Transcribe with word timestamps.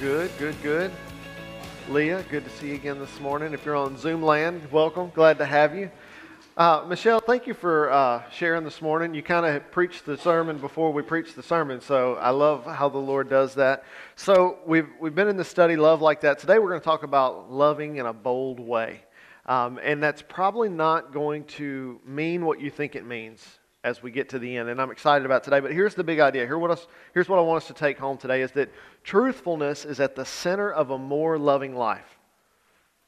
Good, 0.00 0.32
good, 0.38 0.60
good. 0.60 0.90
Leah, 1.88 2.24
good 2.28 2.42
to 2.44 2.50
see 2.50 2.70
you 2.70 2.74
again 2.74 2.98
this 2.98 3.20
morning. 3.20 3.52
If 3.52 3.64
you're 3.64 3.76
on 3.76 3.96
Zoom 3.96 4.22
land, 4.22 4.60
welcome. 4.72 5.12
Glad 5.14 5.38
to 5.38 5.46
have 5.46 5.76
you. 5.76 5.88
Uh, 6.56 6.84
Michelle, 6.88 7.20
thank 7.20 7.46
you 7.46 7.54
for 7.54 7.92
uh, 7.92 8.28
sharing 8.30 8.64
this 8.64 8.82
morning. 8.82 9.14
You 9.14 9.22
kind 9.22 9.46
of 9.46 9.70
preached 9.70 10.04
the 10.04 10.18
sermon 10.18 10.58
before 10.58 10.92
we 10.92 11.02
preached 11.02 11.36
the 11.36 11.44
sermon, 11.44 11.80
so 11.80 12.14
I 12.14 12.30
love 12.30 12.66
how 12.66 12.88
the 12.88 12.98
Lord 12.98 13.30
does 13.30 13.54
that. 13.54 13.84
So 14.16 14.58
we've 14.66 14.88
we've 14.98 15.14
been 15.14 15.28
in 15.28 15.36
the 15.36 15.44
study 15.44 15.76
Love 15.76 16.02
Like 16.02 16.22
That. 16.22 16.40
Today 16.40 16.58
we're 16.58 16.70
going 16.70 16.80
to 16.80 16.84
talk 16.84 17.04
about 17.04 17.52
loving 17.52 17.96
in 17.98 18.06
a 18.06 18.12
bold 18.12 18.58
way, 18.58 19.00
um, 19.46 19.78
and 19.80 20.02
that's 20.02 20.22
probably 20.22 20.68
not 20.68 21.12
going 21.12 21.44
to 21.44 22.00
mean 22.04 22.44
what 22.44 22.60
you 22.60 22.68
think 22.68 22.96
it 22.96 23.06
means 23.06 23.60
as 23.84 24.02
we 24.02 24.10
get 24.10 24.30
to 24.30 24.38
the 24.38 24.56
end, 24.56 24.70
and 24.70 24.80
I'm 24.80 24.90
excited 24.90 25.26
about 25.26 25.44
today. 25.44 25.60
But 25.60 25.72
here's 25.72 25.94
the 25.94 26.02
big 26.02 26.18
idea. 26.18 26.46
Here 26.46 26.58
what 26.58 26.70
us, 26.70 26.86
here's 27.12 27.28
what 27.28 27.38
I 27.38 27.42
want 27.42 27.62
us 27.62 27.66
to 27.68 27.74
take 27.74 27.98
home 27.98 28.16
today 28.16 28.40
is 28.40 28.50
that 28.52 28.72
truthfulness 29.04 29.84
is 29.84 30.00
at 30.00 30.16
the 30.16 30.24
center 30.24 30.72
of 30.72 30.90
a 30.90 30.98
more 30.98 31.38
loving 31.38 31.76
life. 31.76 32.18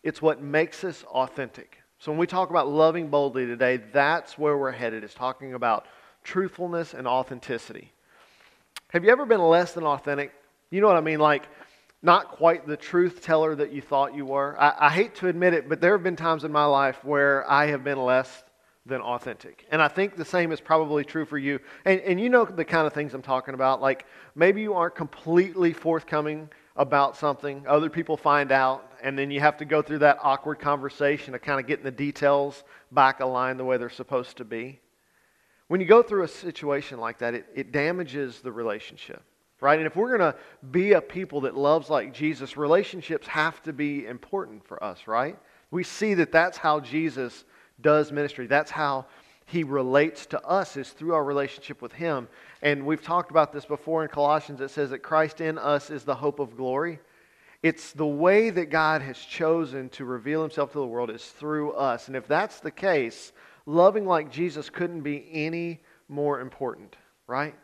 It's 0.02 0.20
what 0.20 0.42
makes 0.42 0.84
us 0.84 1.02
authentic. 1.04 1.78
So 1.98 2.12
when 2.12 2.18
we 2.18 2.26
talk 2.26 2.50
about 2.50 2.68
loving 2.68 3.08
boldly 3.08 3.46
today, 3.46 3.78
that's 3.78 4.36
where 4.36 4.56
we're 4.58 4.70
headed, 4.70 5.02
is 5.02 5.14
talking 5.14 5.54
about 5.54 5.86
truthfulness 6.22 6.92
and 6.92 7.08
authenticity. 7.08 7.90
Have 8.90 9.02
you 9.02 9.10
ever 9.10 9.24
been 9.24 9.40
less 9.40 9.72
than 9.72 9.84
authentic? 9.84 10.32
You 10.70 10.82
know 10.82 10.88
what 10.88 10.98
I 10.98 11.00
mean? 11.00 11.20
Like, 11.20 11.48
not 12.02 12.32
quite 12.32 12.66
the 12.66 12.76
truth 12.76 13.22
teller 13.22 13.54
that 13.54 13.72
you 13.72 13.80
thought 13.80 14.14
you 14.14 14.26
were. 14.26 14.60
I, 14.60 14.74
I 14.78 14.90
hate 14.90 15.14
to 15.16 15.28
admit 15.28 15.54
it, 15.54 15.70
but 15.70 15.80
there 15.80 15.92
have 15.92 16.02
been 16.02 16.16
times 16.16 16.44
in 16.44 16.52
my 16.52 16.66
life 16.66 17.02
where 17.02 17.50
I 17.50 17.68
have 17.68 17.82
been 17.82 17.98
less 17.98 18.44
than 18.86 19.00
authentic. 19.00 19.66
And 19.70 19.82
I 19.82 19.88
think 19.88 20.16
the 20.16 20.24
same 20.24 20.52
is 20.52 20.60
probably 20.60 21.04
true 21.04 21.24
for 21.24 21.38
you. 21.38 21.58
And, 21.84 22.00
and 22.00 22.20
you 22.20 22.30
know 22.30 22.44
the 22.44 22.64
kind 22.64 22.86
of 22.86 22.92
things 22.92 23.14
I'm 23.14 23.22
talking 23.22 23.54
about. 23.54 23.82
Like 23.82 24.06
maybe 24.34 24.62
you 24.62 24.74
aren't 24.74 24.94
completely 24.94 25.72
forthcoming 25.72 26.48
about 26.76 27.16
something, 27.16 27.64
other 27.66 27.88
people 27.88 28.16
find 28.16 28.52
out, 28.52 28.92
and 29.02 29.18
then 29.18 29.30
you 29.30 29.40
have 29.40 29.56
to 29.56 29.64
go 29.64 29.80
through 29.80 29.98
that 29.98 30.18
awkward 30.22 30.58
conversation 30.58 31.34
of 31.34 31.40
kind 31.40 31.58
of 31.58 31.66
getting 31.66 31.84
the 31.84 31.90
details 31.90 32.64
back 32.92 33.20
aligned 33.20 33.58
the 33.58 33.64
way 33.64 33.78
they're 33.78 33.88
supposed 33.88 34.36
to 34.36 34.44
be. 34.44 34.78
When 35.68 35.80
you 35.80 35.86
go 35.86 36.02
through 36.02 36.24
a 36.24 36.28
situation 36.28 37.00
like 37.00 37.18
that, 37.18 37.34
it, 37.34 37.46
it 37.54 37.72
damages 37.72 38.40
the 38.40 38.52
relationship, 38.52 39.22
right? 39.60 39.78
And 39.78 39.86
if 39.86 39.96
we're 39.96 40.16
going 40.16 40.32
to 40.32 40.38
be 40.70 40.92
a 40.92 41.00
people 41.00 41.40
that 41.42 41.56
loves 41.56 41.88
like 41.88 42.12
Jesus, 42.12 42.56
relationships 42.58 43.26
have 43.26 43.62
to 43.62 43.72
be 43.72 44.06
important 44.06 44.66
for 44.66 44.82
us, 44.84 45.06
right? 45.06 45.38
We 45.70 45.82
see 45.82 46.14
that 46.14 46.30
that's 46.30 46.58
how 46.58 46.80
Jesus 46.80 47.44
does 47.80 48.12
ministry. 48.12 48.46
That's 48.46 48.70
how 48.70 49.06
he 49.46 49.62
relates 49.62 50.26
to 50.26 50.42
us 50.44 50.76
is 50.76 50.90
through 50.90 51.14
our 51.14 51.24
relationship 51.24 51.80
with 51.80 51.92
him. 51.92 52.28
And 52.62 52.84
we've 52.84 53.02
talked 53.02 53.30
about 53.30 53.52
this 53.52 53.64
before 53.64 54.02
in 54.02 54.08
Colossians. 54.08 54.60
It 54.60 54.70
says 54.70 54.90
that 54.90 55.00
Christ 55.00 55.40
in 55.40 55.56
us 55.56 55.90
is 55.90 56.04
the 56.04 56.16
hope 56.16 56.40
of 56.40 56.56
glory. 56.56 56.98
It's 57.62 57.92
the 57.92 58.06
way 58.06 58.50
that 58.50 58.66
God 58.70 59.02
has 59.02 59.18
chosen 59.18 59.88
to 59.90 60.04
reveal 60.04 60.42
himself 60.42 60.72
to 60.72 60.78
the 60.78 60.86
world 60.86 61.10
is 61.10 61.24
through 61.24 61.72
us. 61.72 62.08
And 62.08 62.16
if 62.16 62.26
that's 62.26 62.60
the 62.60 62.70
case, 62.70 63.32
loving 63.66 64.04
like 64.04 64.30
Jesus 64.30 64.68
couldn't 64.68 65.02
be 65.02 65.28
any 65.32 65.80
more 66.08 66.40
important, 66.40 66.96
right? 67.26 67.54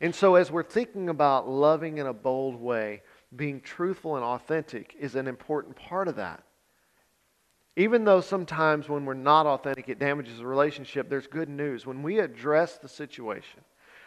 And 0.00 0.14
so 0.14 0.36
as 0.36 0.50
we're 0.50 0.62
thinking 0.62 1.08
about 1.08 1.48
loving 1.48 1.98
in 1.98 2.06
a 2.06 2.12
bold 2.12 2.54
way, 2.54 3.02
being 3.34 3.60
truthful 3.60 4.16
and 4.16 4.24
authentic 4.24 4.96
is 4.98 5.14
an 5.14 5.26
important 5.28 5.76
part 5.76 6.08
of 6.08 6.16
that. 6.16 6.42
Even 7.80 8.04
though 8.04 8.20
sometimes 8.20 8.90
when 8.90 9.06
we're 9.06 9.14
not 9.14 9.46
authentic, 9.46 9.88
it 9.88 9.98
damages 9.98 10.36
the 10.36 10.46
relationship, 10.46 11.08
there's 11.08 11.26
good 11.26 11.48
news. 11.48 11.86
When 11.86 12.02
we 12.02 12.18
address 12.18 12.76
the 12.76 12.90
situation, 12.90 13.60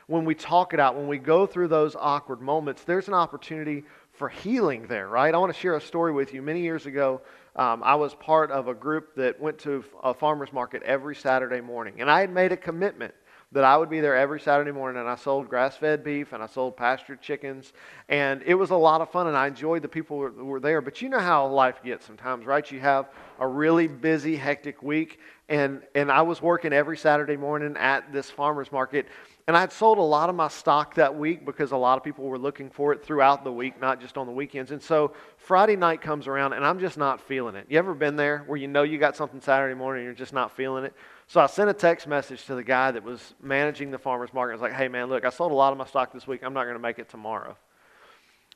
when 0.05 0.25
we 0.25 0.35
talk 0.35 0.75
it 0.75 0.79
out, 0.79 0.95
when 0.95 1.07
we 1.07 1.17
go 1.17 1.47
through 1.47 1.69
those 1.69 1.95
awkward 1.95 2.39
moments, 2.39 2.83
there's 2.83 3.07
an 3.07 3.15
opportunity 3.15 3.83
for 4.11 4.29
healing 4.29 4.85
there, 4.85 5.07
right? 5.07 5.33
I 5.33 5.37
want 5.39 5.51
to 5.51 5.59
share 5.59 5.75
a 5.75 5.81
story 5.81 6.11
with 6.11 6.35
you. 6.35 6.43
Many 6.43 6.61
years 6.61 6.85
ago, 6.85 7.21
um, 7.55 7.81
I 7.83 7.95
was 7.95 8.13
part 8.13 8.51
of 8.51 8.67
a 8.67 8.75
group 8.75 9.15
that 9.15 9.41
went 9.41 9.57
to 9.61 9.83
a 10.03 10.13
farmer's 10.13 10.53
market 10.53 10.83
every 10.83 11.15
Saturday 11.15 11.59
morning. 11.59 11.95
And 11.97 12.11
I 12.11 12.19
had 12.19 12.29
made 12.29 12.51
a 12.51 12.57
commitment 12.57 13.15
that 13.53 13.63
I 13.63 13.77
would 13.77 13.89
be 13.89 14.01
there 14.01 14.15
every 14.15 14.39
Saturday 14.39 14.71
morning, 14.71 14.99
and 14.99 15.07
I 15.07 15.15
sold 15.15 15.47
grass 15.47 15.77
fed 15.77 16.03
beef 16.03 16.33
and 16.33 16.41
I 16.41 16.47
sold 16.47 16.75
pastured 16.75 17.21
chickens. 17.21 17.71
And 18.09 18.41
it 18.47 18.55
was 18.55 18.71
a 18.71 18.75
lot 18.75 19.01
of 19.01 19.11
fun, 19.11 19.27
and 19.27 19.37
I 19.37 19.47
enjoyed 19.47 19.83
the 19.83 19.87
people 19.87 20.27
who 20.27 20.45
were 20.45 20.59
there. 20.59 20.81
But 20.81 21.01
you 21.01 21.09
know 21.09 21.19
how 21.19 21.47
life 21.47 21.83
gets 21.83 22.05
sometimes, 22.05 22.45
right? 22.45 22.69
You 22.69 22.79
have 22.79 23.09
a 23.39 23.47
really 23.47 23.87
busy, 23.87 24.35
hectic 24.35 24.81
week, 24.81 25.19
and, 25.49 25.83
and 25.93 26.11
I 26.11 26.23
was 26.23 26.41
working 26.41 26.73
every 26.73 26.97
Saturday 26.97 27.37
morning 27.37 27.77
at 27.77 28.11
this 28.11 28.29
farmer's 28.29 28.71
market. 28.71 29.07
And 29.47 29.57
I 29.57 29.59
had 29.59 29.73
sold 29.73 29.97
a 29.97 30.01
lot 30.01 30.29
of 30.29 30.35
my 30.35 30.47
stock 30.47 30.95
that 30.95 31.15
week 31.15 31.45
because 31.45 31.73
a 31.73 31.77
lot 31.77 31.97
of 31.97 32.03
people 32.03 32.25
were 32.25 32.39
looking 32.39 32.69
for 32.69 32.93
it 32.93 33.03
throughout 33.03 33.43
the 33.43 33.51
week, 33.51 33.79
not 33.79 33.99
just 33.99 34.17
on 34.17 34.25
the 34.25 34.31
weekends. 34.31 34.71
And 34.71 34.81
so 34.81 35.13
Friday 35.35 35.75
night 35.75 36.01
comes 36.01 36.27
around 36.27 36.53
and 36.53 36.65
I'm 36.65 36.79
just 36.79 36.97
not 36.97 37.19
feeling 37.19 37.55
it. 37.55 37.65
You 37.69 37.77
ever 37.77 37.93
been 37.93 38.15
there 38.15 38.45
where 38.47 38.57
you 38.57 38.69
know 38.69 38.83
you 38.83 38.97
got 38.97 39.17
something 39.17 39.41
Saturday 39.41 39.75
morning 39.75 39.99
and 39.99 40.05
you're 40.05 40.15
just 40.15 40.31
not 40.31 40.55
feeling 40.55 40.85
it? 40.85 40.93
So 41.27 41.39
I 41.39 41.47
sent 41.47 41.69
a 41.69 41.73
text 41.73 42.07
message 42.07 42.45
to 42.45 42.55
the 42.55 42.63
guy 42.63 42.91
that 42.91 43.03
was 43.03 43.33
managing 43.41 43.91
the 43.91 43.97
farmer's 43.97 44.33
market. 44.33 44.51
I 44.51 44.55
was 44.55 44.61
like, 44.61 44.73
hey, 44.73 44.87
man, 44.87 45.09
look, 45.09 45.25
I 45.25 45.29
sold 45.29 45.51
a 45.51 45.55
lot 45.55 45.71
of 45.71 45.77
my 45.77 45.85
stock 45.85 46.13
this 46.13 46.27
week. 46.27 46.41
I'm 46.43 46.53
not 46.53 46.63
going 46.63 46.75
to 46.75 46.81
make 46.81 46.99
it 46.99 47.09
tomorrow. 47.09 47.57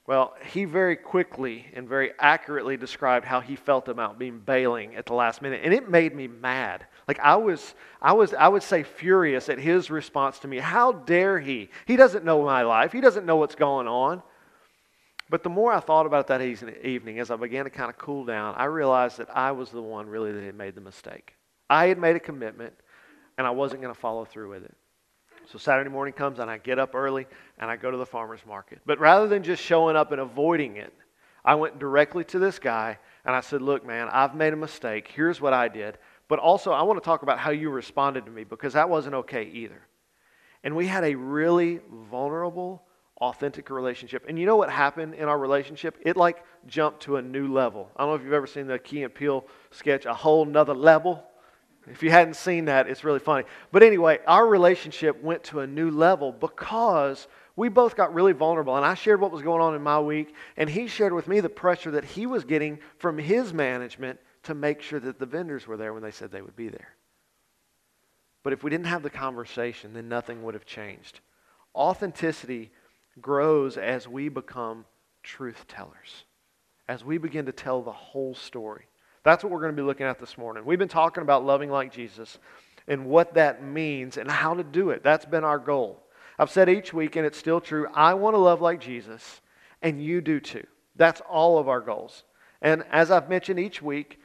Well, 0.05 0.35
he 0.53 0.63
very 0.63 0.95
quickly 0.95 1.65
and 1.73 1.87
very 1.87 2.11
accurately 2.17 2.77
described 2.77 3.25
how 3.25 3.41
he 3.41 3.57
felt 3.57 3.89
about 3.89 4.17
being 4.17 4.39
bailing 4.39 4.95
at 4.95 5.05
the 5.05 5.13
last 5.13 5.41
minute, 5.41 5.61
and 5.65 5.73
it 5.73 5.89
made 5.89 6.15
me 6.15 6.27
mad. 6.27 6.85
Like 7.09 7.19
I 7.19 7.35
was, 7.35 7.75
I 8.01 8.13
was, 8.13 8.33
I 8.33 8.47
would 8.47 8.63
say 8.63 8.83
furious 8.83 9.49
at 9.49 9.59
his 9.59 9.91
response 9.91 10.39
to 10.39 10.47
me. 10.47 10.59
How 10.59 10.93
dare 10.93 11.39
he? 11.39 11.69
He 11.85 11.97
doesn't 11.97 12.23
know 12.23 12.43
my 12.45 12.61
life. 12.61 12.93
He 12.93 13.01
doesn't 13.01 13.25
know 13.25 13.35
what's 13.35 13.55
going 13.55 13.87
on. 13.87 14.23
But 15.29 15.43
the 15.43 15.49
more 15.49 15.73
I 15.73 15.81
thought 15.81 16.05
about 16.05 16.27
that 16.27 16.41
evening, 16.41 17.19
as 17.19 17.29
I 17.29 17.35
began 17.35 17.65
to 17.65 17.69
kind 17.69 17.89
of 17.89 17.97
cool 17.97 18.23
down, 18.23 18.55
I 18.55 18.65
realized 18.65 19.17
that 19.17 19.35
I 19.35 19.51
was 19.51 19.71
the 19.71 19.81
one 19.81 20.07
really 20.07 20.31
that 20.31 20.43
had 20.43 20.55
made 20.55 20.75
the 20.75 20.81
mistake. 20.81 21.36
I 21.69 21.87
had 21.87 21.97
made 21.97 22.15
a 22.15 22.19
commitment, 22.19 22.73
and 23.37 23.45
I 23.45 23.51
wasn't 23.51 23.81
going 23.81 23.93
to 23.93 23.99
follow 23.99 24.25
through 24.25 24.49
with 24.49 24.63
it. 24.63 24.75
So 25.51 25.57
Saturday 25.57 25.89
morning 25.89 26.13
comes, 26.13 26.39
and 26.39 26.49
I 26.49 26.57
get 26.57 26.79
up 26.79 26.93
early, 26.93 27.25
and 27.57 27.71
I 27.71 27.77
go 27.77 27.89
to 27.89 27.97
the 27.97 28.05
farmer's 28.05 28.45
market. 28.45 28.79
But 28.85 28.99
rather 28.99 29.27
than 29.27 29.43
just 29.43 29.63
showing 29.63 29.95
up 29.95 30.11
and 30.11 30.19
avoiding 30.19 30.77
it, 30.77 30.93
I 31.45 31.55
went 31.55 31.79
directly 31.79 32.25
to 32.25 32.39
this 32.39 32.59
guy, 32.59 32.99
and 33.25 33.33
I 33.33 33.39
said, 33.41 33.61
Look, 33.61 33.85
man, 33.85 34.09
I've 34.11 34.35
made 34.35 34.53
a 34.53 34.57
mistake. 34.57 35.07
Here's 35.07 35.39
what 35.39 35.53
I 35.53 35.69
did. 35.69 35.97
But 36.27 36.39
also, 36.39 36.71
I 36.71 36.81
want 36.81 37.01
to 37.01 37.05
talk 37.05 37.23
about 37.23 37.39
how 37.39 37.51
you 37.51 37.69
responded 37.69 38.25
to 38.25 38.31
me 38.31 38.43
because 38.43 38.73
that 38.73 38.89
wasn't 38.89 39.15
okay 39.15 39.45
either. 39.45 39.81
And 40.63 40.75
we 40.75 40.87
had 40.87 41.05
a 41.05 41.15
really 41.15 41.79
vulnerable, 42.11 42.83
authentic 43.21 43.69
relationship. 43.69 44.25
And 44.27 44.37
you 44.37 44.45
know 44.45 44.57
what 44.57 44.69
happened 44.69 45.13
in 45.13 45.29
our 45.29 45.37
relationship? 45.37 45.97
It 46.01 46.17
like 46.17 46.43
jumped 46.65 47.03
to 47.03 47.15
a 47.15 47.21
new 47.21 47.53
level. 47.53 47.89
I 47.95 48.01
don't 48.01 48.09
know 48.09 48.15
if 48.15 48.23
you've 48.23 48.33
ever 48.33 48.47
seen 48.47 48.67
the 48.67 48.77
Key 48.77 49.03
and 49.03 49.13
Peele 49.13 49.45
sketch, 49.71 50.05
A 50.05 50.13
Whole 50.13 50.43
Nother 50.43 50.73
Level. 50.73 51.23
If 51.89 52.03
you 52.03 52.11
hadn't 52.11 52.35
seen 52.35 52.65
that, 52.65 52.87
it's 52.89 53.03
really 53.03 53.19
funny. 53.19 53.45
But 53.71 53.83
anyway, 53.83 54.19
our 54.27 54.45
relationship 54.45 55.21
went 55.23 55.43
to 55.45 55.61
a 55.61 55.67
new 55.67 55.89
level 55.89 56.31
because 56.31 57.27
we 57.55 57.69
both 57.69 57.95
got 57.95 58.13
really 58.13 58.33
vulnerable. 58.33 58.75
And 58.75 58.85
I 58.85 58.93
shared 58.93 59.21
what 59.21 59.31
was 59.31 59.41
going 59.41 59.61
on 59.61 59.75
in 59.75 59.81
my 59.81 59.99
week, 59.99 60.33
and 60.57 60.69
he 60.69 60.87
shared 60.87 61.13
with 61.13 61.27
me 61.27 61.39
the 61.39 61.49
pressure 61.49 61.91
that 61.91 62.05
he 62.05 62.25
was 62.25 62.43
getting 62.43 62.79
from 62.97 63.17
his 63.17 63.53
management 63.53 64.19
to 64.43 64.53
make 64.53 64.81
sure 64.81 64.99
that 64.99 65.19
the 65.19 65.25
vendors 65.25 65.67
were 65.67 65.77
there 65.77 65.93
when 65.93 66.03
they 66.03 66.11
said 66.11 66.31
they 66.31 66.41
would 66.41 66.55
be 66.55 66.69
there. 66.69 66.95
But 68.43 68.53
if 68.53 68.63
we 68.63 68.69
didn't 68.69 68.85
have 68.85 69.03
the 69.03 69.09
conversation, 69.09 69.93
then 69.93 70.07
nothing 70.07 70.43
would 70.43 70.53
have 70.53 70.65
changed. 70.65 71.19
Authenticity 71.75 72.71
grows 73.19 73.77
as 73.77 74.07
we 74.07 74.29
become 74.29 74.85
truth 75.23 75.65
tellers, 75.67 76.25
as 76.87 77.03
we 77.03 77.17
begin 77.17 77.45
to 77.47 77.51
tell 77.51 77.81
the 77.81 77.91
whole 77.91 78.35
story. 78.35 78.85
That's 79.27 79.43
what 79.43 79.51
we're 79.51 79.59
going 79.59 79.75
to 79.75 79.81
be 79.81 79.85
looking 79.85 80.05
at 80.05 80.19
this 80.19 80.37
morning. 80.37 80.63
We've 80.63 80.79
been 80.79 80.87
talking 80.87 81.21
about 81.21 81.43
loving 81.43 81.69
like 81.69 81.91
Jesus 81.91 82.39
and 82.87 83.07
what 83.07 83.33
that 83.33 83.61
means 83.61 84.15
and 84.15 84.31
how 84.31 84.53
to 84.53 84.63
do 84.63 84.91
it. 84.91 85.03
That's 85.03 85.25
been 85.25 85.43
our 85.43 85.59
goal. 85.59 86.01
I've 86.39 86.49
said 86.49 86.69
each 86.69 86.93
week, 86.93 87.17
and 87.17 87.25
it's 87.25 87.37
still 87.37 87.59
true, 87.59 87.87
I 87.93 88.13
want 88.13 88.35
to 88.35 88.37
love 88.37 88.61
like 88.61 88.79
Jesus, 88.79 89.41
and 89.81 90.01
you 90.01 90.21
do 90.21 90.39
too. 90.39 90.65
That's 90.95 91.19
all 91.29 91.59
of 91.59 91.67
our 91.67 91.81
goals. 91.81 92.23
And 92.61 92.85
as 92.89 93.11
I've 93.11 93.27
mentioned 93.27 93.59
each 93.59 93.81
week, 93.81 94.21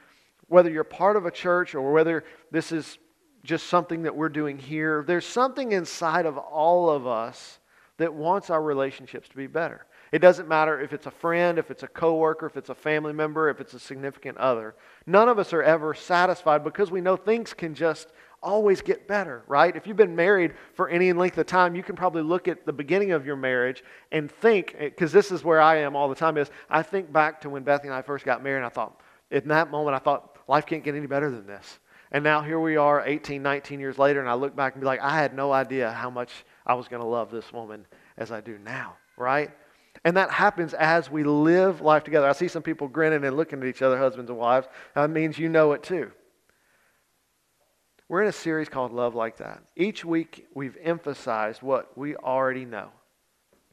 whether 0.47 0.69
you're 0.69 0.85
part 0.85 1.17
of 1.17 1.25
a 1.25 1.31
church 1.31 1.75
or 1.75 1.91
whether 1.91 2.23
this 2.51 2.71
is 2.71 2.97
just 3.43 3.67
something 3.67 4.03
that 4.03 4.15
we're 4.15 4.29
doing 4.29 4.57
here, 4.57 5.03
there's 5.05 5.25
something 5.25 5.73
inside 5.73 6.25
of 6.25 6.37
all 6.37 6.89
of 6.89 7.07
us 7.07 7.59
that 7.97 8.13
wants 8.13 8.49
our 8.49 8.63
relationships 8.63 9.27
to 9.27 9.35
be 9.35 9.47
better. 9.47 9.85
It 10.13 10.19
doesn't 10.19 10.47
matter 10.47 10.79
if 10.79 10.93
it's 10.93 11.07
a 11.07 11.11
friend, 11.11 11.57
if 11.57 11.71
it's 11.71 11.81
a 11.81 11.87
coworker, 11.87 12.45
if 12.45 12.55
it's 12.55 12.69
a 12.69 12.75
family 12.75 13.13
member, 13.13 13.49
if 13.49 13.59
it's 13.59 13.73
a 13.73 13.79
significant 13.79 14.37
other. 14.37 14.75
None 15.07 15.27
of 15.27 15.39
us 15.39 15.53
are 15.53 15.63
ever 15.63 15.95
satisfied 15.95 16.63
because 16.63 16.91
we 16.91 17.01
know 17.01 17.15
things 17.15 17.51
can 17.51 17.73
just 17.73 18.09
always 18.39 18.83
get 18.83 19.07
better, 19.07 19.41
right? 19.47 19.75
If 19.75 19.87
you've 19.87 19.97
been 19.97 20.15
married 20.15 20.53
for 20.75 20.87
any 20.87 21.11
length 21.13 21.39
of 21.39 21.47
time, 21.47 21.75
you 21.75 21.81
can 21.81 21.95
probably 21.95 22.21
look 22.21 22.47
at 22.47 22.63
the 22.63 22.71
beginning 22.71 23.11
of 23.11 23.25
your 23.25 23.35
marriage 23.35 23.83
and 24.11 24.31
think, 24.31 24.75
eh, 24.77 24.89
because 24.89 25.11
this 25.11 25.31
is 25.31 25.43
where 25.43 25.59
I 25.59 25.77
am 25.77 25.95
all 25.95 26.07
the 26.07 26.13
time, 26.13 26.37
is 26.37 26.51
I 26.69 26.83
think 26.83 27.11
back 27.11 27.41
to 27.41 27.49
when 27.49 27.63
Bethany 27.63 27.89
and 27.89 27.95
I 27.95 28.03
first 28.03 28.23
got 28.23 28.43
married, 28.43 28.57
and 28.57 28.67
I 28.67 28.69
thought, 28.69 29.01
in 29.31 29.47
that 29.47 29.71
moment, 29.71 29.95
I 29.95 29.99
thought, 29.99 30.37
life 30.47 30.67
can't 30.67 30.83
get 30.83 30.93
any 30.93 31.07
better 31.07 31.31
than 31.31 31.47
this. 31.47 31.79
And 32.11 32.23
now 32.23 32.41
here 32.41 32.59
we 32.59 32.77
are 32.77 33.03
18, 33.03 33.41
19 33.41 33.79
years 33.79 33.97
later, 33.97 34.19
and 34.19 34.29
I 34.29 34.35
look 34.35 34.55
back 34.55 34.75
and 34.75 34.81
be 34.81 34.85
like, 34.85 35.01
I 35.01 35.17
had 35.17 35.33
no 35.33 35.51
idea 35.51 35.91
how 35.91 36.11
much 36.11 36.29
I 36.67 36.75
was 36.75 36.87
going 36.87 37.01
to 37.01 37.07
love 37.07 37.31
this 37.31 37.51
woman 37.51 37.87
as 38.15 38.31
I 38.31 38.41
do 38.41 38.59
now, 38.59 38.93
right? 39.17 39.49
And 40.05 40.17
that 40.17 40.31
happens 40.31 40.73
as 40.73 41.09
we 41.09 41.23
live 41.23 41.81
life 41.81 42.03
together. 42.03 42.27
I 42.27 42.33
see 42.33 42.49
some 42.49 42.63
people 42.63 42.87
grinning 42.87 43.23
and 43.23 43.37
looking 43.37 43.61
at 43.61 43.67
each 43.67 43.81
other, 43.81 43.97
husbands 43.97 44.29
and 44.29 44.37
wives. 44.37 44.67
That 44.95 45.09
means 45.09 45.39
you 45.39 45.47
know 45.47 45.71
it 45.71 45.83
too. 45.83 46.11
We're 48.09 48.23
in 48.23 48.29
a 48.29 48.33
series 48.33 48.67
called 48.67 48.91
Love 48.91 49.15
Like 49.15 49.37
That. 49.37 49.63
Each 49.75 50.03
week, 50.03 50.47
we've 50.53 50.77
emphasized 50.83 51.61
what 51.61 51.97
we 51.97 52.15
already 52.17 52.65
know. 52.65 52.89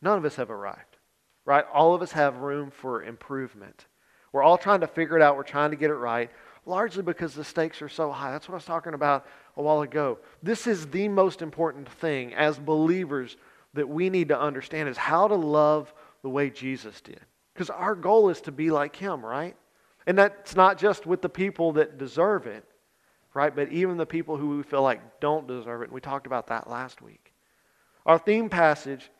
None 0.01 0.17
of 0.17 0.25
us 0.25 0.37
have 0.37 0.51
arrived, 0.51 0.97
right? 1.45 1.65
All 1.73 1.95
of 1.95 2.03
us 2.03 2.13
have 2.13 2.37
room 2.37 2.71
for 2.71 3.03
improvement. 3.03 3.87
We're 4.33 4.45
all 4.45 4.57
trying 4.57 4.81
to 4.81 4.87
figure 4.87 5.17
it 5.17 5.23
out. 5.23 5.37
We're 5.37 5.43
trying 5.43 5.73
to 5.73 5.77
get 5.77 5.91
it 5.91 5.95
right, 5.95 6.31
largely 6.65 7.03
because 7.03 7.35
the 7.35 7.45
stakes 7.45 7.83
are 7.83 7.89
so 7.89 8.13
high. 8.13 8.31
That's 8.31 8.49
what 8.49 8.55
I 8.55 8.59
was 8.59 8.65
talking 8.65 8.95
about 8.95 9.27
a 9.57 9.63
while 9.63 9.83
ago. 9.83 10.19
This 10.43 10.69
is 10.69 10.87
the 10.87 11.09
most 11.09 11.43
important 11.43 11.89
thing 11.89 12.33
as 12.35 12.59
believers 12.59 13.37
that 13.75 13.89
we 13.89 14.09
need 14.11 14.29
to 14.29 14.41
understand 14.41 14.89
is 14.89 14.97
how 14.97 15.29
to 15.29 15.35
love 15.35 15.93
the 16.23 16.31
way 16.31 16.51
Jesus 16.51 17.01
did. 17.01 17.21
Because 17.55 17.71
our 17.71 17.95
goal 17.95 18.31
is 18.31 18.41
to 18.43 18.53
be 18.53 18.71
like 18.71 18.97
him, 18.97 19.25
right? 19.25 19.57
And 20.07 20.17
that's 20.17 20.57
not 20.57 20.79
just 20.79 21.07
with 21.07 21.23
the 21.23 21.29
people 21.29 21.73
that 21.73 21.99
deserve 21.99 22.47
it, 22.47 22.65
right? 23.35 23.55
But 23.55 23.71
even 23.71 23.97
the 23.97 24.07
people 24.07 24.37
who 24.37 24.57
we 24.57 24.63
feel 24.63 24.83
like 24.83 25.21
don't 25.21 25.47
deserve 25.47 25.83
it. 25.83 25.85
And 25.85 25.93
we 25.93 26.01
talked 26.01 26.27
about 26.27 26.47
that 26.49 26.69
last 26.69 27.03
week. 27.03 27.33
Our 28.07 28.19
theme 28.19 28.49
passage 28.49 29.11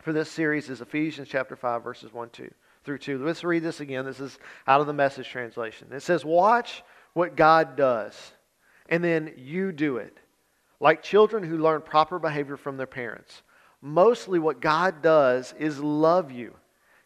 for 0.00 0.12
this 0.12 0.30
series 0.30 0.70
is 0.70 0.80
Ephesians 0.80 1.28
chapter 1.28 1.56
5, 1.56 1.84
verses 1.84 2.12
1 2.12 2.30
2 2.30 2.50
through 2.84 2.98
2. 2.98 3.24
Let's 3.24 3.44
read 3.44 3.62
this 3.62 3.80
again. 3.80 4.04
This 4.04 4.20
is 4.20 4.38
out 4.66 4.80
of 4.80 4.86
the 4.86 4.92
message 4.92 5.28
translation. 5.28 5.88
It 5.92 6.00
says, 6.00 6.24
Watch 6.24 6.82
what 7.12 7.36
God 7.36 7.76
does, 7.76 8.32
and 8.88 9.02
then 9.02 9.34
you 9.36 9.72
do 9.72 9.98
it. 9.98 10.16
Like 10.80 11.02
children 11.02 11.44
who 11.44 11.58
learn 11.58 11.82
proper 11.82 12.18
behavior 12.18 12.56
from 12.56 12.76
their 12.76 12.86
parents 12.86 13.42
mostly 13.84 14.38
what 14.38 14.60
God 14.60 15.02
does 15.02 15.54
is 15.58 15.78
love 15.78 16.32
you. 16.32 16.54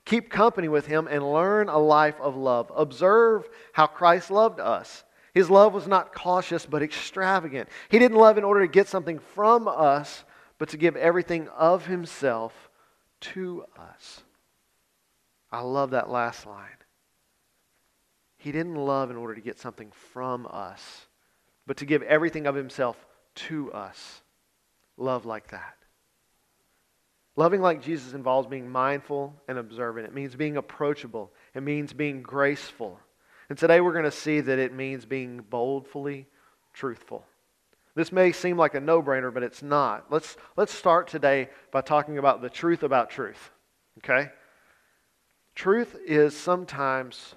Keep 0.04 0.30
company 0.30 0.68
with 0.68 0.86
Him 0.86 1.08
and 1.10 1.32
learn 1.32 1.68
a 1.68 1.76
life 1.76 2.18
of 2.20 2.36
love. 2.36 2.70
Observe 2.74 3.46
how 3.72 3.88
Christ 3.88 4.30
loved 4.30 4.60
us. 4.60 5.04
His 5.34 5.50
love 5.50 5.74
was 5.74 5.88
not 5.88 6.14
cautious 6.14 6.64
but 6.64 6.82
extravagant. 6.82 7.68
He 7.88 7.98
didn't 7.98 8.16
love 8.16 8.38
in 8.38 8.44
order 8.44 8.60
to 8.60 8.72
get 8.72 8.86
something 8.86 9.18
from 9.18 9.66
us, 9.66 10.24
but 10.56 10.68
to 10.70 10.76
give 10.76 10.96
everything 10.96 11.48
of 11.48 11.84
Himself 11.86 12.70
to 13.20 13.64
us. 13.76 14.22
I 15.50 15.60
love 15.60 15.90
that 15.90 16.08
last 16.08 16.46
line. 16.46 16.68
He 18.36 18.52
didn't 18.52 18.76
love 18.76 19.10
in 19.10 19.16
order 19.16 19.34
to 19.34 19.40
get 19.40 19.58
something 19.58 19.90
from 20.12 20.46
us, 20.48 21.06
but 21.66 21.78
to 21.78 21.86
give 21.86 22.02
everything 22.02 22.46
of 22.46 22.54
Himself 22.54 23.04
to 23.34 23.72
us. 23.72 24.22
Love 24.96 25.26
like 25.26 25.48
that. 25.48 25.77
Loving 27.38 27.60
like 27.60 27.80
Jesus 27.80 28.14
involves 28.14 28.48
being 28.48 28.68
mindful 28.68 29.32
and 29.46 29.58
observant. 29.58 30.08
It 30.08 30.12
means 30.12 30.34
being 30.34 30.56
approachable. 30.56 31.30
It 31.54 31.62
means 31.62 31.92
being 31.92 32.20
graceful. 32.20 32.98
And 33.48 33.56
today 33.56 33.80
we're 33.80 33.92
going 33.92 34.04
to 34.06 34.10
see 34.10 34.40
that 34.40 34.58
it 34.58 34.74
means 34.74 35.04
being 35.04 35.44
boldly 35.48 36.26
truthful. 36.74 37.24
This 37.94 38.10
may 38.10 38.32
seem 38.32 38.56
like 38.56 38.74
a 38.74 38.80
no 38.80 39.00
brainer, 39.00 39.32
but 39.32 39.44
it's 39.44 39.62
not. 39.62 40.06
Let's, 40.10 40.36
let's 40.56 40.74
start 40.74 41.06
today 41.06 41.48
by 41.70 41.80
talking 41.80 42.18
about 42.18 42.42
the 42.42 42.50
truth 42.50 42.82
about 42.82 43.08
truth. 43.08 43.50
Okay? 43.98 44.30
Truth 45.54 45.94
is 46.04 46.36
sometimes 46.36 47.36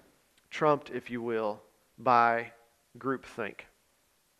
trumped, 0.49 0.89
if 0.89 1.11
you 1.11 1.21
will, 1.21 1.61
by 1.99 2.53
groupthink. 2.97 3.59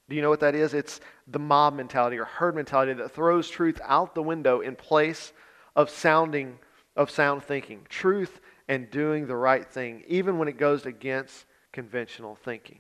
Do 0.10 0.16
you 0.16 0.24
know 0.24 0.32
what 0.32 0.40
that 0.40 0.56
is? 0.56 0.74
It's 0.74 1.02
the 1.28 1.38
mob 1.38 1.76
mentality 1.76 2.18
or 2.18 2.26
herd 2.26 2.56
mentality 2.56 2.94
that 2.94 3.12
throws 3.12 3.48
truth 3.48 3.80
out 3.86 4.16
the 4.16 4.24
window 4.24 4.62
in 4.62 4.76
place 4.76 5.34
of 5.76 5.90
sounding 5.90 6.58
of 6.96 7.10
sound 7.10 7.44
thinking, 7.44 7.86
truth 7.90 8.40
and 8.68 8.90
doing 8.90 9.28
the 9.28 9.36
right 9.36 9.66
thing, 9.66 10.04
even 10.08 10.38
when 10.38 10.48
it 10.48 10.58
goes 10.58 10.86
against 10.86 11.46
conventional 11.72 12.36
thinking. 12.36 12.80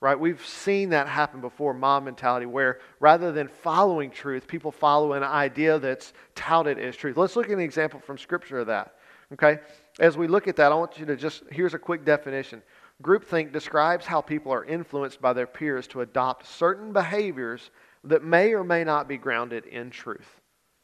Right? 0.00 0.18
We've 0.18 0.44
seen 0.44 0.90
that 0.90 1.08
happen 1.08 1.40
before, 1.40 1.74
mob 1.74 2.04
mentality, 2.04 2.46
where 2.46 2.78
rather 3.00 3.32
than 3.32 3.48
following 3.48 4.10
truth, 4.10 4.46
people 4.46 4.70
follow 4.70 5.14
an 5.14 5.24
idea 5.24 5.78
that's 5.78 6.12
touted 6.36 6.78
as 6.78 6.94
truth. 6.94 7.16
Let's 7.16 7.34
look 7.34 7.46
at 7.46 7.52
an 7.52 7.60
example 7.60 7.98
from 7.98 8.16
Scripture 8.16 8.60
of 8.60 8.68
that. 8.68 8.94
Okay? 9.32 9.58
As 9.98 10.16
we 10.16 10.28
look 10.28 10.46
at 10.46 10.56
that, 10.56 10.70
I 10.70 10.74
want 10.76 10.98
you 10.98 11.06
to 11.06 11.16
just, 11.16 11.42
here's 11.50 11.74
a 11.74 11.78
quick 11.78 12.04
definition. 12.04 12.62
Groupthink 13.02 13.52
describes 13.52 14.06
how 14.06 14.20
people 14.20 14.52
are 14.52 14.64
influenced 14.64 15.20
by 15.20 15.32
their 15.32 15.46
peers 15.46 15.88
to 15.88 16.00
adopt 16.00 16.46
certain 16.46 16.92
behaviors 16.92 17.70
that 18.04 18.22
may 18.22 18.54
or 18.54 18.62
may 18.62 18.84
not 18.84 19.08
be 19.08 19.16
grounded 19.16 19.66
in 19.66 19.90
truth. 19.90 20.37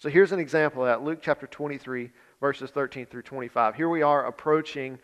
So 0.04 0.10
here's 0.10 0.32
an 0.32 0.38
example 0.38 0.82
of 0.82 0.88
that 0.88 1.02
Luke 1.02 1.20
chapter 1.22 1.46
23, 1.46 2.10
verses 2.38 2.70
13 2.70 3.06
through 3.06 3.22
25. 3.22 3.74
Here 3.74 3.88
we 3.88 4.02
are 4.02 4.26
approaching 4.26 4.98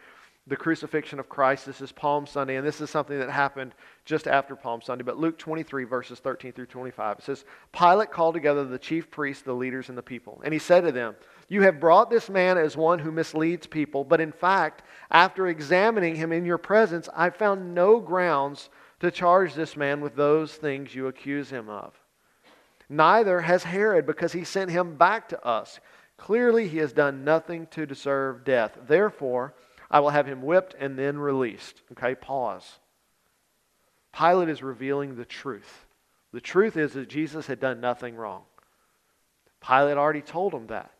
the 0.47 0.56
crucifixion 0.56 1.19
of 1.19 1.26
Christ. 1.26 1.64
This 1.64 1.81
is 1.81 1.91
Palm 1.91 2.26
Sunday, 2.26 2.56
and 2.56 2.67
this 2.67 2.82
is 2.82 2.91
something 2.91 3.19
that 3.19 3.31
happened 3.31 3.75
just 4.05 4.26
after 4.26 4.55
Palm 4.55 4.82
Sunday. 4.82 5.02
But 5.02 5.17
Luke 5.17 5.38
23, 5.38 5.85
verses 5.85 6.19
13 6.19 6.52
through 6.52 6.67
25, 6.67 7.20
it 7.20 7.25
says, 7.25 7.47
Pilate 7.73 8.11
called 8.11 8.35
together 8.35 8.67
the 8.67 8.79
chief 8.79 9.11
priests, 9.11 9.43
the 9.43 9.55
leaders, 9.55 9.88
and 9.88 9.97
the 9.97 10.02
people. 10.02 10.43
And 10.44 10.52
he 10.52 10.58
said 10.58 10.82
to 10.82 10.93
them, 10.93 11.17
You 11.49 11.62
have 11.62 11.81
brought 11.81 12.11
this 12.11 12.29
man 12.29 12.58
as 12.58 12.76
one 12.76 12.99
who 12.99 13.11
misleads 13.11 13.67
people, 13.67 14.05
but 14.05 14.20
in 14.20 14.32
fact, 14.32 14.82
after 15.11 15.46
examining 15.49 16.14
him 16.14 16.31
in 16.31 16.44
your 16.44 16.58
presence, 16.58 17.08
I 17.17 17.31
found 17.31 17.75
no 17.75 18.00
grounds 18.00 18.69
to 18.99 19.11
charge 19.11 19.55
this 19.55 19.79
man 19.79 20.03
with 20.03 20.14
those 20.14 20.56
things 20.56 20.94
you 20.94 21.06
accuse 21.06 21.49
him 21.49 21.70
of. 21.70 22.00
Neither 22.93 23.41
has 23.43 23.63
Herod, 23.63 24.05
because 24.05 24.33
he 24.33 24.43
sent 24.43 24.71
him 24.71 24.97
back 24.97 25.29
to 25.29 25.47
us. 25.47 25.79
Clearly, 26.17 26.67
he 26.67 26.79
has 26.79 26.93
done 26.93 27.25
nothing 27.25 27.69
to 27.69 27.87
deserve 27.87 28.45
death. 28.45 28.77
Therefore, 28.87 29.55
I 29.89 30.01
will 30.01 30.11
have 30.11 30.27
him 30.27 30.43
whipped 30.43 30.75
and 30.79 30.99
then 30.99 31.17
released. 31.17 31.83
Okay, 31.93 32.17
pause. 32.17 32.81
Pilate 34.13 34.49
is 34.49 34.61
revealing 34.61 35.15
the 35.15 35.25
truth. 35.25 35.87
The 36.33 36.41
truth 36.41 36.77
is 36.77 36.93
that 36.95 37.09
Jesus 37.09 37.47
had 37.47 37.61
done 37.61 37.81
nothing 37.81 38.17
wrong. 38.17 38.43
Pilate 39.65 39.97
already 39.97 40.21
told 40.21 40.53
them 40.53 40.67
that. 40.67 40.91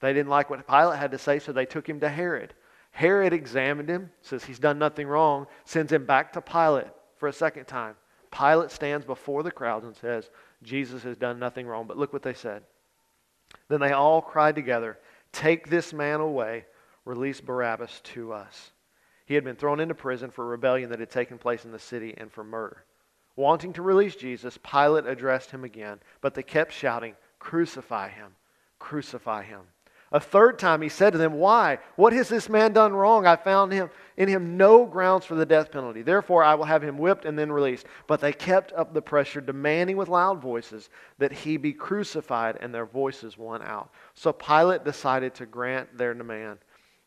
They 0.00 0.12
didn't 0.12 0.30
like 0.30 0.50
what 0.50 0.66
Pilate 0.66 0.98
had 0.98 1.12
to 1.12 1.18
say, 1.18 1.38
so 1.38 1.52
they 1.52 1.66
took 1.66 1.88
him 1.88 2.00
to 2.00 2.08
Herod. 2.08 2.52
Herod 2.90 3.32
examined 3.32 3.88
him, 3.88 4.10
says 4.22 4.44
he's 4.44 4.58
done 4.58 4.78
nothing 4.78 5.06
wrong, 5.06 5.46
sends 5.64 5.92
him 5.92 6.04
back 6.04 6.32
to 6.32 6.40
Pilate 6.40 6.88
for 7.16 7.28
a 7.28 7.32
second 7.32 7.66
time. 7.66 7.94
Pilate 8.30 8.70
stands 8.70 9.06
before 9.06 9.42
the 9.42 9.50
crowds 9.50 9.84
and 9.84 9.96
says, 9.96 10.30
Jesus 10.62 11.02
has 11.02 11.16
done 11.16 11.38
nothing 11.38 11.66
wrong. 11.66 11.86
But 11.86 11.96
look 11.96 12.12
what 12.12 12.22
they 12.22 12.34
said. 12.34 12.62
Then 13.68 13.80
they 13.80 13.92
all 13.92 14.20
cried 14.20 14.54
together, 14.54 14.98
Take 15.32 15.68
this 15.68 15.92
man 15.92 16.20
away, 16.20 16.64
release 17.04 17.40
Barabbas 17.40 18.00
to 18.04 18.32
us. 18.32 18.72
He 19.26 19.34
had 19.34 19.44
been 19.44 19.56
thrown 19.56 19.80
into 19.80 19.94
prison 19.94 20.30
for 20.30 20.44
a 20.44 20.48
rebellion 20.48 20.90
that 20.90 21.00
had 21.00 21.10
taken 21.10 21.38
place 21.38 21.64
in 21.64 21.72
the 21.72 21.78
city 21.78 22.14
and 22.16 22.32
for 22.32 22.42
murder. 22.42 22.84
Wanting 23.36 23.72
to 23.74 23.82
release 23.82 24.16
Jesus, 24.16 24.58
Pilate 24.58 25.06
addressed 25.06 25.50
him 25.50 25.64
again, 25.64 26.00
but 26.20 26.34
they 26.34 26.42
kept 26.42 26.72
shouting, 26.72 27.14
Crucify 27.38 28.08
him! 28.08 28.34
Crucify 28.78 29.42
him! 29.42 29.60
A 30.10 30.20
third 30.20 30.58
time 30.58 30.80
he 30.80 30.88
said 30.88 31.12
to 31.12 31.18
them, 31.18 31.34
Why? 31.34 31.78
What 31.96 32.14
has 32.14 32.30
this 32.30 32.48
man 32.48 32.72
done 32.72 32.94
wrong? 32.94 33.26
I 33.26 33.36
found 33.36 33.72
him 33.72 33.90
in 34.16 34.28
him 34.28 34.56
no 34.56 34.86
grounds 34.86 35.26
for 35.26 35.34
the 35.34 35.44
death 35.44 35.70
penalty. 35.70 36.00
Therefore 36.00 36.42
I 36.42 36.54
will 36.54 36.64
have 36.64 36.82
him 36.82 36.96
whipped 36.96 37.26
and 37.26 37.38
then 37.38 37.52
released. 37.52 37.86
But 38.06 38.20
they 38.20 38.32
kept 38.32 38.72
up 38.72 38.94
the 38.94 39.02
pressure, 39.02 39.42
demanding 39.42 39.98
with 39.98 40.08
loud 40.08 40.40
voices 40.40 40.88
that 41.18 41.32
he 41.32 41.58
be 41.58 41.74
crucified, 41.74 42.56
and 42.60 42.74
their 42.74 42.86
voices 42.86 43.36
won 43.36 43.60
out. 43.60 43.90
So 44.14 44.32
Pilate 44.32 44.82
decided 44.82 45.34
to 45.34 45.46
grant 45.46 45.98
their 45.98 46.14
demand 46.14 46.60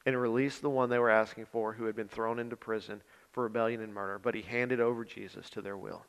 and 0.05 0.19
release 0.19 0.59
the 0.59 0.69
one 0.69 0.89
they 0.89 0.99
were 0.99 1.09
asking 1.09 1.45
for, 1.45 1.73
who 1.73 1.85
had 1.85 1.95
been 1.95 2.07
thrown 2.07 2.37
into 2.37 2.55
prison 2.55 3.01
for 3.31 3.43
rebellion 3.43 3.81
and 3.81 3.93
murder. 3.93 4.19
But 4.19 4.35
he 4.35 4.43
handed 4.43 4.79
over 4.79 5.03
Jesus 5.05 5.49
to 5.51 5.61
their 5.61 5.77
will. 5.77 6.05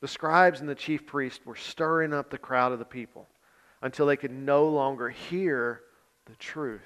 The 0.00 0.08
scribes 0.08 0.60
and 0.60 0.68
the 0.68 0.76
chief 0.76 1.04
priests 1.04 1.44
were 1.44 1.56
stirring 1.56 2.14
up 2.14 2.30
the 2.30 2.38
crowd 2.38 2.70
of 2.70 2.78
the 2.78 2.84
people 2.84 3.26
until 3.82 4.06
they 4.06 4.16
could 4.16 4.32
no 4.32 4.68
longer 4.68 5.08
hear 5.08 5.82
the 6.26 6.36
truth. 6.36 6.80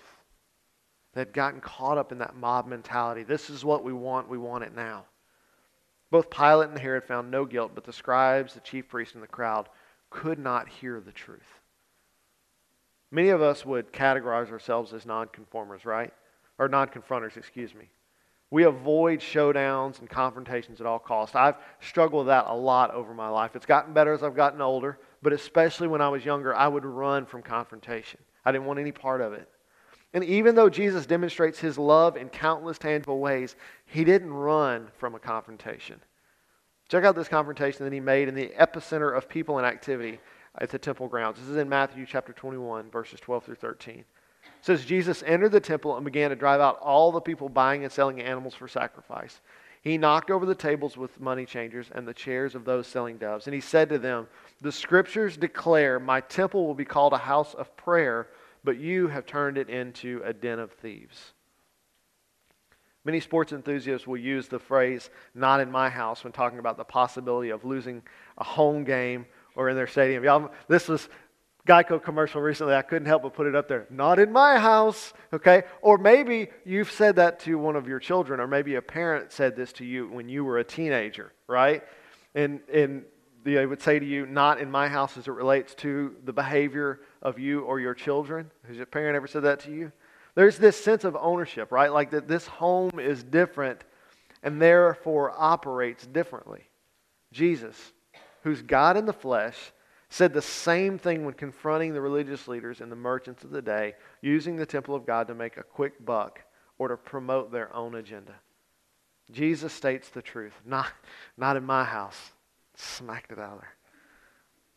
They 1.14 1.20
had 1.20 1.32
gotten 1.32 1.60
caught 1.60 1.98
up 1.98 2.12
in 2.12 2.18
that 2.18 2.36
mob 2.36 2.66
mentality. 2.66 3.22
This 3.22 3.50
is 3.50 3.64
what 3.64 3.84
we 3.84 3.92
want, 3.92 4.28
we 4.28 4.38
want 4.38 4.64
it 4.64 4.74
now. 4.74 5.04
Both 6.10 6.30
Pilate 6.30 6.68
and 6.68 6.78
Herod 6.78 7.04
found 7.04 7.30
no 7.30 7.44
guilt, 7.44 7.72
but 7.74 7.84
the 7.84 7.92
scribes, 7.92 8.54
the 8.54 8.60
chief 8.60 8.88
priests, 8.88 9.14
and 9.14 9.22
the 9.22 9.28
crowd 9.28 9.68
could 10.10 10.38
not 10.38 10.68
hear 10.68 11.00
the 11.00 11.12
truth. 11.12 11.60
Many 13.10 13.28
of 13.28 13.42
us 13.42 13.64
would 13.64 13.92
categorize 13.92 14.50
ourselves 14.50 14.92
as 14.92 15.06
nonconformers, 15.06 15.84
right? 15.84 16.12
Or 16.58 16.68
non-confronters, 16.68 17.36
excuse 17.36 17.74
me. 17.74 17.90
We 18.50 18.64
avoid 18.64 19.20
showdowns 19.20 20.00
and 20.00 20.08
confrontations 20.08 20.80
at 20.80 20.86
all 20.86 20.98
costs. 20.98 21.34
I've 21.34 21.56
struggled 21.80 22.26
with 22.26 22.28
that 22.28 22.46
a 22.46 22.54
lot 22.54 22.90
over 22.92 23.14
my 23.14 23.28
life. 23.28 23.56
It's 23.56 23.64
gotten 23.66 23.94
better 23.94 24.12
as 24.12 24.22
I've 24.22 24.36
gotten 24.36 24.60
older, 24.60 24.98
but 25.22 25.32
especially 25.32 25.88
when 25.88 26.00
I 26.00 26.08
was 26.08 26.24
younger, 26.24 26.54
I 26.54 26.68
would 26.68 26.84
run 26.84 27.26
from 27.26 27.42
confrontation. 27.42 28.20
I 28.44 28.52
didn't 28.52 28.66
want 28.66 28.80
any 28.80 28.92
part 28.92 29.20
of 29.20 29.32
it. 29.32 29.48
And 30.14 30.24
even 30.24 30.54
though 30.54 30.68
Jesus 30.68 31.06
demonstrates 31.06 31.58
his 31.58 31.78
love 31.78 32.16
in 32.16 32.28
countless 32.28 32.78
tangible 32.78 33.20
ways, 33.20 33.56
he 33.86 34.04
didn't 34.04 34.32
run 34.32 34.88
from 34.98 35.14
a 35.14 35.18
confrontation. 35.18 36.00
Check 36.88 37.04
out 37.04 37.14
this 37.14 37.28
confrontation 37.28 37.84
that 37.84 37.92
he 37.92 38.00
made 38.00 38.28
in 38.28 38.34
the 38.34 38.52
epicenter 38.58 39.16
of 39.16 39.28
people 39.28 39.56
and 39.56 39.66
activity 39.66 40.20
at 40.58 40.68
the 40.68 40.78
temple 40.78 41.08
grounds. 41.08 41.38
This 41.38 41.48
is 41.48 41.56
in 41.56 41.68
Matthew 41.68 42.04
chapter 42.04 42.34
21, 42.34 42.90
verses 42.90 43.20
12 43.20 43.44
through 43.44 43.54
13. 43.54 43.98
It 44.00 44.06
says 44.60 44.84
Jesus 44.84 45.22
entered 45.24 45.52
the 45.52 45.60
temple 45.60 45.96
and 45.96 46.04
began 46.04 46.30
to 46.30 46.36
drive 46.36 46.60
out 46.60 46.78
all 46.80 47.10
the 47.10 47.20
people 47.20 47.48
buying 47.48 47.84
and 47.84 47.92
selling 47.92 48.20
animals 48.20 48.54
for 48.54 48.68
sacrifice. 48.68 49.40
He 49.82 49.98
knocked 49.98 50.30
over 50.30 50.46
the 50.46 50.54
tables 50.54 50.96
with 50.96 51.20
money 51.20 51.44
changers 51.44 51.90
and 51.92 52.06
the 52.06 52.14
chairs 52.14 52.54
of 52.54 52.64
those 52.64 52.86
selling 52.86 53.18
doves. 53.18 53.46
And 53.46 53.54
he 53.54 53.60
said 53.60 53.88
to 53.88 53.98
them, 53.98 54.28
The 54.60 54.70
scriptures 54.70 55.36
declare, 55.36 55.98
My 55.98 56.20
temple 56.20 56.66
will 56.66 56.74
be 56.74 56.84
called 56.84 57.12
a 57.12 57.18
house 57.18 57.52
of 57.54 57.76
prayer, 57.76 58.28
but 58.62 58.78
you 58.78 59.08
have 59.08 59.26
turned 59.26 59.58
it 59.58 59.68
into 59.68 60.22
a 60.24 60.32
den 60.32 60.60
of 60.60 60.70
thieves. 60.70 61.32
Many 63.04 63.18
sports 63.18 63.52
enthusiasts 63.52 64.06
will 64.06 64.18
use 64.18 64.46
the 64.46 64.60
phrase, 64.60 65.10
not 65.34 65.58
in 65.58 65.68
my 65.68 65.88
house, 65.88 66.22
when 66.22 66.32
talking 66.32 66.60
about 66.60 66.76
the 66.76 66.84
possibility 66.84 67.50
of 67.50 67.64
losing 67.64 68.02
a 68.38 68.44
home 68.44 68.84
game 68.84 69.26
or 69.56 69.68
in 69.68 69.74
their 69.74 69.88
stadium. 69.88 70.22
Y'all, 70.22 70.52
this 70.68 70.86
was 70.86 71.08
Geico 71.66 72.02
commercial 72.02 72.40
recently. 72.40 72.74
I 72.74 72.82
couldn't 72.82 73.06
help 73.06 73.22
but 73.22 73.34
put 73.34 73.46
it 73.46 73.54
up 73.54 73.68
there. 73.68 73.86
Not 73.88 74.18
in 74.18 74.32
my 74.32 74.58
house, 74.58 75.12
okay? 75.32 75.62
Or 75.80 75.96
maybe 75.96 76.48
you've 76.64 76.90
said 76.90 77.16
that 77.16 77.38
to 77.40 77.56
one 77.56 77.76
of 77.76 77.86
your 77.86 78.00
children, 78.00 78.40
or 78.40 78.48
maybe 78.48 78.74
a 78.74 78.82
parent 78.82 79.30
said 79.30 79.54
this 79.54 79.72
to 79.74 79.84
you 79.84 80.08
when 80.08 80.28
you 80.28 80.44
were 80.44 80.58
a 80.58 80.64
teenager, 80.64 81.32
right? 81.46 81.84
And, 82.34 82.60
and 82.72 83.04
they 83.44 83.64
would 83.64 83.80
say 83.80 83.98
to 83.98 84.04
you, 84.04 84.26
not 84.26 84.60
in 84.60 84.70
my 84.70 84.88
house 84.88 85.16
as 85.16 85.28
it 85.28 85.32
relates 85.32 85.74
to 85.76 86.16
the 86.24 86.32
behavior 86.32 87.00
of 87.22 87.38
you 87.38 87.60
or 87.60 87.78
your 87.78 87.94
children. 87.94 88.50
Has 88.66 88.76
your 88.76 88.86
parent 88.86 89.14
ever 89.14 89.28
said 89.28 89.42
that 89.42 89.60
to 89.60 89.70
you? 89.70 89.92
There's 90.34 90.58
this 90.58 90.82
sense 90.82 91.04
of 91.04 91.16
ownership, 91.16 91.70
right? 91.70 91.92
Like 91.92 92.10
that 92.10 92.26
this 92.26 92.46
home 92.46 92.98
is 92.98 93.22
different 93.22 93.84
and 94.42 94.60
therefore 94.60 95.32
operates 95.36 96.06
differently. 96.06 96.62
Jesus, 97.32 97.76
who's 98.42 98.62
God 98.62 98.96
in 98.96 99.06
the 99.06 99.12
flesh, 99.12 99.56
said 100.12 100.34
the 100.34 100.42
same 100.42 100.98
thing 100.98 101.24
when 101.24 101.32
confronting 101.32 101.94
the 101.94 102.00
religious 102.00 102.46
leaders 102.46 102.82
and 102.82 102.92
the 102.92 102.96
merchants 102.96 103.44
of 103.44 103.50
the 103.50 103.62
day, 103.62 103.94
using 104.20 104.56
the 104.56 104.66
temple 104.66 104.94
of 104.94 105.06
God 105.06 105.26
to 105.28 105.34
make 105.34 105.56
a 105.56 105.62
quick 105.62 106.04
buck 106.04 106.40
or 106.76 106.88
to 106.88 106.98
promote 106.98 107.50
their 107.50 107.74
own 107.74 107.94
agenda. 107.94 108.34
Jesus 109.30 109.72
states 109.72 110.10
the 110.10 110.20
truth. 110.20 110.52
Not, 110.66 110.88
not 111.38 111.56
in 111.56 111.64
my 111.64 111.84
house. 111.84 112.32
Smacked 112.76 113.32
it 113.32 113.38
out 113.38 113.54
of 113.54 113.60
there. 113.60 113.74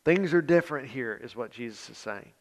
Things 0.06 0.34
are 0.34 0.42
different 0.42 0.88
here, 0.88 1.20
is 1.22 1.36
what 1.36 1.52
Jesus 1.52 1.90
is 1.90 1.98
saying. 1.98 2.32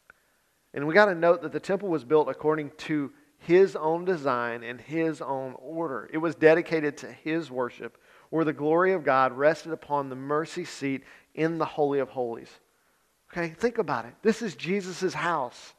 And 0.73 0.87
we 0.87 0.95
got 0.95 1.07
to 1.07 1.17
note 1.17 1.43
that 1.43 1.51
the 1.51 1.59
temple 1.59 1.89
was 1.89 2.05
built 2.05 2.29
according 2.29 2.71
to 2.79 3.11
his 3.39 3.75
own 3.75 4.05
design 4.05 4.63
and 4.63 4.81
his 4.81 5.21
own 5.21 5.57
order. 5.59 6.09
It 6.13 6.19
was 6.19 6.37
dedicated 6.37 6.97
to 6.99 7.11
his 7.11 7.51
worship, 7.51 7.99
where 8.31 8.45
the 8.45 8.53
glory 8.53 8.93
of 8.93 9.03
God 9.03 9.33
rested 9.33 9.73
upon 9.73 10.11
the 10.11 10.17
mercy 10.17 10.65
seat 10.65 11.03
in 11.35 11.59
the 11.59 11.65
Holy 11.65 11.99
of 11.99 12.11
Holies. 12.11 12.61
Okay, 13.37 13.49
think 13.49 13.79
about 13.79 14.05
it. 14.05 14.15
This 14.23 14.43
is 14.43 14.55
Jesus' 14.55 15.13
house. 15.13 15.75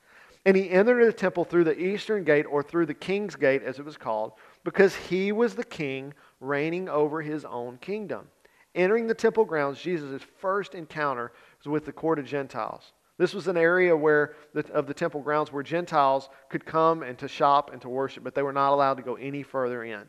And 0.46 0.58
he 0.58 0.70
entered 0.70 1.08
the 1.08 1.14
temple 1.14 1.46
through 1.46 1.64
the 1.64 1.80
eastern 1.80 2.26
gate, 2.26 2.46
or 2.50 2.62
through 2.62 2.86
the 2.86 2.94
king's 2.94 3.38
gate, 3.38 3.64
as 3.64 3.80
it 3.80 3.86
was 3.86 3.96
called, 3.96 4.34
because 4.66 4.94
he 4.94 5.32
was 5.32 5.56
the 5.56 5.64
king 5.64 6.14
reigning 6.42 6.90
over 6.90 7.22
his 7.22 7.46
own 7.46 7.78
kingdom. 7.78 8.28
Entering 8.76 9.08
the 9.08 9.14
temple 9.14 9.46
grounds, 9.46 9.80
Jesus' 9.80 10.22
first 10.38 10.76
encounter 10.76 11.32
was 11.60 11.72
with 11.72 11.86
the 11.86 11.94
court 11.94 12.20
of 12.20 12.26
Gentiles. 12.26 12.92
This 13.18 13.34
was 13.34 13.48
an 13.48 13.56
area 13.56 13.96
where 13.96 14.34
the, 14.54 14.70
of 14.74 14.86
the 14.86 14.94
temple 14.94 15.22
grounds 15.22 15.54
where 15.54 15.64
Gentiles 15.64 16.28
could 16.50 16.66
come 16.66 17.04
and 17.04 17.18
to 17.20 17.30
shop 17.30 17.72
and 17.72 17.82
to 17.84 17.90
worship, 17.90 18.26
but 18.26 18.36
they 18.36 18.44
were 18.44 18.52
not 18.52 18.74
allowed 18.74 18.96
to 18.96 19.04
go 19.04 19.16
any 19.16 19.44
further 19.44 19.86
in. 19.86 20.04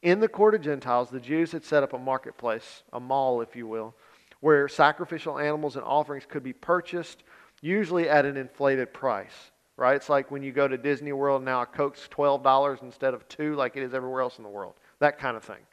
In 0.00 0.18
the 0.18 0.28
court 0.28 0.54
of 0.54 0.62
Gentiles, 0.62 1.10
the 1.10 1.20
Jews 1.20 1.52
had 1.52 1.62
set 1.62 1.82
up 1.82 1.92
a 1.92 1.98
marketplace, 1.98 2.84
a 2.94 2.98
mall, 2.98 3.42
if 3.42 3.54
you 3.54 3.66
will, 3.66 3.94
where 4.40 4.68
sacrificial 4.68 5.38
animals 5.38 5.76
and 5.76 5.84
offerings 5.84 6.24
could 6.28 6.42
be 6.42 6.52
purchased, 6.52 7.22
usually 7.60 8.08
at 8.08 8.24
an 8.24 8.36
inflated 8.36 8.92
price. 8.92 9.50
Right? 9.76 9.96
It's 9.96 10.10
like 10.10 10.30
when 10.30 10.42
you 10.42 10.52
go 10.52 10.68
to 10.68 10.76
Disney 10.76 11.12
World 11.12 11.42
now, 11.42 11.62
a 11.62 11.66
Coke's 11.66 12.06
twelve 12.08 12.42
dollars 12.42 12.80
instead 12.82 13.14
of 13.14 13.26
two, 13.28 13.54
like 13.54 13.76
it 13.76 13.82
is 13.82 13.94
everywhere 13.94 14.20
else 14.20 14.36
in 14.36 14.44
the 14.44 14.50
world. 14.50 14.74
That 14.98 15.18
kind 15.18 15.38
of 15.38 15.42
thing. 15.42 15.64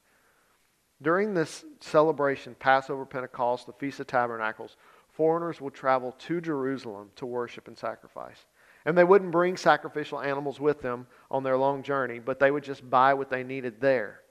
During 1.02 1.34
this 1.34 1.66
celebration, 1.82 2.56
Passover, 2.58 3.06
Pentecost, 3.06 3.66
the 3.66 3.74
Feast 3.74 4.00
of 4.00 4.08
Tabernacles, 4.08 4.78
foreigners 5.10 5.60
would 5.60 5.74
travel 5.74 6.14
to 6.20 6.40
Jerusalem 6.40 7.10
to 7.18 7.26
worship 7.26 7.68
and 7.68 7.78
sacrifice. 7.78 8.46
And 8.86 8.98
they 8.98 9.04
wouldn't 9.04 9.32
bring 9.32 9.58
sacrificial 9.58 10.22
animals 10.22 10.60
with 10.60 10.82
them 10.82 11.06
on 11.30 11.44
their 11.44 11.58
long 11.58 11.84
journey, 11.84 12.20
but 12.20 12.40
they 12.40 12.50
would 12.50 12.64
just 12.64 12.90
buy 12.90 13.14
what 13.14 13.30
they 13.30 13.44
needed 13.44 13.82
there. 13.82 14.22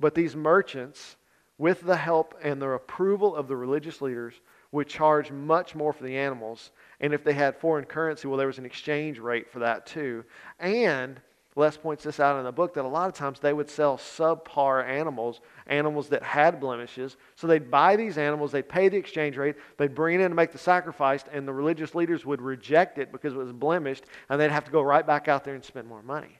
But 0.00 0.14
these 0.14 0.34
merchants 0.34 1.16
with 1.58 1.80
the 1.82 1.96
help 1.96 2.34
and 2.42 2.60
the 2.60 2.70
approval 2.70 3.34
of 3.34 3.48
the 3.48 3.56
religious 3.56 4.00
leaders, 4.00 4.34
would 4.72 4.88
charge 4.88 5.30
much 5.30 5.74
more 5.74 5.92
for 5.92 6.04
the 6.04 6.16
animals. 6.16 6.70
And 7.00 7.14
if 7.14 7.24
they 7.24 7.32
had 7.32 7.56
foreign 7.56 7.84
currency, 7.84 8.28
well, 8.28 8.36
there 8.36 8.46
was 8.46 8.58
an 8.58 8.66
exchange 8.66 9.18
rate 9.18 9.50
for 9.50 9.60
that 9.60 9.86
too. 9.86 10.24
And 10.58 11.20
Les 11.58 11.74
points 11.74 12.04
this 12.04 12.20
out 12.20 12.38
in 12.38 12.44
the 12.44 12.52
book 12.52 12.74
that 12.74 12.84
a 12.84 12.86
lot 12.86 13.08
of 13.08 13.14
times 13.14 13.40
they 13.40 13.54
would 13.54 13.70
sell 13.70 13.96
subpar 13.96 14.86
animals, 14.86 15.40
animals 15.66 16.10
that 16.10 16.22
had 16.22 16.60
blemishes. 16.60 17.16
So 17.34 17.46
they'd 17.46 17.70
buy 17.70 17.96
these 17.96 18.18
animals, 18.18 18.52
they'd 18.52 18.68
pay 18.68 18.90
the 18.90 18.98
exchange 18.98 19.38
rate, 19.38 19.56
they'd 19.78 19.94
bring 19.94 20.20
it 20.20 20.22
in 20.22 20.30
to 20.30 20.34
make 20.34 20.52
the 20.52 20.58
sacrifice, 20.58 21.24
and 21.32 21.48
the 21.48 21.54
religious 21.54 21.94
leaders 21.94 22.26
would 22.26 22.42
reject 22.42 22.98
it 22.98 23.10
because 23.10 23.32
it 23.32 23.38
was 23.38 23.52
blemished, 23.52 24.04
and 24.28 24.38
they'd 24.38 24.50
have 24.50 24.66
to 24.66 24.70
go 24.70 24.82
right 24.82 25.06
back 25.06 25.28
out 25.28 25.44
there 25.44 25.54
and 25.54 25.64
spend 25.64 25.88
more 25.88 26.02
money. 26.02 26.38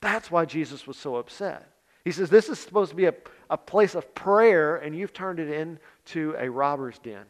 That's 0.00 0.32
why 0.32 0.46
Jesus 0.46 0.84
was 0.84 0.96
so 0.96 1.14
upset. 1.14 1.70
He 2.04 2.12
says, 2.12 2.30
This 2.30 2.48
is 2.48 2.58
supposed 2.58 2.90
to 2.90 2.96
be 2.96 3.06
a, 3.06 3.14
a 3.48 3.56
place 3.56 3.94
of 3.94 4.14
prayer, 4.14 4.76
and 4.76 4.96
you've 4.96 5.12
turned 5.12 5.40
it 5.40 5.50
into 5.50 6.34
a 6.38 6.50
robber's 6.50 6.98
den. 6.98 7.24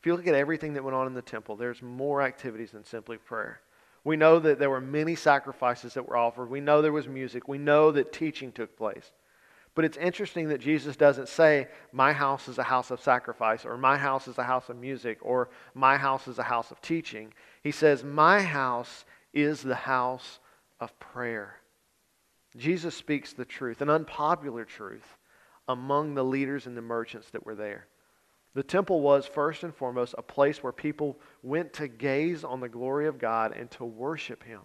If 0.00 0.06
you 0.06 0.14
look 0.14 0.26
at 0.26 0.34
everything 0.34 0.74
that 0.74 0.84
went 0.84 0.94
on 0.94 1.06
in 1.06 1.14
the 1.14 1.22
temple, 1.22 1.56
there's 1.56 1.82
more 1.82 2.22
activities 2.22 2.70
than 2.70 2.84
simply 2.84 3.16
prayer. 3.16 3.60
We 4.04 4.16
know 4.16 4.38
that 4.38 4.58
there 4.58 4.70
were 4.70 4.80
many 4.80 5.16
sacrifices 5.16 5.94
that 5.94 6.08
were 6.08 6.16
offered. 6.16 6.50
We 6.50 6.60
know 6.60 6.80
there 6.80 6.92
was 6.92 7.08
music. 7.08 7.48
We 7.48 7.58
know 7.58 7.90
that 7.92 8.12
teaching 8.12 8.52
took 8.52 8.76
place. 8.76 9.10
But 9.74 9.84
it's 9.84 9.96
interesting 9.96 10.48
that 10.48 10.60
Jesus 10.60 10.96
doesn't 10.96 11.28
say, 11.28 11.68
My 11.92 12.12
house 12.12 12.48
is 12.48 12.58
a 12.58 12.62
house 12.62 12.90
of 12.90 13.00
sacrifice, 13.00 13.64
or 13.64 13.76
My 13.76 13.96
house 13.96 14.28
is 14.28 14.38
a 14.38 14.44
house 14.44 14.68
of 14.68 14.76
music, 14.76 15.18
or 15.22 15.50
My 15.74 15.96
house 15.96 16.26
is 16.26 16.38
a 16.38 16.44
house 16.44 16.70
of 16.70 16.80
teaching. 16.80 17.32
He 17.62 17.70
says, 17.70 18.02
My 18.02 18.40
house 18.40 19.04
is 19.32 19.62
the 19.62 19.74
house 19.74 20.38
of 20.80 20.98
prayer. 20.98 21.56
Jesus 22.56 22.94
speaks 22.94 23.32
the 23.32 23.44
truth, 23.44 23.80
an 23.80 23.90
unpopular 23.90 24.64
truth, 24.64 25.18
among 25.68 26.14
the 26.14 26.24
leaders 26.24 26.66
and 26.66 26.76
the 26.76 26.82
merchants 26.82 27.30
that 27.30 27.44
were 27.44 27.54
there. 27.54 27.86
The 28.54 28.62
temple 28.62 29.00
was, 29.00 29.26
first 29.26 29.62
and 29.62 29.74
foremost, 29.74 30.14
a 30.16 30.22
place 30.22 30.62
where 30.62 30.72
people 30.72 31.20
went 31.42 31.74
to 31.74 31.86
gaze 31.86 32.42
on 32.42 32.60
the 32.60 32.68
glory 32.68 33.06
of 33.06 33.18
God 33.18 33.54
and 33.54 33.70
to 33.72 33.84
worship 33.84 34.42
Him. 34.42 34.62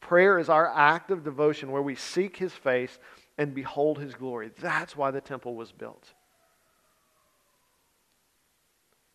Prayer 0.00 0.38
is 0.38 0.48
our 0.48 0.68
act 0.68 1.10
of 1.10 1.24
devotion 1.24 1.70
where 1.70 1.82
we 1.82 1.96
seek 1.96 2.36
His 2.36 2.52
face 2.52 2.98
and 3.36 3.54
behold 3.54 3.98
His 3.98 4.14
glory. 4.14 4.50
That's 4.60 4.96
why 4.96 5.10
the 5.10 5.20
temple 5.20 5.54
was 5.56 5.72
built. 5.72 6.14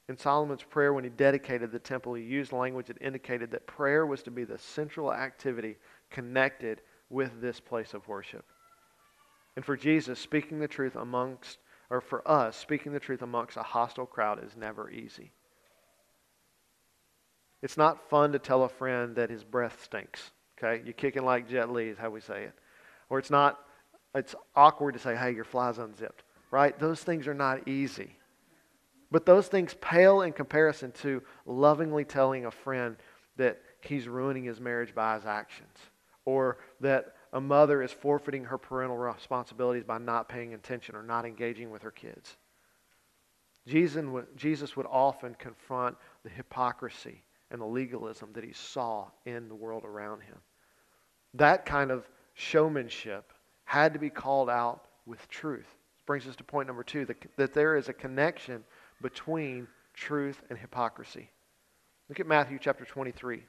In 0.08 0.18
Solomon's 0.18 0.62
prayer, 0.62 0.94
when 0.94 1.04
he 1.04 1.10
dedicated 1.10 1.72
the 1.72 1.80
temple, 1.80 2.14
he 2.14 2.22
used 2.22 2.52
language 2.52 2.88
that 2.88 3.02
indicated 3.02 3.50
that 3.52 3.66
prayer 3.66 4.06
was 4.06 4.22
to 4.24 4.32
be 4.32 4.44
the 4.44 4.60
central 4.60 5.12
activity 5.12 5.78
connected 6.12 6.82
with 7.10 7.42
this 7.42 7.60
place 7.60 7.94
of 7.94 8.08
worship. 8.08 8.46
And 9.56 9.64
for 9.64 9.78
Jesus, 9.78 10.20
speaking 10.20 10.60
the 10.60 10.68
truth 10.68 10.96
amongst, 10.96 11.60
or 11.90 12.02
for 12.02 12.28
us, 12.30 12.58
speaking 12.58 12.92
the 12.92 13.00
truth 13.00 13.22
amongst 13.22 13.58
a 13.58 13.64
hostile 13.64 14.06
crowd 14.06 14.44
is 14.44 14.58
never 14.58 14.90
easy. 14.90 15.32
It's 17.62 17.78
not 17.78 18.10
fun 18.10 18.34
to 18.34 18.40
tell 18.40 18.64
a 18.64 18.70
friend 18.70 19.16
that 19.16 19.30
his 19.30 19.44
breath 19.44 19.82
stinks. 19.84 20.32
Okay? 20.58 20.84
You're 20.84 20.94
kicking 20.94 21.24
like 21.24 21.50
Jet 21.50 21.72
Li, 21.72 21.90
is 21.90 21.98
how 21.98 22.10
we 22.10 22.22
say 22.22 22.44
it. 22.44 22.54
Or 23.10 23.20
it's 23.20 23.32
not, 23.32 23.60
it's 24.14 24.36
awkward 24.56 24.94
to 24.94 25.00
say, 25.00 25.16
hey, 25.16 25.32
your 25.32 25.46
fly's 25.46 25.78
unzipped. 25.78 26.24
Right? 26.52 26.78
Those 26.78 27.02
things 27.02 27.28
are 27.28 27.34
not 27.34 27.68
easy. 27.68 28.18
But 29.12 29.26
those 29.26 29.48
things 29.48 29.76
pale 29.80 30.22
in 30.22 30.34
comparison 30.34 30.92
to 31.04 31.24
lovingly 31.46 32.04
telling 32.04 32.46
a 32.46 32.52
friend 32.52 32.98
that 33.38 33.62
he's 33.82 34.08
ruining 34.08 34.44
his 34.44 34.60
marriage 34.60 34.94
by 34.94 35.16
his 35.16 35.26
actions 35.26 35.78
or 36.26 36.58
that 36.82 37.16
a 37.34 37.42
mother 37.42 37.82
is 37.82 37.92
forfeiting 37.92 38.46
her 38.46 38.58
parental 38.58 38.98
responsibilities 38.98 39.84
by 39.84 39.98
not 39.98 40.30
paying 40.30 40.54
attention 40.54 40.96
or 40.96 41.04
not 41.04 41.26
engaging 41.26 41.70
with 41.70 41.82
her 41.82 41.92
kids. 41.92 42.38
Jesus 43.68 44.78
would 44.78 44.86
often 44.86 45.36
confront 45.36 45.98
the 46.24 46.30
hypocrisy 46.30 47.24
and 47.52 47.60
the 47.60 47.66
legalism 47.66 48.30
that 48.34 48.44
he 48.44 48.54
saw 48.54 49.08
in 49.26 49.48
the 49.48 49.56
world 49.56 49.84
around 49.84 50.22
him. 50.22 50.38
That 51.34 51.66
kind 51.66 51.92
of 51.92 52.08
showmanship 52.34 53.34
had 53.66 53.94
to 53.94 54.00
be 54.00 54.10
called 54.10 54.50
out 54.50 54.86
with 55.06 55.28
truth. 55.28 55.66
This 55.66 56.04
brings 56.06 56.28
us 56.28 56.36
to 56.38 56.44
point 56.44 56.68
number 56.68 56.84
two 56.84 57.06
that, 57.06 57.18
that 57.38 57.54
there 57.54 57.76
is 57.76 57.90
a 57.90 57.94
connection 57.94 58.64
between 59.02 59.68
truth 59.94 60.42
and 60.50 60.58
hypocrisy. 60.58 61.30
Look 62.10 62.20
at 62.20 62.28
Matthew 62.28 62.60
chapter 62.62 62.86
23. 62.86 63.38
It 63.38 63.44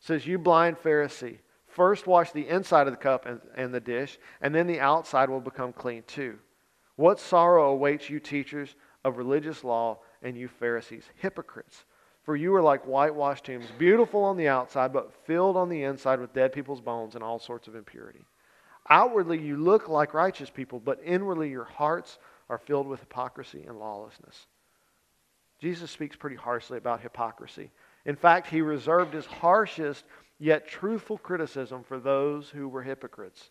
says, 0.00 0.26
You 0.26 0.38
blind 0.38 0.78
Pharisee, 0.78 1.38
First, 1.74 2.06
wash 2.06 2.30
the 2.30 2.48
inside 2.48 2.86
of 2.86 2.92
the 2.92 2.98
cup 2.98 3.26
and, 3.26 3.40
and 3.56 3.74
the 3.74 3.80
dish, 3.80 4.18
and 4.40 4.54
then 4.54 4.68
the 4.68 4.78
outside 4.78 5.28
will 5.28 5.40
become 5.40 5.72
clean 5.72 6.04
too. 6.06 6.38
What 6.94 7.18
sorrow 7.18 7.72
awaits 7.72 8.08
you, 8.08 8.20
teachers 8.20 8.76
of 9.04 9.18
religious 9.18 9.64
law, 9.64 9.98
and 10.22 10.36
you 10.36 10.46
Pharisees, 10.46 11.02
hypocrites! 11.16 11.84
For 12.22 12.36
you 12.36 12.54
are 12.54 12.62
like 12.62 12.84
whitewashed 12.84 13.46
tombs, 13.46 13.66
beautiful 13.76 14.22
on 14.22 14.36
the 14.36 14.46
outside, 14.46 14.92
but 14.92 15.12
filled 15.26 15.56
on 15.56 15.68
the 15.68 15.82
inside 15.82 16.20
with 16.20 16.32
dead 16.32 16.52
people's 16.52 16.80
bones 16.80 17.16
and 17.16 17.24
all 17.24 17.40
sorts 17.40 17.66
of 17.66 17.74
impurity. 17.74 18.24
Outwardly, 18.88 19.40
you 19.40 19.56
look 19.56 19.88
like 19.88 20.14
righteous 20.14 20.50
people, 20.50 20.78
but 20.78 21.00
inwardly, 21.04 21.50
your 21.50 21.64
hearts 21.64 22.18
are 22.48 22.58
filled 22.58 22.86
with 22.86 23.00
hypocrisy 23.00 23.64
and 23.66 23.80
lawlessness. 23.80 24.46
Jesus 25.60 25.90
speaks 25.90 26.14
pretty 26.14 26.36
harshly 26.36 26.78
about 26.78 27.00
hypocrisy. 27.00 27.72
In 28.04 28.14
fact, 28.14 28.46
he 28.46 28.60
reserved 28.60 29.12
his 29.12 29.26
harshest 29.26 30.04
yet 30.38 30.66
truthful 30.66 31.18
criticism 31.18 31.82
for 31.82 31.98
those 31.98 32.48
who 32.50 32.68
were 32.68 32.82
hypocrites. 32.82 33.50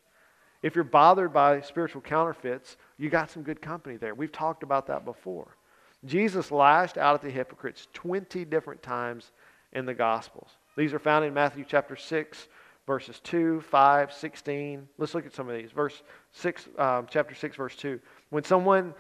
If 0.62 0.76
you're 0.76 0.84
bothered 0.84 1.34
by 1.34 1.62
spiritual 1.62 2.02
counterfeits, 2.02 2.78
you 2.98 3.10
got 3.10 3.30
some 3.30 3.44
good 3.44 3.62
company 3.62 3.98
there. 3.98 4.16
We've 4.16 4.32
talked 4.32 4.64
about 4.64 4.88
that 4.88 5.04
before. 5.04 5.58
Jesus 6.06 6.52
lashed 6.52 6.98
out 6.98 7.16
at 7.16 7.22
the 7.22 7.30
hypocrites 7.30 7.88
20 7.94 8.46
different 8.46 8.82
times 8.82 9.32
in 9.74 9.86
the 9.86 9.94
Gospels. 9.94 10.50
These 10.78 10.94
are 10.94 11.00
found 11.00 11.26
in 11.26 11.34
Matthew 11.34 11.66
chapter 11.68 11.96
6, 11.96 12.48
verses 12.88 13.20
2, 13.22 13.62
5, 13.62 14.14
16. 14.14 14.88
Let's 14.98 15.14
look 15.14 15.26
at 15.26 15.34
some 15.34 15.50
of 15.50 15.56
these. 15.56 15.72
Verse 15.72 16.02
6, 16.32 16.70
um, 16.78 17.08
chapter 17.10 17.36
6, 17.36 17.56
verse 17.56 17.76
2. 17.76 18.00
When 18.30 18.44
someone 18.44 18.94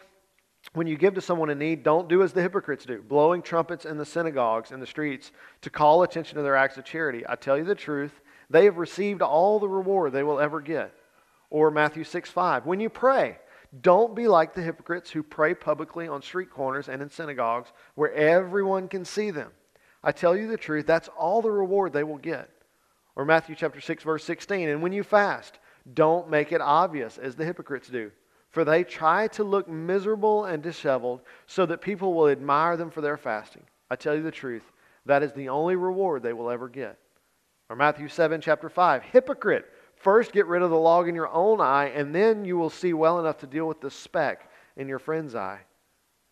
when 0.71 0.87
you 0.87 0.97
give 0.97 1.13
to 1.15 1.21
someone 1.21 1.49
in 1.49 1.59
need, 1.59 1.83
don't 1.83 2.07
do 2.07 2.23
as 2.23 2.31
the 2.31 2.41
hypocrites 2.41 2.85
do, 2.85 3.01
blowing 3.01 3.41
trumpets 3.41 3.85
in 3.85 3.97
the 3.97 4.05
synagogues 4.05 4.71
and 4.71 4.81
the 4.81 4.87
streets 4.87 5.31
to 5.61 5.69
call 5.69 6.03
attention 6.03 6.37
to 6.37 6.41
their 6.41 6.55
acts 6.55 6.77
of 6.77 6.85
charity. 6.85 7.23
I 7.27 7.35
tell 7.35 7.57
you 7.57 7.65
the 7.65 7.75
truth, 7.75 8.21
they 8.49 8.65
have 8.65 8.77
received 8.77 9.21
all 9.21 9.59
the 9.59 9.67
reward 9.67 10.13
they 10.13 10.23
will 10.23 10.39
ever 10.39 10.61
get. 10.61 10.93
Or 11.49 11.69
Matthew 11.69 12.03
6 12.03 12.29
5. 12.29 12.65
When 12.65 12.79
you 12.79 12.89
pray, 12.89 13.37
don't 13.81 14.15
be 14.15 14.27
like 14.27 14.53
the 14.53 14.61
hypocrites 14.61 15.11
who 15.11 15.21
pray 15.21 15.53
publicly 15.53 16.07
on 16.07 16.21
street 16.21 16.49
corners 16.49 16.89
and 16.89 17.01
in 17.01 17.09
synagogues 17.09 17.71
where 17.95 18.13
everyone 18.13 18.87
can 18.87 19.03
see 19.03 19.31
them. 19.31 19.51
I 20.03 20.11
tell 20.11 20.35
you 20.35 20.47
the 20.47 20.57
truth, 20.57 20.85
that's 20.85 21.09
all 21.09 21.41
the 21.41 21.51
reward 21.51 21.93
they 21.93 22.03
will 22.03 22.17
get. 22.17 22.49
Or 23.15 23.25
Matthew 23.25 23.55
chapter 23.55 23.81
6 23.81 24.03
verse 24.03 24.23
16, 24.23 24.69
and 24.69 24.81
when 24.81 24.93
you 24.93 25.03
fast, 25.03 25.59
don't 25.93 26.29
make 26.29 26.51
it 26.51 26.61
obvious 26.61 27.17
as 27.17 27.35
the 27.35 27.45
hypocrites 27.45 27.89
do, 27.89 28.11
for 28.53 28.63
they 28.63 28.83
try 28.83 29.27
to 29.27 29.43
look 29.43 29.67
miserable 29.67 30.45
and 30.45 30.61
disheveled 30.61 31.21
so 31.47 31.65
that 31.65 31.81
people 31.81 32.13
will 32.13 32.29
admire 32.29 32.77
them 32.77 32.91
for 32.91 33.01
their 33.01 33.17
fasting. 33.17 33.63
I 33.89 33.95
tell 33.95 34.15
you 34.15 34.21
the 34.21 34.29
truth, 34.31 34.71
that 35.07 35.23
is 35.23 35.33
the 35.33 35.49
only 35.49 35.75
reward 35.75 36.21
they 36.21 36.33
will 36.33 36.51
ever 36.51 36.69
get. 36.69 36.99
Or 37.67 37.75
Matthew 37.75 38.07
7 38.07 38.39
chapter 38.41 38.69
5, 38.69 39.03
hypocrite, 39.03 39.65
First, 39.95 40.33
get 40.33 40.45
rid 40.45 40.61
of 40.61 40.69
the 40.69 40.77
log 40.77 41.07
in 41.07 41.15
your 41.15 41.29
own 41.29 41.61
eye, 41.61 41.91
and 41.95 42.13
then 42.13 42.45
you 42.45 42.57
will 42.57 42.69
see 42.69 42.93
well 42.93 43.19
enough 43.19 43.39
to 43.39 43.47
deal 43.47 43.67
with 43.67 43.81
the 43.81 43.89
speck 43.89 44.51
in 44.77 44.87
your 44.87 44.99
friend's 44.99 45.33
eye. 45.33 45.61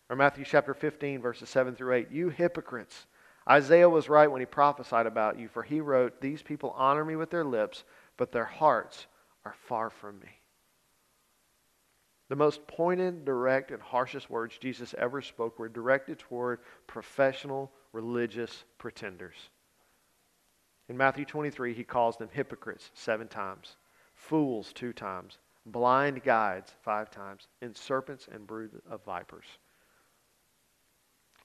Or 0.09 0.15
Matthew 0.15 0.45
chapter 0.45 0.75
15, 0.75 1.21
verses 1.21 1.49
7 1.49 1.73
through 1.73 1.95
8. 1.95 2.11
You 2.11 2.29
hypocrites! 2.29 3.07
Isaiah 3.49 3.89
was 3.89 4.09
right 4.09 4.29
when 4.29 4.41
he 4.41 4.45
prophesied 4.45 5.07
about 5.07 5.39
you, 5.39 5.47
for 5.47 5.63
he 5.63 5.81
wrote, 5.81 6.21
These 6.21 6.43
people 6.43 6.75
honor 6.77 7.03
me 7.03 7.15
with 7.15 7.31
their 7.31 7.45
lips, 7.45 7.83
but 8.17 8.31
their 8.31 8.45
hearts 8.45 9.07
are 9.43 9.55
far 9.67 9.89
from 9.89 10.19
me. 10.19 10.40
The 12.31 12.37
most 12.37 12.65
pointed, 12.65 13.25
direct, 13.25 13.71
and 13.71 13.81
harshest 13.81 14.29
words 14.29 14.57
Jesus 14.57 14.95
ever 14.97 15.21
spoke 15.21 15.59
were 15.59 15.67
directed 15.67 16.17
toward 16.17 16.61
professional 16.87 17.69
religious 17.91 18.63
pretenders. 18.77 19.35
In 20.87 20.95
Matthew 20.95 21.25
23, 21.25 21.73
he 21.73 21.83
calls 21.83 22.15
them 22.15 22.29
hypocrites 22.31 22.89
seven 22.93 23.27
times, 23.27 23.75
fools 24.13 24.71
two 24.71 24.93
times, 24.93 25.39
blind 25.65 26.23
guides 26.23 26.73
five 26.83 27.11
times, 27.11 27.49
and 27.61 27.75
serpents 27.75 28.29
and 28.31 28.47
brood 28.47 28.81
of 28.89 29.03
vipers. 29.03 29.47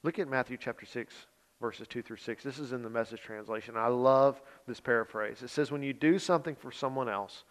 Look 0.03 0.19
at 0.19 0.29
Matthew 0.29 0.55
chapter 0.55 0.85
6, 0.85 1.13
verses 1.59 1.89
2 1.89 2.01
through 2.01 2.15
6. 2.15 2.43
This 2.45 2.59
is 2.59 2.71
in 2.71 2.81
the 2.81 2.89
message 2.89 3.19
translation. 3.19 3.75
I 3.75 3.87
love 3.87 4.41
this 4.65 4.79
paraphrase. 4.79 5.41
It 5.41 5.49
says, 5.49 5.69
When 5.69 5.83
you 5.83 5.91
do 5.91 6.17
something 6.17 6.55
for 6.55 6.71
someone 6.71 7.09
else, 7.09 7.43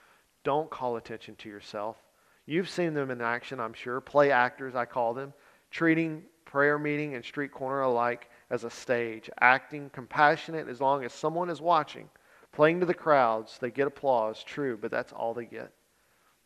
don't 0.42 0.70
call 0.70 0.96
attention 0.96 1.36
to 1.36 1.50
yourself. 1.50 1.98
You've 2.46 2.70
seen 2.70 2.94
them 2.94 3.10
in 3.10 3.20
action, 3.20 3.60
I'm 3.60 3.74
sure. 3.74 4.00
Play 4.00 4.30
actors, 4.30 4.74
I 4.74 4.84
call 4.84 5.14
them, 5.14 5.34
treating 5.70 6.22
prayer 6.44 6.78
meeting 6.78 7.14
and 7.14 7.24
street 7.24 7.52
corner 7.52 7.82
alike 7.82 8.30
as 8.50 8.64
a 8.64 8.70
stage, 8.70 9.28
acting 9.40 9.90
compassionate 9.90 10.68
as 10.68 10.80
long 10.80 11.04
as 11.04 11.12
someone 11.12 11.50
is 11.50 11.60
watching, 11.60 12.08
playing 12.52 12.80
to 12.80 12.86
the 12.86 12.94
crowds. 12.94 13.58
They 13.60 13.70
get 13.70 13.88
applause, 13.88 14.42
true, 14.44 14.78
but 14.80 14.92
that's 14.92 15.12
all 15.12 15.34
they 15.34 15.44
get. 15.44 15.72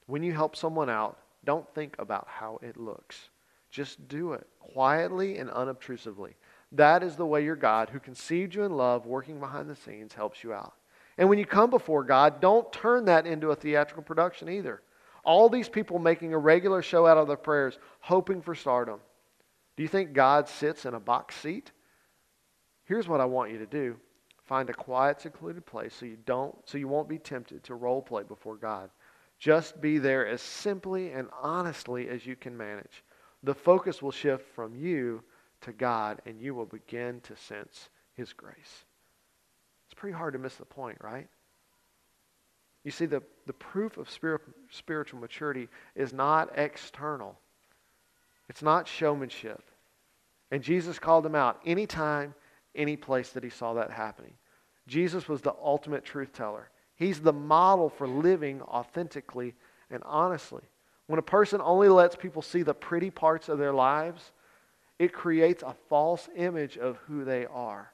When 0.07 0.23
you 0.23 0.33
help 0.33 0.57
someone 0.57 0.89
out, 0.91 1.19
don't 1.45 1.69
think 1.75 1.97
about 1.99 2.27
how 2.29 2.59
it 2.63 2.77
looks. 2.77 3.29
Just 3.71 4.09
do 4.09 4.33
it 4.33 4.47
quietly 4.59 5.39
and 5.39 5.51
unobtrusively. 5.51 6.33
That 6.73 7.03
is 7.03 7.17
the 7.17 7.27
way 7.27 7.45
your 7.45 7.57
God, 7.57 7.91
who 7.91 8.01
conceived 8.01 8.55
you 8.55 8.65
in 8.65 8.77
love, 8.77 9.07
working 9.07 9.39
behind 9.39 9.69
the 9.69 9.77
scenes, 9.77 10.15
helps 10.15 10.43
you 10.43 10.53
out. 10.53 10.75
And 11.19 11.29
when 11.29 11.39
you 11.39 11.47
come 11.47 11.71
before 11.71 12.05
God, 12.05 12.41
don't 12.41 12.73
turn 12.73 13.05
that 13.05 13.27
into 13.27 13.51
a 13.51 13.57
theatrical 13.57 14.03
production 14.03 14.49
either. 14.49 14.81
All 15.25 15.49
these 15.49 15.69
people 15.69 15.99
making 15.99 16.33
a 16.33 16.39
regular 16.39 16.83
show 16.83 17.07
out 17.07 17.19
of 17.19 17.29
their 17.29 17.37
prayers, 17.37 17.79
hoping 18.01 18.41
for 18.43 18.55
stardom. 18.55 19.01
Do 19.77 19.83
you 19.83 19.89
think 19.89 20.13
God 20.13 20.49
sits 20.49 20.85
in 20.85 20.95
a 20.95 21.01
box 21.01 21.37
seat? 21.37 21.73
Here's 22.85 23.09
what 23.09 23.21
I 23.21 23.25
want 23.25 23.53
you 23.53 23.59
to 23.59 23.67
do. 23.67 23.97
Find 24.45 24.69
a 24.69 24.75
quiet, 24.75 25.21
secluded 25.21 25.65
place 25.65 25.95
so 25.95 26.07
you 26.07 26.19
don't 26.27 26.57
so 26.69 26.77
you 26.77 26.89
won't 26.89 27.09
be 27.09 27.19
tempted 27.19 27.63
to 27.65 27.75
role 27.77 28.03
play 28.03 28.25
before 28.25 28.57
God. 28.57 28.91
Just 29.39 29.81
be 29.81 29.99
there 29.99 30.27
as 30.27 30.43
simply 30.43 31.13
and 31.13 31.29
honestly 31.41 32.09
as 32.09 32.27
you 32.27 32.37
can 32.37 32.57
manage. 32.57 33.05
The 33.43 33.55
focus 33.55 34.03
will 34.03 34.11
shift 34.11 34.47
from 34.55 34.75
you 34.75 35.23
to 35.63 35.73
God, 35.73 36.21
and 36.27 36.41
you 36.41 36.55
will 36.55 36.67
begin 36.67 37.21
to 37.23 37.37
sense 37.37 37.89
His 38.15 38.33
grace. 38.33 38.85
It's 39.87 39.95
pretty 39.99 40.17
hard 40.17 40.35
to 40.35 40.39
miss 40.39 40.57
the 40.57 40.65
point, 40.65 40.99
right? 41.01 41.29
You 42.85 42.91
see, 42.91 43.07
the, 43.07 43.23
the 43.47 43.53
proof 43.53 43.99
of 43.99 44.09
spirit, 44.09 44.43
spiritual 44.71 45.21
maturity 45.21 45.69
is 45.95 46.13
not 46.13 46.51
external, 46.57 47.39
it's 48.49 48.63
not 48.63 48.89
showmanship. 48.89 49.63
And 50.53 50.63
Jesus 50.63 50.99
called 50.99 51.25
them 51.25 51.37
out 51.37 51.61
anytime 51.65 52.35
any 52.75 52.97
place 52.97 53.31
that 53.31 53.45
he 53.45 53.51
saw 53.51 53.75
that 53.75 53.93
happening. 53.93 54.33
Jesus 54.89 55.29
was 55.29 55.43
the 55.43 55.55
ultimate 55.63 56.05
truth 56.05 56.33
teller. 56.33 56.71
He's 56.97 57.21
the 57.21 57.33
model 57.33 57.89
for 57.89 58.09
living 58.09 58.61
authentically 58.63 59.55
and 59.91 60.03
honestly. 60.05 60.63
When 61.07 61.19
a 61.19 61.23
person 61.23 61.61
only 61.61 61.89
lets 61.89 62.17
people 62.17 62.43
see 62.43 62.63
the 62.63 62.75
pretty 62.75 63.11
parts 63.11 63.49
of 63.49 63.59
their 63.59 63.73
lives, 63.73 64.33
it 64.99 65.13
creates 65.13 65.63
a 65.63 65.75
false 65.89 66.29
image 66.37 66.77
of 66.77 66.99
who 67.07 67.25
they 67.25 67.47
are. 67.47 67.93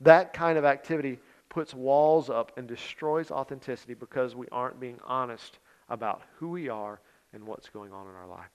That 0.00 0.32
kind 0.32 0.58
of 0.58 0.64
activity 0.64 1.18
puts 1.48 1.74
walls 1.74 2.30
up 2.30 2.52
and 2.56 2.66
destroys 2.66 3.30
authenticity 3.30 3.94
because 3.94 4.34
we 4.34 4.46
aren't 4.50 4.80
being 4.80 4.98
honest 5.04 5.58
about 5.88 6.22
who 6.38 6.48
we 6.48 6.68
are 6.68 7.00
and 7.32 7.44
what's 7.44 7.68
going 7.68 7.92
on 7.92 8.08
in 8.08 8.14
our 8.14 8.26
life. 8.26 8.50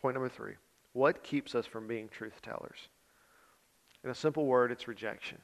Point 0.00 0.14
number 0.14 0.28
three 0.28 0.54
what 0.92 1.22
keeps 1.22 1.54
us 1.54 1.66
from 1.66 1.86
being 1.86 2.08
truth 2.08 2.40
tellers? 2.42 2.88
In 4.02 4.10
a 4.10 4.14
simple 4.14 4.46
word, 4.46 4.72
it's 4.72 4.88
rejection. 4.88 5.38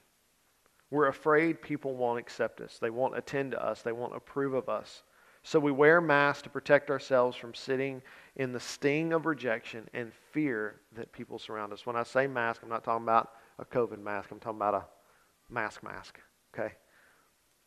We're 0.91 1.09
afraid 1.09 1.61
people 1.61 1.95
won't 1.95 2.19
accept 2.19 2.61
us. 2.61 2.79
They 2.79 2.91
won't 2.91 3.17
attend 3.17 3.53
to 3.53 3.63
us. 3.63 3.83
They 3.83 3.93
won't 3.93 4.15
approve 4.15 4.55
of 4.55 4.69
us. 4.69 5.03
So 5.43 5.59
we 5.59 5.73
wear 5.73 6.01
masks 6.01 6.43
to 6.43 6.51
protect 6.51 6.91
ourselves 6.91 7.37
from 7.37 7.55
sitting 7.55 8.01
in 8.37 8.53
the 8.53 8.61
sting 8.61 9.13
of 9.13 9.27
rejection 9.27 9.89
and 9.93 10.13
fear 10.31 10.81
that 10.95 11.13
people 11.13 11.39
surround 11.39 11.73
us. 11.73 11.85
When 11.85 11.97
I 11.97 12.05
say 12.05 12.27
mask, 12.27 12.61
I'm 12.63 12.69
not 12.69 12.85
talking 12.85 13.05
about 13.05 13.33
a 13.59 13.65
COVID 13.65 14.01
mask. 14.03 14.31
I'm 14.31 14.39
talking 14.39 14.59
about 14.59 14.75
a 14.75 14.85
mask 15.53 15.83
mask. 15.83 16.19
Okay? 16.55 16.75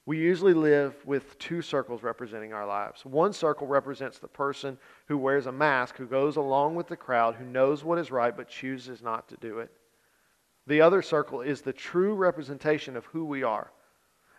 We 0.06 0.19
usually 0.19 0.54
live 0.54 0.93
with 1.06 1.38
two 1.39 1.63
circles 1.63 2.04
representing 2.04 2.54
our 2.54 2.67
lives. 2.67 3.04
One 3.06 3.34
circle 3.34 3.65
represents 3.65 4.19
the 4.19 4.28
person 4.28 4.78
who 5.08 5.17
wears 5.17 5.48
a 5.48 5.52
mask, 5.52 5.98
who 5.98 6.06
goes 6.06 6.36
along 6.36 6.76
with 6.76 6.88
the 6.88 6.95
crowd, 6.95 7.36
who 7.36 7.45
knows 7.45 7.84
what 7.84 7.98
is 7.98 8.12
right 8.12 8.36
but 8.36 8.48
chooses 8.48 9.02
not 9.02 9.28
to 9.30 9.38
do 9.38 9.60
it. 9.60 9.71
The 10.67 10.82
other 10.82 11.02
circle 11.02 11.41
is 11.41 11.62
the 11.62 11.74
true 11.74 12.13
representation 12.13 12.95
of 12.95 13.06
who 13.06 13.26
we 13.26 13.41
are. 13.41 13.71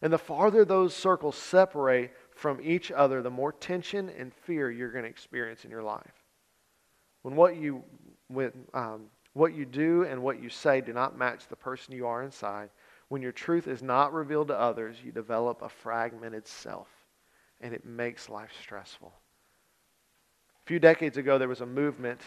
And 0.03 0.13
the 0.13 0.19
farther 0.19 0.65
those 0.65 0.95
circles 0.95 1.37
separate 1.37 2.13
from 2.31 2.61
each 2.63 2.93
other, 2.93 3.23
the 3.23 3.31
more 3.31 3.53
tension 3.53 4.11
and 4.11 4.33
fear 4.33 4.71
you're 4.71 4.93
going 4.93 5.05
to 5.05 5.11
experience 5.11 5.65
in 5.65 5.71
your 5.71 5.83
life. 5.83 6.25
When 7.23 7.35
what 7.35 7.57
you, 7.57 7.83
when, 8.29 8.53
um, 8.75 9.07
what 9.33 9.55
you 9.55 9.65
do 9.65 10.05
and 10.05 10.23
what 10.23 10.41
you 10.41 10.49
say 10.49 10.81
do 10.81 10.93
not 10.93 11.19
match 11.19 11.49
the 11.49 11.57
person 11.57 11.95
you 11.95 12.07
are 12.07 12.23
inside, 12.23 12.71
when 13.09 13.23
your 13.23 13.33
truth 13.33 13.69
is 13.69 13.83
not 13.83 14.13
revealed 14.13 14.49
to 14.49 14.59
others, 14.59 14.97
you 15.05 15.13
develop 15.13 15.63
a 15.63 15.69
fragmented 15.69 16.47
self, 16.47 16.89
and 17.61 17.73
it 17.73 17.85
makes 17.85 18.29
life 18.29 18.51
stressful. 18.63 19.13
A 20.65 20.67
few 20.67 20.79
decades 20.79 21.17
ago, 21.17 21.39
there 21.39 21.49
was 21.49 21.61
a 21.61 21.67
movement 21.67 22.21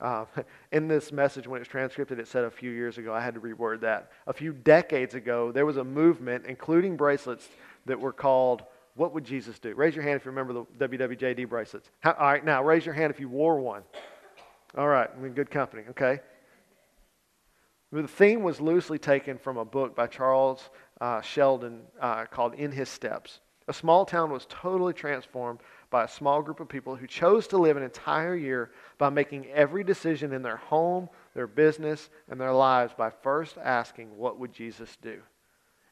uh, 0.00 0.24
in 0.72 0.88
this 0.88 1.12
message, 1.12 1.46
when 1.46 1.60
it's 1.60 1.70
transcripted, 1.70 2.18
it 2.18 2.28
said 2.28 2.44
a 2.44 2.50
few 2.50 2.70
years 2.70 2.98
ago. 2.98 3.12
I 3.12 3.20
had 3.20 3.34
to 3.34 3.40
reword 3.40 3.80
that. 3.80 4.12
A 4.26 4.32
few 4.32 4.52
decades 4.52 5.14
ago, 5.14 5.52
there 5.52 5.66
was 5.66 5.76
a 5.76 5.84
movement, 5.84 6.46
including 6.46 6.96
bracelets, 6.96 7.48
that 7.86 7.98
were 7.98 8.12
called 8.12 8.62
What 8.94 9.12
Would 9.14 9.24
Jesus 9.24 9.58
Do? 9.58 9.74
Raise 9.74 9.94
your 9.94 10.04
hand 10.04 10.16
if 10.16 10.24
you 10.24 10.30
remember 10.30 10.64
the 10.78 10.86
WWJD 10.88 11.48
bracelets. 11.48 11.90
How, 12.00 12.12
all 12.12 12.26
right, 12.26 12.44
now 12.44 12.62
raise 12.62 12.84
your 12.84 12.94
hand 12.94 13.12
if 13.12 13.20
you 13.20 13.28
wore 13.28 13.58
one. 13.58 13.82
All 14.76 14.88
right, 14.88 15.10
I'm 15.16 15.24
in 15.24 15.32
good 15.32 15.50
company, 15.50 15.82
okay? 15.90 16.20
The 17.92 18.06
theme 18.06 18.42
was 18.42 18.60
loosely 18.60 18.98
taken 18.98 19.36
from 19.36 19.56
a 19.56 19.64
book 19.64 19.96
by 19.96 20.06
Charles 20.06 20.70
uh, 21.00 21.20
Sheldon 21.22 21.82
uh, 22.00 22.26
called 22.26 22.54
In 22.54 22.70
His 22.70 22.88
Steps. 22.88 23.40
A 23.66 23.72
small 23.72 24.04
town 24.04 24.30
was 24.30 24.46
totally 24.48 24.92
transformed 24.92 25.60
by 25.90 26.04
a 26.04 26.08
small 26.08 26.40
group 26.42 26.60
of 26.60 26.68
people 26.68 26.94
who 26.94 27.06
chose 27.06 27.46
to 27.48 27.58
live 27.58 27.76
an 27.76 27.82
entire 27.82 28.36
year 28.36 28.70
by 28.98 29.10
making 29.10 29.46
every 29.46 29.82
decision 29.82 30.32
in 30.32 30.42
their 30.42 30.56
home, 30.56 31.08
their 31.34 31.46
business, 31.46 32.10
and 32.28 32.40
their 32.40 32.52
lives 32.52 32.94
by 32.96 33.10
first 33.10 33.58
asking, 33.58 34.16
What 34.16 34.38
would 34.38 34.52
Jesus 34.52 34.96
do? 35.02 35.20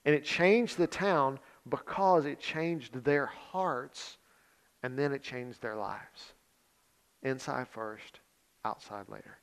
And 0.04 0.14
it 0.14 0.24
changed 0.24 0.78
the 0.78 0.86
town 0.86 1.38
because 1.68 2.26
it 2.26 2.40
changed 2.40 3.04
their 3.04 3.26
hearts 3.26 4.18
and 4.82 4.98
then 4.98 5.12
it 5.12 5.22
changed 5.22 5.60
their 5.60 5.76
lives. 5.76 6.34
Inside 7.22 7.68
first, 7.68 8.20
outside 8.64 9.08
later. 9.08 9.38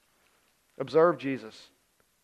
Observe 0.78 1.18
Jesus, 1.18 1.70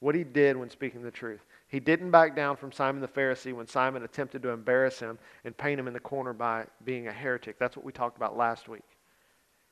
what 0.02 0.16
he 0.16 0.24
did 0.26 0.58
when 0.58 0.70
speaking 0.70 1.02
the 1.02 1.12
truth. 1.12 1.46
He 1.68 1.80
didn't 1.80 2.12
back 2.12 2.36
down 2.36 2.58
from 2.58 2.74
Simon 2.74 3.02
the 3.02 3.08
Pharisee 3.08 3.54
when 3.54 3.68
Simon 3.68 4.04
attempted 4.04 4.42
to 4.42 4.50
embarrass 4.50 5.00
him 5.00 5.18
and 5.46 5.56
paint 5.56 5.80
him 5.80 5.88
in 5.88 5.94
the 5.94 6.00
corner 6.00 6.34
by 6.34 6.66
being 6.84 7.08
a 7.08 7.14
heretic. 7.14 7.58
That's 7.58 7.78
what 7.78 7.86
we 7.86 7.94
talked 7.94 8.18
about 8.18 8.36
last 8.36 8.68
week. 8.68 8.84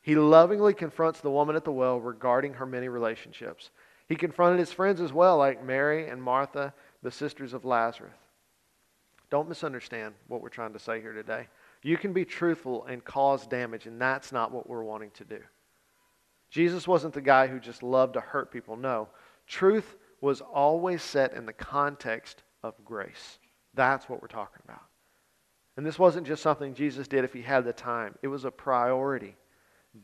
He 0.00 0.14
lovingly 0.14 0.72
confronts 0.72 1.20
the 1.20 1.30
woman 1.30 1.56
at 1.56 1.64
the 1.64 1.72
well 1.72 2.00
regarding 2.00 2.54
her 2.54 2.64
many 2.64 2.88
relationships. 2.88 3.70
He 4.08 4.14
confronted 4.16 4.58
his 4.58 4.72
friends 4.72 5.00
as 5.00 5.12
well, 5.12 5.36
like 5.36 5.64
Mary 5.64 6.08
and 6.08 6.22
Martha, 6.22 6.72
the 7.02 7.10
sisters 7.10 7.52
of 7.52 7.64
Lazarus. 7.64 8.16
Don't 9.30 9.48
misunderstand 9.48 10.14
what 10.28 10.40
we're 10.40 10.48
trying 10.48 10.72
to 10.72 10.78
say 10.78 11.00
here 11.00 11.12
today. 11.12 11.48
You 11.82 11.96
can 11.96 12.12
be 12.12 12.24
truthful 12.24 12.86
and 12.86 13.04
cause 13.04 13.46
damage, 13.46 13.86
and 13.86 14.00
that's 14.00 14.32
not 14.32 14.52
what 14.52 14.68
we're 14.68 14.82
wanting 14.84 15.10
to 15.12 15.24
do. 15.24 15.40
Jesus 16.50 16.88
wasn't 16.88 17.14
the 17.14 17.20
guy 17.20 17.46
who 17.46 17.60
just 17.60 17.82
loved 17.82 18.14
to 18.14 18.20
hurt 18.20 18.52
people. 18.52 18.76
No. 18.76 19.08
Truth 19.46 19.96
was 20.20 20.40
always 20.40 21.02
set 21.02 21.34
in 21.34 21.46
the 21.46 21.52
context 21.52 22.42
of 22.62 22.74
grace. 22.84 23.38
That's 23.74 24.08
what 24.08 24.20
we're 24.20 24.28
talking 24.28 24.62
about. 24.64 24.82
And 25.76 25.86
this 25.86 25.98
wasn't 25.98 26.26
just 26.26 26.42
something 26.42 26.74
Jesus 26.74 27.08
did 27.08 27.24
if 27.24 27.32
he 27.32 27.42
had 27.42 27.64
the 27.64 27.72
time, 27.72 28.16
it 28.22 28.28
was 28.28 28.44
a 28.44 28.50
priority. 28.50 29.36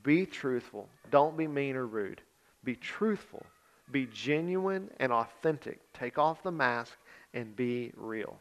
Be 0.02 0.26
truthful. 0.26 0.88
Don't 1.10 1.36
be 1.36 1.46
mean 1.46 1.76
or 1.76 1.86
rude. 1.86 2.22
Be 2.64 2.74
truthful. 2.74 3.44
Be 3.92 4.06
genuine 4.06 4.90
and 4.98 5.12
authentic. 5.12 5.80
Take 5.92 6.18
off 6.18 6.42
the 6.42 6.50
mask 6.50 6.96
and 7.34 7.54
be 7.54 7.92
real. 7.96 8.38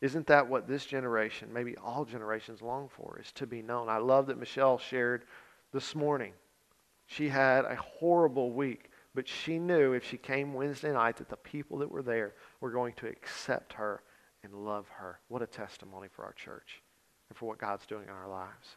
Isn't 0.00 0.26
that 0.28 0.48
what 0.48 0.68
this 0.68 0.84
generation, 0.84 1.52
maybe 1.52 1.76
all 1.76 2.04
generations, 2.04 2.62
long 2.62 2.88
for, 2.88 3.18
is 3.20 3.32
to 3.32 3.46
be 3.46 3.62
known? 3.62 3.88
I 3.88 3.98
love 3.98 4.26
that 4.26 4.38
Michelle 4.38 4.78
shared 4.78 5.24
this 5.72 5.94
morning. 5.94 6.32
She 7.06 7.28
had 7.28 7.64
a 7.64 7.74
horrible 7.76 8.52
week, 8.52 8.90
but 9.18 9.26
she 9.26 9.58
knew 9.58 9.94
if 9.94 10.08
she 10.08 10.16
came 10.16 10.54
Wednesday 10.54 10.92
night 10.92 11.16
that 11.16 11.28
the 11.28 11.36
people 11.36 11.78
that 11.78 11.90
were 11.90 12.04
there 12.04 12.34
were 12.60 12.70
going 12.70 12.94
to 12.94 13.08
accept 13.08 13.72
her 13.72 14.00
and 14.44 14.54
love 14.54 14.86
her. 14.90 15.18
What 15.26 15.42
a 15.42 15.46
testimony 15.48 16.06
for 16.06 16.24
our 16.24 16.34
church 16.34 16.84
and 17.28 17.36
for 17.36 17.46
what 17.46 17.58
God's 17.58 17.84
doing 17.84 18.04
in 18.04 18.10
our 18.10 18.28
lives. 18.28 18.76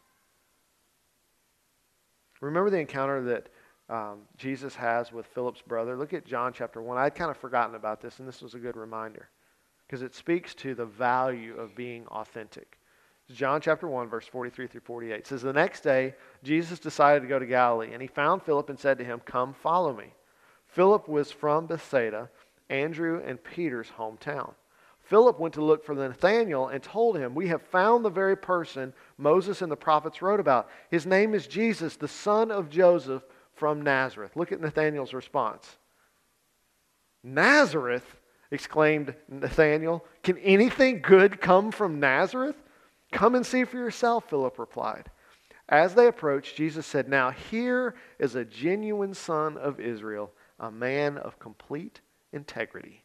Remember 2.40 2.70
the 2.70 2.80
encounter 2.80 3.22
that 3.22 3.50
um, 3.88 4.22
Jesus 4.36 4.74
has 4.74 5.12
with 5.12 5.26
Philip's 5.26 5.62
brother? 5.62 5.96
Look 5.96 6.12
at 6.12 6.26
John 6.26 6.52
chapter 6.52 6.82
1. 6.82 6.98
I'd 6.98 7.14
kind 7.14 7.30
of 7.30 7.36
forgotten 7.36 7.76
about 7.76 8.00
this, 8.00 8.18
and 8.18 8.26
this 8.26 8.42
was 8.42 8.54
a 8.54 8.58
good 8.58 8.74
reminder 8.74 9.28
because 9.86 10.02
it 10.02 10.12
speaks 10.12 10.56
to 10.56 10.74
the 10.74 10.86
value 10.86 11.54
of 11.54 11.76
being 11.76 12.04
authentic. 12.08 12.80
John 13.30 13.60
chapter 13.60 13.86
1, 13.86 14.08
verse 14.08 14.26
43 14.26 14.66
through 14.66 14.80
48 14.80 15.12
it 15.12 15.24
says, 15.28 15.42
The 15.42 15.52
next 15.52 15.82
day, 15.82 16.16
Jesus 16.42 16.80
decided 16.80 17.20
to 17.20 17.28
go 17.28 17.38
to 17.38 17.46
Galilee, 17.46 17.92
and 17.92 18.02
he 18.02 18.08
found 18.08 18.42
Philip 18.42 18.70
and 18.70 18.78
said 18.80 18.98
to 18.98 19.04
him, 19.04 19.20
Come, 19.24 19.54
follow 19.54 19.94
me. 19.94 20.12
Philip 20.72 21.08
was 21.08 21.30
from 21.30 21.66
Bethsaida, 21.66 22.30
Andrew 22.70 23.22
and 23.24 23.42
Peter's 23.42 23.90
hometown. 23.98 24.54
Philip 25.02 25.38
went 25.38 25.52
to 25.54 25.64
look 25.64 25.84
for 25.84 25.94
Nathanael 25.94 26.68
and 26.68 26.82
told 26.82 27.18
him, 27.18 27.34
We 27.34 27.48
have 27.48 27.60
found 27.60 28.04
the 28.04 28.10
very 28.10 28.36
person 28.36 28.94
Moses 29.18 29.60
and 29.60 29.70
the 29.70 29.76
prophets 29.76 30.22
wrote 30.22 30.40
about. 30.40 30.70
His 30.90 31.04
name 31.04 31.34
is 31.34 31.46
Jesus, 31.46 31.96
the 31.96 32.08
son 32.08 32.50
of 32.50 32.70
Joseph 32.70 33.22
from 33.54 33.82
Nazareth. 33.82 34.34
Look 34.34 34.52
at 34.52 34.60
Nathanael's 34.60 35.12
response. 35.12 35.76
Nazareth? 37.22 38.06
exclaimed 38.50 39.14
Nathanael. 39.28 40.04
Can 40.22 40.38
anything 40.38 41.00
good 41.00 41.40
come 41.40 41.72
from 41.72 42.00
Nazareth? 42.00 42.56
Come 43.10 43.34
and 43.34 43.44
see 43.44 43.64
for 43.64 43.76
yourself, 43.76 44.28
Philip 44.28 44.58
replied. 44.58 45.10
As 45.68 45.94
they 45.94 46.06
approached, 46.06 46.56
Jesus 46.56 46.86
said, 46.86 47.08
Now 47.08 47.30
here 47.30 47.94
is 48.18 48.34
a 48.34 48.44
genuine 48.44 49.14
son 49.14 49.56
of 49.56 49.80
Israel, 49.80 50.30
a 50.62 50.70
man 50.70 51.18
of 51.18 51.38
complete 51.38 52.00
integrity. 52.32 53.02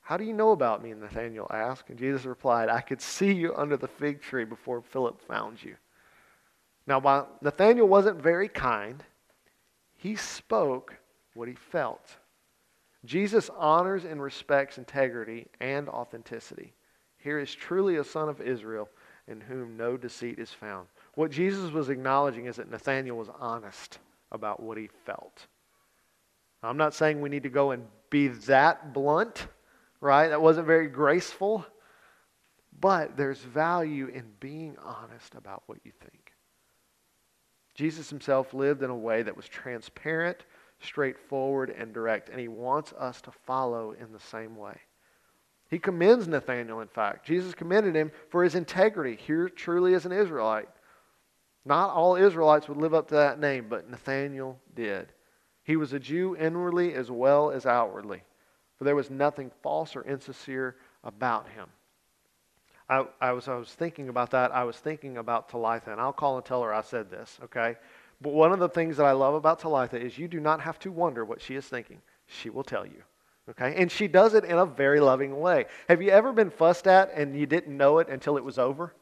How 0.00 0.16
do 0.16 0.24
you 0.24 0.32
know 0.32 0.52
about 0.52 0.82
me? 0.82 0.94
Nathanael 0.94 1.48
asked. 1.52 1.90
And 1.90 1.98
Jesus 1.98 2.24
replied, 2.24 2.70
I 2.70 2.80
could 2.80 3.02
see 3.02 3.32
you 3.32 3.54
under 3.54 3.76
the 3.76 3.88
fig 3.88 4.22
tree 4.22 4.44
before 4.44 4.80
Philip 4.80 5.20
found 5.20 5.62
you. 5.62 5.74
Now, 6.86 7.00
while 7.00 7.28
Nathanael 7.42 7.86
wasn't 7.86 8.22
very 8.22 8.48
kind, 8.48 9.04
he 9.96 10.16
spoke 10.16 10.94
what 11.34 11.48
he 11.48 11.54
felt. 11.54 12.16
Jesus 13.04 13.50
honors 13.58 14.04
and 14.04 14.22
respects 14.22 14.78
integrity 14.78 15.48
and 15.60 15.88
authenticity. 15.88 16.72
Here 17.18 17.38
is 17.38 17.54
truly 17.54 17.96
a 17.96 18.04
son 18.04 18.28
of 18.28 18.40
Israel 18.40 18.88
in 19.26 19.40
whom 19.40 19.76
no 19.76 19.96
deceit 19.96 20.38
is 20.38 20.50
found. 20.50 20.88
What 21.14 21.30
Jesus 21.30 21.70
was 21.70 21.90
acknowledging 21.90 22.46
is 22.46 22.56
that 22.56 22.70
Nathanael 22.70 23.16
was 23.16 23.28
honest 23.38 23.98
about 24.32 24.62
what 24.62 24.78
he 24.78 24.88
felt. 25.04 25.46
I'm 26.62 26.76
not 26.76 26.94
saying 26.94 27.20
we 27.20 27.28
need 27.28 27.44
to 27.44 27.48
go 27.48 27.70
and 27.70 27.86
be 28.10 28.28
that 28.28 28.92
blunt, 28.92 29.46
right? 30.00 30.28
That 30.28 30.40
wasn't 30.40 30.66
very 30.66 30.88
graceful. 30.88 31.64
But 32.80 33.16
there's 33.16 33.40
value 33.40 34.06
in 34.06 34.24
being 34.40 34.76
honest 34.84 35.34
about 35.34 35.62
what 35.66 35.78
you 35.84 35.92
think. 36.00 36.32
Jesus 37.74 38.10
himself 38.10 38.54
lived 38.54 38.82
in 38.82 38.90
a 38.90 38.96
way 38.96 39.22
that 39.22 39.36
was 39.36 39.48
transparent 39.48 40.44
straightforward 40.80 41.70
and 41.70 41.92
direct, 41.92 42.28
and 42.28 42.38
he 42.38 42.48
wants 42.48 42.92
us 42.92 43.20
to 43.22 43.30
follow 43.46 43.92
in 43.92 44.12
the 44.12 44.20
same 44.20 44.56
way. 44.56 44.78
He 45.70 45.78
commends 45.78 46.26
Nathanael, 46.26 46.80
in 46.80 46.88
fact. 46.88 47.26
Jesus 47.26 47.54
commended 47.54 47.94
him 47.94 48.10
for 48.30 48.42
his 48.42 48.54
integrity. 48.54 49.16
Here, 49.16 49.48
truly 49.48 49.94
as 49.94 50.06
an 50.06 50.12
Israelite. 50.12 50.68
Not 51.64 51.90
all 51.90 52.16
Israelites 52.16 52.68
would 52.68 52.78
live 52.78 52.94
up 52.94 53.08
to 53.08 53.16
that 53.16 53.38
name, 53.38 53.66
but 53.68 53.90
Nathanael 53.90 54.58
did. 54.74 55.12
He 55.68 55.76
was 55.76 55.92
a 55.92 55.98
Jew 55.98 56.34
inwardly 56.34 56.94
as 56.94 57.10
well 57.10 57.50
as 57.50 57.66
outwardly, 57.66 58.22
for 58.78 58.84
there 58.84 58.96
was 58.96 59.10
nothing 59.10 59.50
false 59.62 59.94
or 59.96 60.02
insincere 60.02 60.76
about 61.04 61.46
him. 61.50 61.66
I, 62.88 63.04
I, 63.20 63.32
was, 63.32 63.48
I 63.48 63.56
was 63.56 63.68
thinking 63.68 64.08
about 64.08 64.30
that. 64.30 64.50
I 64.50 64.64
was 64.64 64.78
thinking 64.78 65.18
about 65.18 65.50
Talitha, 65.50 65.92
and 65.92 66.00
I'll 66.00 66.14
call 66.14 66.38
and 66.38 66.46
tell 66.46 66.62
her 66.62 66.72
I 66.72 66.80
said 66.80 67.10
this, 67.10 67.38
okay? 67.44 67.76
But 68.22 68.32
one 68.32 68.50
of 68.50 68.60
the 68.60 68.70
things 68.70 68.96
that 68.96 69.04
I 69.04 69.12
love 69.12 69.34
about 69.34 69.58
Talitha 69.58 70.00
is 70.00 70.16
you 70.16 70.26
do 70.26 70.40
not 70.40 70.62
have 70.62 70.78
to 70.78 70.90
wonder 70.90 71.22
what 71.22 71.42
she 71.42 71.54
is 71.54 71.66
thinking. 71.66 72.00
She 72.24 72.48
will 72.48 72.64
tell 72.64 72.86
you. 72.86 73.02
Okay? 73.50 73.74
And 73.76 73.92
she 73.92 74.08
does 74.08 74.32
it 74.32 74.44
in 74.44 74.56
a 74.56 74.64
very 74.64 75.00
loving 75.00 75.38
way. 75.38 75.66
Have 75.90 76.00
you 76.00 76.08
ever 76.08 76.32
been 76.32 76.48
fussed 76.48 76.86
at 76.86 77.12
and 77.12 77.38
you 77.38 77.44
didn't 77.44 77.76
know 77.76 77.98
it 77.98 78.08
until 78.08 78.38
it 78.38 78.44
was 78.44 78.58
over? 78.58 78.94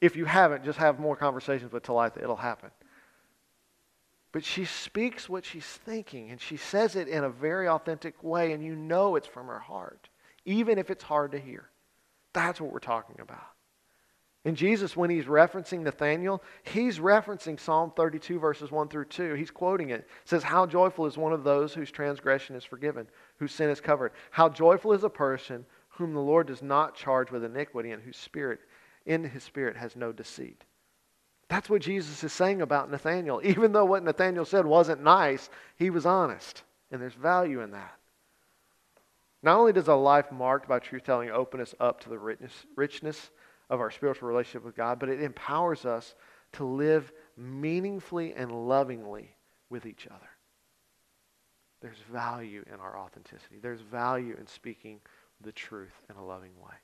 If 0.00 0.14
you 0.14 0.26
haven't, 0.26 0.64
just 0.64 0.78
have 0.78 1.00
more 1.00 1.16
conversations 1.16 1.72
with 1.72 1.82
Talitha. 1.82 2.22
It'll 2.22 2.36
happen. 2.36 2.70
But 4.36 4.44
she 4.44 4.66
speaks 4.66 5.30
what 5.30 5.46
she's 5.46 5.64
thinking, 5.64 6.30
and 6.30 6.38
she 6.38 6.58
says 6.58 6.94
it 6.94 7.08
in 7.08 7.24
a 7.24 7.30
very 7.30 7.66
authentic 7.70 8.22
way, 8.22 8.52
and 8.52 8.62
you 8.62 8.76
know 8.76 9.16
it's 9.16 9.26
from 9.26 9.46
her 9.46 9.58
heart, 9.58 10.10
even 10.44 10.76
if 10.76 10.90
it's 10.90 11.04
hard 11.04 11.32
to 11.32 11.38
hear. 11.38 11.70
That's 12.34 12.60
what 12.60 12.70
we're 12.70 12.78
talking 12.80 13.16
about. 13.18 13.46
And 14.44 14.54
Jesus, 14.54 14.94
when 14.94 15.08
he's 15.08 15.24
referencing 15.24 15.80
Nathanael, 15.80 16.42
he's 16.64 16.98
referencing 16.98 17.58
Psalm 17.58 17.94
32, 17.96 18.38
verses 18.38 18.70
1 18.70 18.88
through 18.88 19.06
2. 19.06 19.32
He's 19.32 19.50
quoting 19.50 19.88
it. 19.88 20.00
it. 20.00 20.08
says, 20.26 20.42
How 20.42 20.66
joyful 20.66 21.06
is 21.06 21.16
one 21.16 21.32
of 21.32 21.42
those 21.42 21.72
whose 21.72 21.90
transgression 21.90 22.56
is 22.56 22.64
forgiven, 22.66 23.06
whose 23.38 23.52
sin 23.52 23.70
is 23.70 23.80
covered. 23.80 24.12
How 24.30 24.50
joyful 24.50 24.92
is 24.92 25.04
a 25.04 25.08
person 25.08 25.64
whom 25.88 26.12
the 26.12 26.20
Lord 26.20 26.46
does 26.46 26.60
not 26.60 26.94
charge 26.94 27.30
with 27.30 27.42
iniquity 27.42 27.92
and 27.92 28.02
whose 28.02 28.18
spirit, 28.18 28.60
in 29.06 29.24
his 29.24 29.44
spirit, 29.44 29.78
has 29.78 29.96
no 29.96 30.12
deceit. 30.12 30.62
That's 31.48 31.70
what 31.70 31.82
Jesus 31.82 32.22
is 32.24 32.32
saying 32.32 32.60
about 32.60 32.90
Nathanael. 32.90 33.40
Even 33.44 33.72
though 33.72 33.84
what 33.84 34.02
Nathanael 34.02 34.44
said 34.44 34.66
wasn't 34.66 35.02
nice, 35.02 35.48
he 35.76 35.90
was 35.90 36.04
honest. 36.04 36.62
And 36.90 37.00
there's 37.00 37.14
value 37.14 37.60
in 37.60 37.70
that. 37.72 37.94
Not 39.42 39.58
only 39.58 39.72
does 39.72 39.88
a 39.88 39.94
life 39.94 40.32
marked 40.32 40.68
by 40.68 40.80
truth 40.80 41.04
telling 41.04 41.30
open 41.30 41.60
us 41.60 41.74
up 41.78 42.00
to 42.00 42.08
the 42.08 42.18
richness, 42.18 42.52
richness 42.74 43.30
of 43.70 43.80
our 43.80 43.90
spiritual 43.90 44.28
relationship 44.28 44.64
with 44.64 44.76
God, 44.76 44.98
but 44.98 45.08
it 45.08 45.22
empowers 45.22 45.84
us 45.84 46.14
to 46.54 46.64
live 46.64 47.12
meaningfully 47.36 48.34
and 48.34 48.68
lovingly 48.68 49.36
with 49.70 49.86
each 49.86 50.06
other. 50.06 50.28
There's 51.80 51.98
value 52.10 52.64
in 52.72 52.80
our 52.80 52.98
authenticity. 52.98 53.58
There's 53.60 53.80
value 53.80 54.36
in 54.38 54.46
speaking 54.46 55.00
the 55.42 55.52
truth 55.52 55.92
in 56.08 56.16
a 56.16 56.24
loving 56.24 56.52
way. 56.60 56.74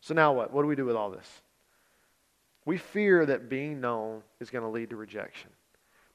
So 0.00 0.14
now 0.14 0.32
what? 0.32 0.52
What 0.52 0.62
do 0.62 0.68
we 0.68 0.76
do 0.76 0.84
with 0.84 0.96
all 0.96 1.10
this? 1.10 1.28
We 2.64 2.78
fear 2.78 3.26
that 3.26 3.48
being 3.48 3.80
known 3.80 4.22
is 4.40 4.50
going 4.50 4.62
to 4.62 4.70
lead 4.70 4.90
to 4.90 4.96
rejection. 4.96 5.50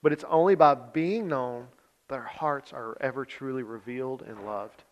But 0.01 0.13
it's 0.13 0.23
only 0.29 0.55
by 0.55 0.75
being 0.75 1.27
known 1.27 1.67
that 2.07 2.15
our 2.15 2.21
hearts 2.21 2.71
are 2.73 2.97
ever 3.01 3.25
truly 3.25 3.63
revealed 3.63 4.21
and 4.21 4.45
loved. 4.45 4.83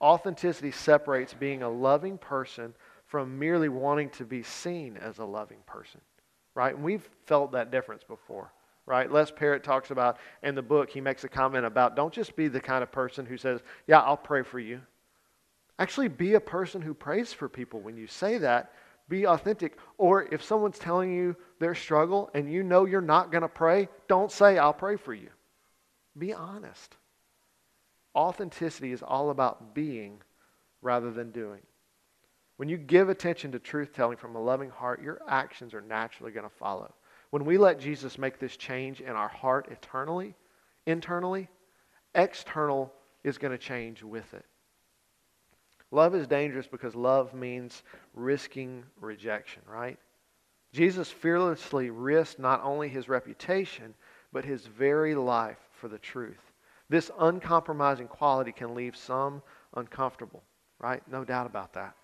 Authenticity 0.00 0.70
separates 0.70 1.32
being 1.32 1.62
a 1.62 1.70
loving 1.70 2.18
person 2.18 2.74
from 3.06 3.38
merely 3.38 3.68
wanting 3.68 4.10
to 4.10 4.24
be 4.24 4.42
seen 4.42 4.96
as 4.96 5.18
a 5.18 5.24
loving 5.24 5.58
person, 5.66 6.00
right? 6.54 6.74
And 6.74 6.84
we've 6.84 7.08
felt 7.26 7.52
that 7.52 7.70
difference 7.70 8.02
before, 8.02 8.52
right? 8.84 9.10
Les 9.10 9.30
Parrott 9.30 9.62
talks 9.62 9.90
about 9.90 10.18
in 10.42 10.54
the 10.54 10.62
book, 10.62 10.90
he 10.90 11.00
makes 11.00 11.24
a 11.24 11.28
comment 11.28 11.64
about 11.64 11.94
don't 11.94 12.12
just 12.12 12.34
be 12.36 12.48
the 12.48 12.60
kind 12.60 12.82
of 12.82 12.90
person 12.90 13.24
who 13.24 13.36
says, 13.36 13.60
Yeah, 13.86 14.00
I'll 14.00 14.16
pray 14.16 14.42
for 14.42 14.58
you. 14.58 14.80
Actually, 15.78 16.08
be 16.08 16.34
a 16.34 16.40
person 16.40 16.82
who 16.82 16.94
prays 16.94 17.32
for 17.32 17.48
people 17.48 17.80
when 17.80 17.96
you 17.96 18.06
say 18.06 18.38
that. 18.38 18.72
Be 19.12 19.26
authentic. 19.26 19.76
Or 19.98 20.26
if 20.32 20.42
someone's 20.42 20.78
telling 20.78 21.14
you 21.14 21.36
their 21.58 21.74
struggle 21.74 22.30
and 22.32 22.50
you 22.50 22.62
know 22.62 22.86
you're 22.86 23.02
not 23.02 23.30
going 23.30 23.42
to 23.42 23.48
pray, 23.48 23.90
don't 24.08 24.32
say, 24.32 24.56
I'll 24.56 24.72
pray 24.72 24.96
for 24.96 25.12
you. 25.12 25.28
Be 26.16 26.32
honest. 26.32 26.96
Authenticity 28.16 28.90
is 28.90 29.02
all 29.02 29.28
about 29.28 29.74
being 29.74 30.22
rather 30.80 31.10
than 31.10 31.30
doing. 31.30 31.60
When 32.56 32.70
you 32.70 32.78
give 32.78 33.10
attention 33.10 33.52
to 33.52 33.58
truth 33.58 33.92
telling 33.92 34.16
from 34.16 34.34
a 34.34 34.42
loving 34.42 34.70
heart, 34.70 35.02
your 35.02 35.20
actions 35.28 35.74
are 35.74 35.82
naturally 35.82 36.32
going 36.32 36.48
to 36.48 36.56
follow. 36.56 36.94
When 37.28 37.44
we 37.44 37.58
let 37.58 37.78
Jesus 37.78 38.16
make 38.16 38.38
this 38.38 38.56
change 38.56 39.02
in 39.02 39.10
our 39.10 39.28
heart 39.28 39.68
eternally, 39.70 40.34
internally, 40.86 41.50
external 42.14 42.90
is 43.24 43.36
going 43.36 43.52
to 43.52 43.58
change 43.58 44.02
with 44.02 44.32
it. 44.32 44.46
Love 45.92 46.14
is 46.14 46.26
dangerous 46.26 46.66
because 46.66 46.94
love 46.94 47.34
means 47.34 47.82
risking 48.14 48.82
rejection, 48.98 49.62
right? 49.70 49.98
Jesus 50.72 51.10
fearlessly 51.10 51.90
risked 51.90 52.38
not 52.38 52.62
only 52.64 52.88
his 52.88 53.10
reputation, 53.10 53.94
but 54.32 54.44
his 54.44 54.66
very 54.66 55.14
life 55.14 55.58
for 55.70 55.88
the 55.88 55.98
truth. 55.98 56.40
This 56.88 57.10
uncompromising 57.18 58.08
quality 58.08 58.52
can 58.52 58.74
leave 58.74 58.96
some 58.96 59.42
uncomfortable, 59.74 60.42
right? 60.78 61.06
No 61.06 61.24
doubt 61.24 61.46
about 61.46 61.74
that. 61.74 61.94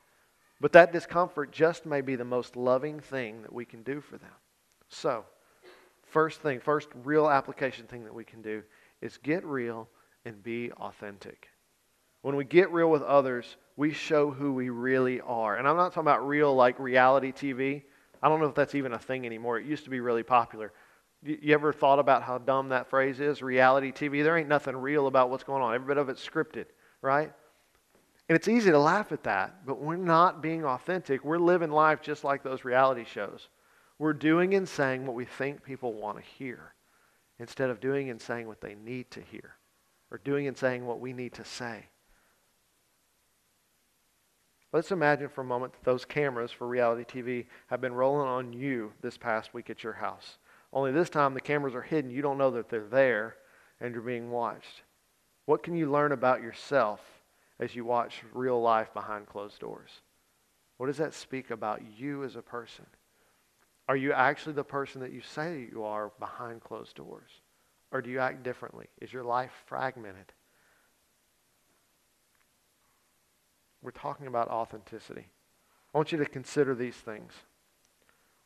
But 0.60 0.72
that 0.72 0.92
discomfort 0.92 1.50
just 1.50 1.86
may 1.86 2.02
be 2.02 2.14
the 2.14 2.24
most 2.24 2.56
loving 2.56 3.00
thing 3.00 3.40
that 3.42 3.52
we 3.52 3.64
can 3.64 3.82
do 3.82 4.02
for 4.02 4.18
them. 4.18 4.30
So, 4.88 5.24
first 6.02 6.42
thing, 6.42 6.60
first 6.60 6.88
real 7.04 7.28
application 7.28 7.86
thing 7.86 8.04
that 8.04 8.14
we 8.14 8.24
can 8.24 8.42
do 8.42 8.62
is 9.00 9.18
get 9.18 9.44
real 9.46 9.88
and 10.26 10.42
be 10.42 10.72
authentic. 10.72 11.48
When 12.20 12.36
we 12.36 12.44
get 12.44 12.70
real 12.70 12.90
with 12.90 13.02
others, 13.02 13.56
we 13.78 13.92
show 13.92 14.32
who 14.32 14.52
we 14.52 14.70
really 14.70 15.20
are. 15.20 15.56
And 15.56 15.66
I'm 15.66 15.76
not 15.76 15.92
talking 15.92 16.00
about 16.00 16.26
real 16.26 16.52
like 16.52 16.80
reality 16.80 17.30
TV. 17.30 17.84
I 18.20 18.28
don't 18.28 18.40
know 18.40 18.46
if 18.46 18.54
that's 18.56 18.74
even 18.74 18.92
a 18.92 18.98
thing 18.98 19.24
anymore. 19.24 19.56
It 19.56 19.66
used 19.66 19.84
to 19.84 19.90
be 19.90 20.00
really 20.00 20.24
popular. 20.24 20.72
You 21.22 21.54
ever 21.54 21.72
thought 21.72 22.00
about 22.00 22.24
how 22.24 22.38
dumb 22.38 22.70
that 22.70 22.90
phrase 22.90 23.20
is? 23.20 23.40
Reality 23.40 23.92
TV. 23.92 24.24
There 24.24 24.36
ain't 24.36 24.48
nothing 24.48 24.76
real 24.76 25.06
about 25.06 25.30
what's 25.30 25.44
going 25.44 25.62
on. 25.62 25.76
Every 25.76 25.86
bit 25.86 25.96
of 25.96 26.08
it's 26.08 26.28
scripted, 26.28 26.64
right? 27.02 27.32
And 28.28 28.34
it's 28.34 28.48
easy 28.48 28.72
to 28.72 28.78
laugh 28.80 29.12
at 29.12 29.22
that, 29.22 29.64
but 29.64 29.80
we're 29.80 29.94
not 29.94 30.42
being 30.42 30.64
authentic. 30.64 31.24
We're 31.24 31.38
living 31.38 31.70
life 31.70 32.02
just 32.02 32.24
like 32.24 32.42
those 32.42 32.64
reality 32.64 33.04
shows. 33.04 33.46
We're 34.00 34.12
doing 34.12 34.54
and 34.54 34.68
saying 34.68 35.06
what 35.06 35.14
we 35.14 35.24
think 35.24 35.62
people 35.62 35.92
want 35.92 36.18
to 36.18 36.24
hear 36.24 36.74
instead 37.38 37.70
of 37.70 37.78
doing 37.78 38.10
and 38.10 38.20
saying 38.20 38.48
what 38.48 38.60
they 38.60 38.74
need 38.74 39.08
to 39.12 39.20
hear 39.20 39.54
or 40.10 40.18
doing 40.18 40.48
and 40.48 40.58
saying 40.58 40.84
what 40.84 40.98
we 40.98 41.12
need 41.12 41.34
to 41.34 41.44
say. 41.44 41.86
Let's 44.72 44.92
imagine 44.92 45.30
for 45.30 45.40
a 45.40 45.44
moment 45.44 45.72
that 45.72 45.84
those 45.84 46.04
cameras 46.04 46.50
for 46.50 46.66
reality 46.66 47.04
TV 47.04 47.46
have 47.68 47.80
been 47.80 47.94
rolling 47.94 48.28
on 48.28 48.52
you 48.52 48.92
this 49.00 49.16
past 49.16 49.54
week 49.54 49.70
at 49.70 49.82
your 49.82 49.94
house. 49.94 50.38
Only 50.72 50.92
this 50.92 51.08
time 51.08 51.32
the 51.32 51.40
cameras 51.40 51.74
are 51.74 51.82
hidden. 51.82 52.10
You 52.10 52.20
don't 52.20 52.36
know 52.36 52.50
that 52.50 52.68
they're 52.68 52.84
there 52.86 53.36
and 53.80 53.94
you're 53.94 54.02
being 54.02 54.30
watched. 54.30 54.82
What 55.46 55.62
can 55.62 55.74
you 55.74 55.90
learn 55.90 56.12
about 56.12 56.42
yourself 56.42 57.00
as 57.58 57.74
you 57.74 57.84
watch 57.84 58.22
real 58.34 58.60
life 58.60 58.92
behind 58.92 59.26
closed 59.26 59.58
doors? 59.58 60.02
What 60.76 60.88
does 60.88 60.98
that 60.98 61.14
speak 61.14 61.50
about 61.50 61.82
you 61.96 62.22
as 62.22 62.36
a 62.36 62.42
person? 62.42 62.84
Are 63.88 63.96
you 63.96 64.12
actually 64.12 64.52
the 64.52 64.64
person 64.64 65.00
that 65.00 65.12
you 65.12 65.22
say 65.22 65.66
you 65.72 65.82
are 65.84 66.12
behind 66.20 66.62
closed 66.62 66.94
doors? 66.94 67.30
Or 67.90 68.02
do 68.02 68.10
you 68.10 68.18
act 68.18 68.42
differently? 68.42 68.86
Is 69.00 69.14
your 69.14 69.24
life 69.24 69.52
fragmented? 69.64 70.34
We're 73.82 73.90
talking 73.90 74.26
about 74.26 74.48
authenticity. 74.48 75.28
I 75.94 75.98
want 75.98 76.12
you 76.12 76.18
to 76.18 76.26
consider 76.26 76.74
these 76.74 76.96
things. 76.96 77.32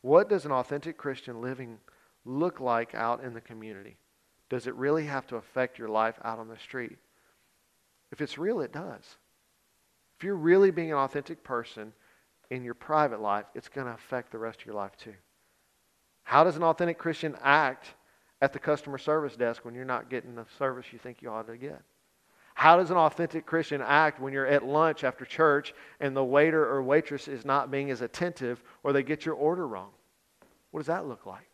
What 0.02 0.28
does 0.28 0.44
an 0.44 0.52
authentic 0.52 0.96
Christian 0.96 1.40
living 1.40 1.78
look 2.24 2.60
like 2.60 2.94
out 2.94 3.22
in 3.22 3.34
the 3.34 3.40
community? 3.40 3.96
Does 4.48 4.66
it 4.66 4.74
really 4.74 5.06
have 5.06 5.26
to 5.28 5.36
affect 5.36 5.78
your 5.78 5.88
life 5.88 6.18
out 6.24 6.38
on 6.38 6.48
the 6.48 6.58
street? 6.58 6.98
If 8.10 8.20
it's 8.20 8.36
real, 8.36 8.60
it 8.60 8.72
does. 8.72 9.16
If 10.18 10.24
you're 10.24 10.36
really 10.36 10.70
being 10.70 10.92
an 10.92 10.98
authentic 10.98 11.42
person 11.42 11.92
in 12.50 12.62
your 12.62 12.74
private 12.74 13.20
life, 13.20 13.46
it's 13.54 13.68
going 13.68 13.86
to 13.86 13.94
affect 13.94 14.30
the 14.30 14.38
rest 14.38 14.60
of 14.60 14.66
your 14.66 14.74
life 14.74 14.96
too. 14.96 15.14
How 16.24 16.44
does 16.44 16.56
an 16.56 16.62
authentic 16.62 16.98
Christian 16.98 17.36
act 17.42 17.94
at 18.40 18.52
the 18.52 18.58
customer 18.58 18.98
service 18.98 19.36
desk 19.36 19.64
when 19.64 19.74
you're 19.74 19.84
not 19.84 20.10
getting 20.10 20.34
the 20.34 20.46
service 20.58 20.86
you 20.92 20.98
think 20.98 21.22
you 21.22 21.30
ought 21.30 21.46
to 21.46 21.56
get? 21.56 21.80
How 22.54 22.76
does 22.76 22.90
an 22.90 22.96
authentic 22.96 23.46
Christian 23.46 23.80
act 23.80 24.20
when 24.20 24.32
you're 24.32 24.46
at 24.46 24.64
lunch 24.64 25.04
after 25.04 25.24
church 25.24 25.74
and 26.00 26.16
the 26.16 26.24
waiter 26.24 26.64
or 26.68 26.82
waitress 26.82 27.28
is 27.28 27.44
not 27.44 27.70
being 27.70 27.90
as 27.90 28.02
attentive 28.02 28.62
or 28.82 28.92
they 28.92 29.02
get 29.02 29.24
your 29.24 29.34
order 29.34 29.66
wrong? 29.66 29.90
What 30.70 30.80
does 30.80 30.86
that 30.88 31.06
look 31.06 31.26
like? 31.26 31.48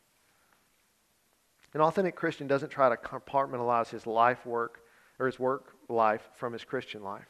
An 1.74 1.80
authentic 1.80 2.16
Christian 2.16 2.46
doesn't 2.46 2.70
try 2.70 2.88
to 2.88 2.96
compartmentalize 2.96 3.90
his 3.90 4.06
life 4.06 4.44
work 4.46 4.80
or 5.18 5.26
his 5.26 5.38
work 5.38 5.74
life 5.88 6.28
from 6.34 6.52
his 6.52 6.64
Christian 6.64 7.02
life. 7.02 7.28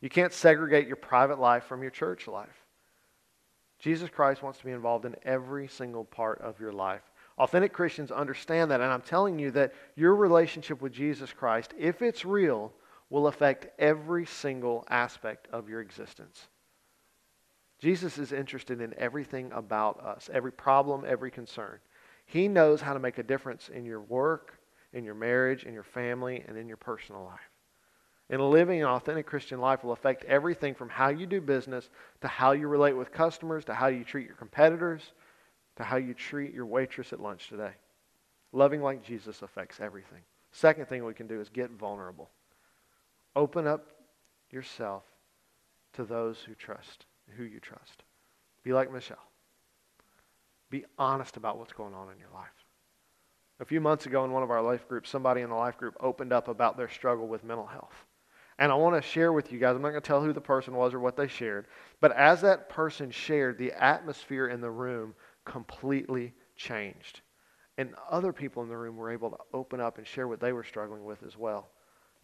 You 0.00 0.08
can't 0.08 0.32
segregate 0.32 0.86
your 0.86 0.96
private 0.96 1.38
life 1.38 1.64
from 1.64 1.82
your 1.82 1.90
church 1.90 2.26
life. 2.26 2.64
Jesus 3.78 4.08
Christ 4.08 4.42
wants 4.42 4.58
to 4.58 4.64
be 4.64 4.70
involved 4.72 5.04
in 5.04 5.16
every 5.24 5.68
single 5.68 6.04
part 6.04 6.40
of 6.40 6.60
your 6.60 6.72
life. 6.72 7.02
Authentic 7.38 7.72
Christians 7.72 8.10
understand 8.10 8.70
that, 8.70 8.80
and 8.80 8.92
I'm 8.92 9.02
telling 9.02 9.38
you 9.38 9.50
that 9.52 9.74
your 9.96 10.14
relationship 10.14 10.80
with 10.80 10.92
Jesus 10.92 11.32
Christ, 11.32 11.74
if 11.76 12.00
it's 12.00 12.24
real, 12.24 12.72
will 13.10 13.26
affect 13.26 13.68
every 13.78 14.26
single 14.26 14.84
aspect 14.88 15.48
of 15.52 15.68
your 15.68 15.80
existence. 15.80 16.48
Jesus 17.78 18.18
is 18.18 18.32
interested 18.32 18.80
in 18.80 18.94
everything 18.96 19.52
about 19.52 20.00
us, 20.00 20.30
every 20.32 20.52
problem, 20.52 21.04
every 21.06 21.30
concern. 21.30 21.78
He 22.26 22.48
knows 22.48 22.80
how 22.80 22.94
to 22.94 22.98
make 22.98 23.18
a 23.18 23.22
difference 23.22 23.68
in 23.68 23.84
your 23.84 24.00
work, 24.00 24.58
in 24.92 25.04
your 25.04 25.14
marriage, 25.14 25.64
in 25.64 25.74
your 25.74 25.82
family, 25.82 26.42
and 26.48 26.56
in 26.56 26.66
your 26.66 26.76
personal 26.76 27.24
life. 27.24 27.50
And 28.30 28.40
living 28.50 28.80
an 28.80 28.88
authentic 28.88 29.26
Christian 29.26 29.60
life 29.60 29.84
will 29.84 29.92
affect 29.92 30.24
everything 30.24 30.74
from 30.74 30.88
how 30.88 31.08
you 31.10 31.26
do 31.26 31.42
business 31.42 31.90
to 32.22 32.28
how 32.28 32.52
you 32.52 32.68
relate 32.68 32.94
with 32.94 33.12
customers 33.12 33.66
to 33.66 33.74
how 33.74 33.88
you 33.88 34.02
treat 34.02 34.26
your 34.26 34.36
competitors 34.36 35.12
to 35.76 35.82
how 35.82 35.96
you 35.96 36.14
treat 36.14 36.54
your 36.54 36.66
waitress 36.66 37.12
at 37.12 37.20
lunch 37.20 37.48
today. 37.48 37.72
Loving 38.52 38.80
like 38.80 39.04
Jesus 39.04 39.42
affects 39.42 39.80
everything. 39.80 40.20
Second 40.52 40.88
thing 40.88 41.04
we 41.04 41.14
can 41.14 41.26
do 41.26 41.40
is 41.40 41.48
get 41.48 41.70
vulnerable. 41.70 42.30
Open 43.36 43.66
up 43.66 43.90
yourself 44.50 45.02
to 45.94 46.04
those 46.04 46.38
who 46.38 46.54
trust, 46.54 47.06
who 47.36 47.44
you 47.44 47.60
trust. 47.60 48.04
Be 48.62 48.72
like 48.72 48.92
Michelle. 48.92 49.18
Be 50.70 50.84
honest 50.98 51.36
about 51.36 51.58
what's 51.58 51.72
going 51.72 51.94
on 51.94 52.10
in 52.10 52.18
your 52.18 52.30
life. 52.34 52.48
A 53.60 53.64
few 53.64 53.80
months 53.80 54.06
ago 54.06 54.24
in 54.24 54.32
one 54.32 54.42
of 54.42 54.50
our 54.50 54.62
life 54.62 54.88
groups, 54.88 55.10
somebody 55.10 55.42
in 55.42 55.50
the 55.50 55.54
life 55.54 55.76
group 55.76 55.96
opened 56.00 56.32
up 56.32 56.48
about 56.48 56.76
their 56.76 56.88
struggle 56.88 57.28
with 57.28 57.44
mental 57.44 57.66
health. 57.66 57.94
And 58.58 58.70
I 58.70 58.74
want 58.76 59.00
to 59.00 59.08
share 59.08 59.32
with 59.32 59.52
you 59.52 59.58
guys, 59.58 59.74
I'm 59.74 59.82
not 59.82 59.90
going 59.90 60.02
to 60.02 60.06
tell 60.06 60.22
who 60.22 60.32
the 60.32 60.40
person 60.40 60.74
was 60.74 60.94
or 60.94 61.00
what 61.00 61.16
they 61.16 61.28
shared, 61.28 61.66
but 62.00 62.12
as 62.12 62.40
that 62.42 62.68
person 62.68 63.10
shared, 63.10 63.58
the 63.58 63.72
atmosphere 63.72 64.48
in 64.48 64.60
the 64.60 64.70
room 64.70 65.14
completely 65.44 66.32
changed. 66.56 67.20
And 67.78 67.94
other 68.08 68.32
people 68.32 68.62
in 68.62 68.68
the 68.68 68.76
room 68.76 68.96
were 68.96 69.10
able 69.10 69.30
to 69.30 69.38
open 69.52 69.80
up 69.80 69.98
and 69.98 70.06
share 70.06 70.28
what 70.28 70.40
they 70.40 70.52
were 70.52 70.62
struggling 70.62 71.04
with 71.04 71.22
as 71.24 71.36
well. 71.36 71.70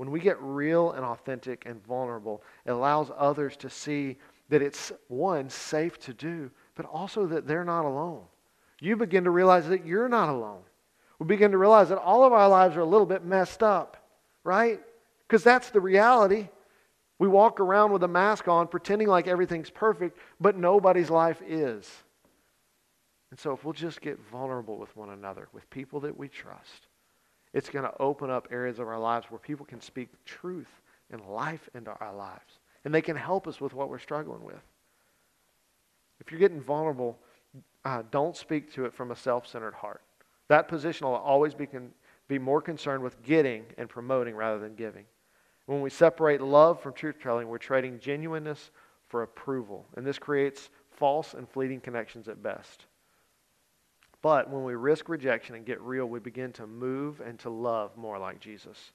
When 0.00 0.10
we 0.10 0.20
get 0.20 0.40
real 0.40 0.92
and 0.92 1.04
authentic 1.04 1.64
and 1.66 1.84
vulnerable, 1.84 2.42
it 2.64 2.70
allows 2.70 3.10
others 3.18 3.54
to 3.58 3.68
see 3.68 4.16
that 4.48 4.62
it's, 4.62 4.92
one, 5.08 5.50
safe 5.50 5.98
to 5.98 6.14
do, 6.14 6.50
but 6.74 6.86
also 6.86 7.26
that 7.26 7.46
they're 7.46 7.66
not 7.66 7.84
alone. 7.84 8.22
You 8.80 8.96
begin 8.96 9.24
to 9.24 9.30
realize 9.30 9.68
that 9.68 9.84
you're 9.84 10.08
not 10.08 10.30
alone. 10.30 10.62
We 11.18 11.26
begin 11.26 11.50
to 11.50 11.58
realize 11.58 11.90
that 11.90 11.98
all 11.98 12.24
of 12.24 12.32
our 12.32 12.48
lives 12.48 12.78
are 12.78 12.80
a 12.80 12.86
little 12.86 13.04
bit 13.04 13.26
messed 13.26 13.62
up, 13.62 13.98
right? 14.42 14.80
Because 15.28 15.44
that's 15.44 15.68
the 15.68 15.82
reality. 15.82 16.48
We 17.18 17.28
walk 17.28 17.60
around 17.60 17.92
with 17.92 18.02
a 18.02 18.08
mask 18.08 18.48
on, 18.48 18.68
pretending 18.68 19.08
like 19.08 19.28
everything's 19.28 19.68
perfect, 19.68 20.16
but 20.40 20.56
nobody's 20.56 21.10
life 21.10 21.42
is. 21.46 21.86
And 23.30 23.38
so, 23.38 23.52
if 23.52 23.66
we'll 23.66 23.74
just 23.74 24.00
get 24.00 24.18
vulnerable 24.32 24.78
with 24.78 24.96
one 24.96 25.10
another, 25.10 25.48
with 25.52 25.68
people 25.68 26.00
that 26.00 26.16
we 26.16 26.28
trust, 26.28 26.86
it's 27.52 27.68
going 27.68 27.84
to 27.84 27.92
open 28.00 28.30
up 28.30 28.48
areas 28.50 28.78
of 28.78 28.88
our 28.88 28.98
lives 28.98 29.26
where 29.28 29.38
people 29.38 29.66
can 29.66 29.80
speak 29.80 30.08
truth 30.24 30.70
and 31.10 31.20
life 31.26 31.68
into 31.74 31.90
our 31.90 32.14
lives. 32.14 32.58
And 32.84 32.94
they 32.94 33.02
can 33.02 33.16
help 33.16 33.46
us 33.46 33.60
with 33.60 33.74
what 33.74 33.88
we're 33.88 33.98
struggling 33.98 34.42
with. 34.44 34.62
If 36.20 36.30
you're 36.30 36.40
getting 36.40 36.60
vulnerable, 36.60 37.18
uh, 37.84 38.02
don't 38.10 38.36
speak 38.36 38.72
to 38.74 38.84
it 38.84 38.94
from 38.94 39.10
a 39.10 39.16
self 39.16 39.46
centered 39.46 39.74
heart. 39.74 40.02
That 40.48 40.68
position 40.68 41.06
will 41.06 41.14
always 41.14 41.54
be, 41.54 41.66
con- 41.66 41.92
be 42.28 42.38
more 42.38 42.60
concerned 42.60 43.02
with 43.02 43.22
getting 43.22 43.64
and 43.78 43.88
promoting 43.88 44.34
rather 44.34 44.58
than 44.58 44.74
giving. 44.74 45.04
When 45.66 45.80
we 45.80 45.90
separate 45.90 46.40
love 46.40 46.80
from 46.80 46.92
truth 46.92 47.16
telling, 47.22 47.48
we're 47.48 47.58
trading 47.58 48.00
genuineness 48.00 48.70
for 49.08 49.22
approval. 49.22 49.86
And 49.96 50.06
this 50.06 50.18
creates 50.18 50.70
false 50.90 51.34
and 51.34 51.48
fleeting 51.48 51.80
connections 51.80 52.28
at 52.28 52.42
best. 52.42 52.86
But 54.22 54.50
when 54.50 54.64
we 54.64 54.74
risk 54.74 55.08
rejection 55.08 55.54
and 55.54 55.64
get 55.64 55.80
real, 55.80 56.06
we 56.06 56.20
begin 56.20 56.52
to 56.54 56.66
move 56.66 57.20
and 57.20 57.38
to 57.40 57.50
love 57.50 57.96
more 57.96 58.18
like 58.18 58.40
Jesus. 58.40 58.92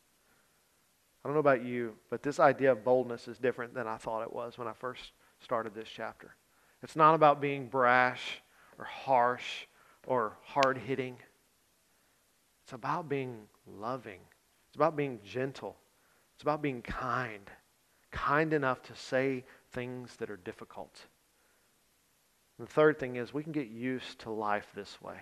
I 1.24 1.28
don't 1.28 1.34
know 1.34 1.40
about 1.40 1.66
you, 1.66 1.96
but 2.12 2.22
this 2.22 2.40
idea 2.40 2.72
of 2.72 2.84
boldness 2.84 3.28
is 3.28 3.40
different 3.40 3.74
than 3.74 3.88
I 3.88 3.98
thought 3.98 4.22
it 4.22 4.32
was 4.32 4.58
when 4.58 4.68
I 4.68 4.74
first 4.74 5.12
started 5.40 5.74
this 5.74 5.90
chapter. 5.90 6.36
It's 6.84 6.96
not 6.96 7.16
about 7.16 7.42
being 7.42 7.68
brash 7.68 8.42
or 8.78 8.86
harsh 8.86 9.66
or 10.06 10.38
hard 10.44 10.78
hitting. 10.78 11.18
It's 12.64 12.74
about 12.74 13.10
being 13.10 13.48
loving. 13.66 14.20
It's 14.68 14.76
about 14.76 14.96
being 14.96 15.20
gentle. 15.26 15.78
It's 16.36 16.44
about 16.44 16.62
being 16.62 16.84
kind. 16.84 17.50
Kind 18.12 18.54
enough 18.54 18.84
to 18.84 18.96
say 18.96 19.46
things 19.72 20.16
that 20.18 20.30
are 20.30 20.38
difficult. 20.38 21.08
The 22.60 22.66
third 22.66 23.00
thing 23.00 23.18
is 23.18 23.34
we 23.34 23.44
can 23.44 23.52
get 23.52 23.68
used 23.68 24.20
to 24.20 24.32
life 24.32 24.68
this 24.76 25.02
way. 25.02 25.18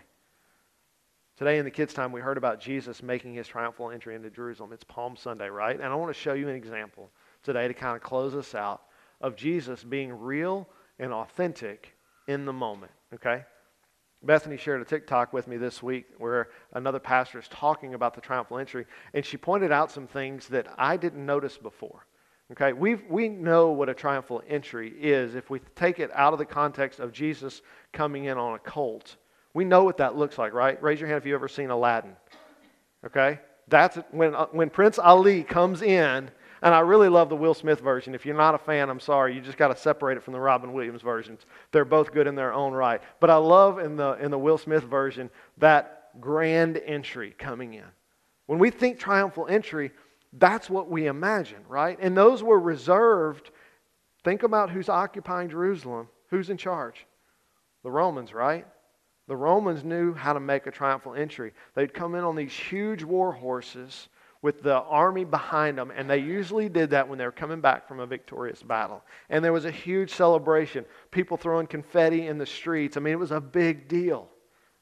Today 1.36 1.58
in 1.58 1.66
the 1.66 1.72
kids' 1.72 1.96
time, 1.96 2.12
we 2.12 2.22
heard 2.22 2.38
about 2.38 2.60
Jesus 2.60 3.02
making 3.02 3.34
his 3.34 3.48
triumphal 3.48 3.90
entry 3.90 4.14
into 4.14 4.30
Jerusalem. 4.30 4.72
It's 4.72 4.84
Palm 4.84 5.16
Sunday, 5.16 5.50
right? 5.50 5.76
And 5.76 5.86
I 5.86 5.96
want 5.96 6.14
to 6.14 6.20
show 6.20 6.34
you 6.34 6.48
an 6.48 6.56
example 6.56 7.10
today 7.42 7.68
to 7.68 7.74
kind 7.74 7.96
of 7.96 8.04
close 8.04 8.36
us 8.36 8.54
out 8.54 8.84
of 9.20 9.36
Jesus 9.36 9.84
being 9.84 10.14
real 10.14 10.68
and 11.00 11.12
authentic 11.12 11.96
in 12.28 12.46
the 12.46 12.54
moment, 12.54 12.92
okay? 13.16 13.46
Bethany 14.22 14.58
shared 14.58 14.82
a 14.82 14.86
TikTok 14.86 15.34
with 15.34 15.48
me 15.48 15.58
this 15.58 15.82
week 15.82 16.06
where 16.20 16.50
another 16.74 17.00
pastor 17.00 17.40
is 17.40 17.48
talking 17.48 17.96
about 17.96 18.14
the 18.14 18.22
triumphal 18.22 18.60
entry, 18.60 18.86
and 19.14 19.26
she 19.26 19.38
pointed 19.38 19.72
out 19.72 19.92
some 19.92 20.08
things 20.08 20.48
that 20.50 20.68
I 20.78 20.98
didn't 20.98 21.26
notice 21.26 21.58
before. 21.58 22.06
Okay, 22.54 22.72
we 22.72 22.96
we 22.96 23.30
know 23.30 23.70
what 23.70 23.90
a 23.90 23.96
triumphal 23.96 24.44
entry 24.48 24.94
is 25.00 25.34
if 25.34 25.50
we 25.50 25.60
take 25.76 26.00
it 26.00 26.12
out 26.14 26.34
of 26.34 26.40
the 26.40 26.46
context 26.46 27.00
of 27.00 27.12
Jesus 27.12 27.64
coming 27.92 28.26
in 28.26 28.38
on 28.38 28.54
a 28.54 28.60
colt. 28.60 29.16
We 29.56 29.66
know 29.66 29.84
what 29.84 29.98
that 29.98 30.16
looks 30.16 30.38
like, 30.38 30.54
right? 30.54 30.82
Raise 30.82 31.00
your 31.00 31.08
hand 31.08 31.18
if 31.18 31.26
you've 31.26 31.36
ever 31.36 31.48
seen 31.48 31.72
Aladdin. 31.72 32.16
Okay? 33.06 33.40
That's 33.68 33.98
when, 34.12 34.36
uh, 34.36 34.48
when 34.52 34.70
Prince 34.70 35.00
Ali 35.00 35.44
comes 35.44 35.82
in, 35.82 36.30
and 36.62 36.74
I 36.74 36.80
really 36.80 37.10
love 37.10 37.30
the 37.30 37.36
Will 37.36 37.54
Smith 37.54 37.80
version. 37.80 38.16
If 38.16 38.26
you're 38.26 38.36
not 38.36 38.56
a 38.56 38.58
fan, 38.58 38.90
I'm 38.90 39.00
sorry. 39.00 39.36
You 39.36 39.42
just 39.42 39.58
got 39.58 39.68
to 39.70 39.76
separate 39.76 40.18
it 40.18 40.24
from 40.24 40.34
the 40.34 40.40
Robin 40.40 40.74
Williams 40.74 41.02
versions. 41.02 41.46
They're 41.72 41.86
both 41.86 42.14
good 42.14 42.28
in 42.28 42.36
their 42.36 42.54
own 42.54 42.74
right. 42.74 43.02
But 43.20 43.30
I 43.30 43.36
love 43.36 43.80
in 43.80 43.96
the, 43.96 44.14
in 44.14 44.32
the 44.32 44.40
Will 44.40 44.58
Smith 44.58 44.84
version 44.84 45.30
that 45.58 46.10
grand 46.20 46.78
entry 46.78 47.36
coming 47.38 47.74
in. 47.74 47.86
When 48.46 48.60
we 48.60 48.70
think 48.70 49.00
triumphal 49.00 49.48
entry, 49.48 49.92
that's 50.38 50.70
what 50.70 50.90
we 50.90 51.08
imagine, 51.08 51.64
right? 51.68 51.98
And 52.02 52.18
those 52.18 52.42
were 52.42 52.60
reserved. 52.60 53.52
Think 54.24 54.44
about 54.44 54.70
who's 54.70 54.90
occupying 54.90 55.50
Jerusalem. 55.50 56.08
Who's 56.30 56.50
in 56.50 56.58
charge? 56.58 57.06
The 57.84 57.92
Romans, 57.92 58.34
right? 58.34 58.66
The 59.28 59.36
Romans 59.36 59.84
knew 59.84 60.14
how 60.14 60.34
to 60.34 60.40
make 60.40 60.68
a 60.68 60.72
triumphal 60.72 61.14
entry. 61.14 61.54
They'd 61.76 61.94
come 61.94 62.16
in 62.16 62.24
on 62.24 62.36
these 62.36 62.54
huge 62.54 63.04
war 63.04 63.32
horses 63.32 64.10
with 64.42 64.62
the 64.62 64.76
army 64.76 65.24
behind 65.24 65.78
them, 65.78 65.92
and 65.96 66.10
they 66.10 66.18
usually 66.18 66.68
did 66.68 66.90
that 66.90 67.08
when 67.08 67.18
they 67.18 67.24
were 67.24 67.32
coming 67.32 67.62
back 67.62 67.88
from 67.88 68.02
a 68.02 68.06
victorious 68.06 68.62
battle. 68.62 69.02
And 69.30 69.44
there 69.44 69.54
was 69.54 69.64
a 69.64 69.72
huge 69.72 70.12
celebration, 70.12 70.84
people 71.12 71.38
throwing 71.38 71.66
confetti 71.68 72.28
in 72.28 72.38
the 72.38 72.46
streets. 72.46 72.98
I 72.98 73.00
mean, 73.00 73.14
it 73.14 73.20
was 73.20 73.32
a 73.32 73.40
big 73.40 73.88
deal. 73.88 74.28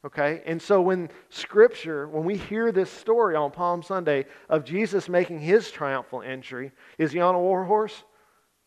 Okay? 0.06 0.42
And 0.46 0.62
so 0.62 0.82
when 0.82 1.10
Scripture, 1.30 2.08
when 2.08 2.24
we 2.24 2.38
hear 2.38 2.72
this 2.72 2.90
story 2.90 3.36
on 3.36 3.52
Palm 3.52 3.84
Sunday 3.84 4.26
of 4.50 4.66
Jesus 4.66 5.08
making 5.08 5.40
his 5.40 5.70
triumphal 5.70 6.22
entry, 6.22 6.72
is 6.98 7.12
he 7.12 7.20
on 7.20 7.36
a 7.36 7.40
war 7.40 7.64
horse? 7.64 8.04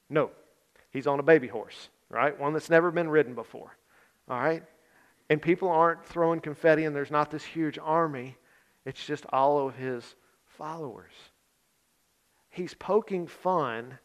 No. 0.09 0.31
He's 0.91 1.07
on 1.07 1.19
a 1.19 1.25
baby 1.25 1.49
horse, 1.49 1.89
right? 2.09 2.39
One 2.39 2.53
that's 2.53 2.71
never 2.71 2.91
been 2.91 3.09
ridden 3.09 3.35
before. 3.35 3.77
All 4.29 4.39
right? 4.39 4.63
And 5.29 5.43
people 5.43 5.69
aren't 5.69 6.05
throwing 6.05 6.41
confetti 6.41 6.85
and 6.85 6.95
there's 6.95 7.11
not 7.11 7.31
this 7.31 7.45
huge 7.45 7.79
army. 7.83 8.37
It's 8.87 9.05
just 9.05 9.27
all 9.31 9.67
of 9.67 9.75
his 9.75 10.15
followers. 10.47 11.13
He's 12.51 12.75
poking 12.75 13.27
fun 13.27 13.99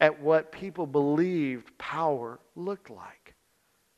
at 0.00 0.20
what 0.20 0.50
people 0.50 0.86
believed 0.86 1.76
power 1.76 2.40
looked 2.56 2.88
like. 2.88 3.34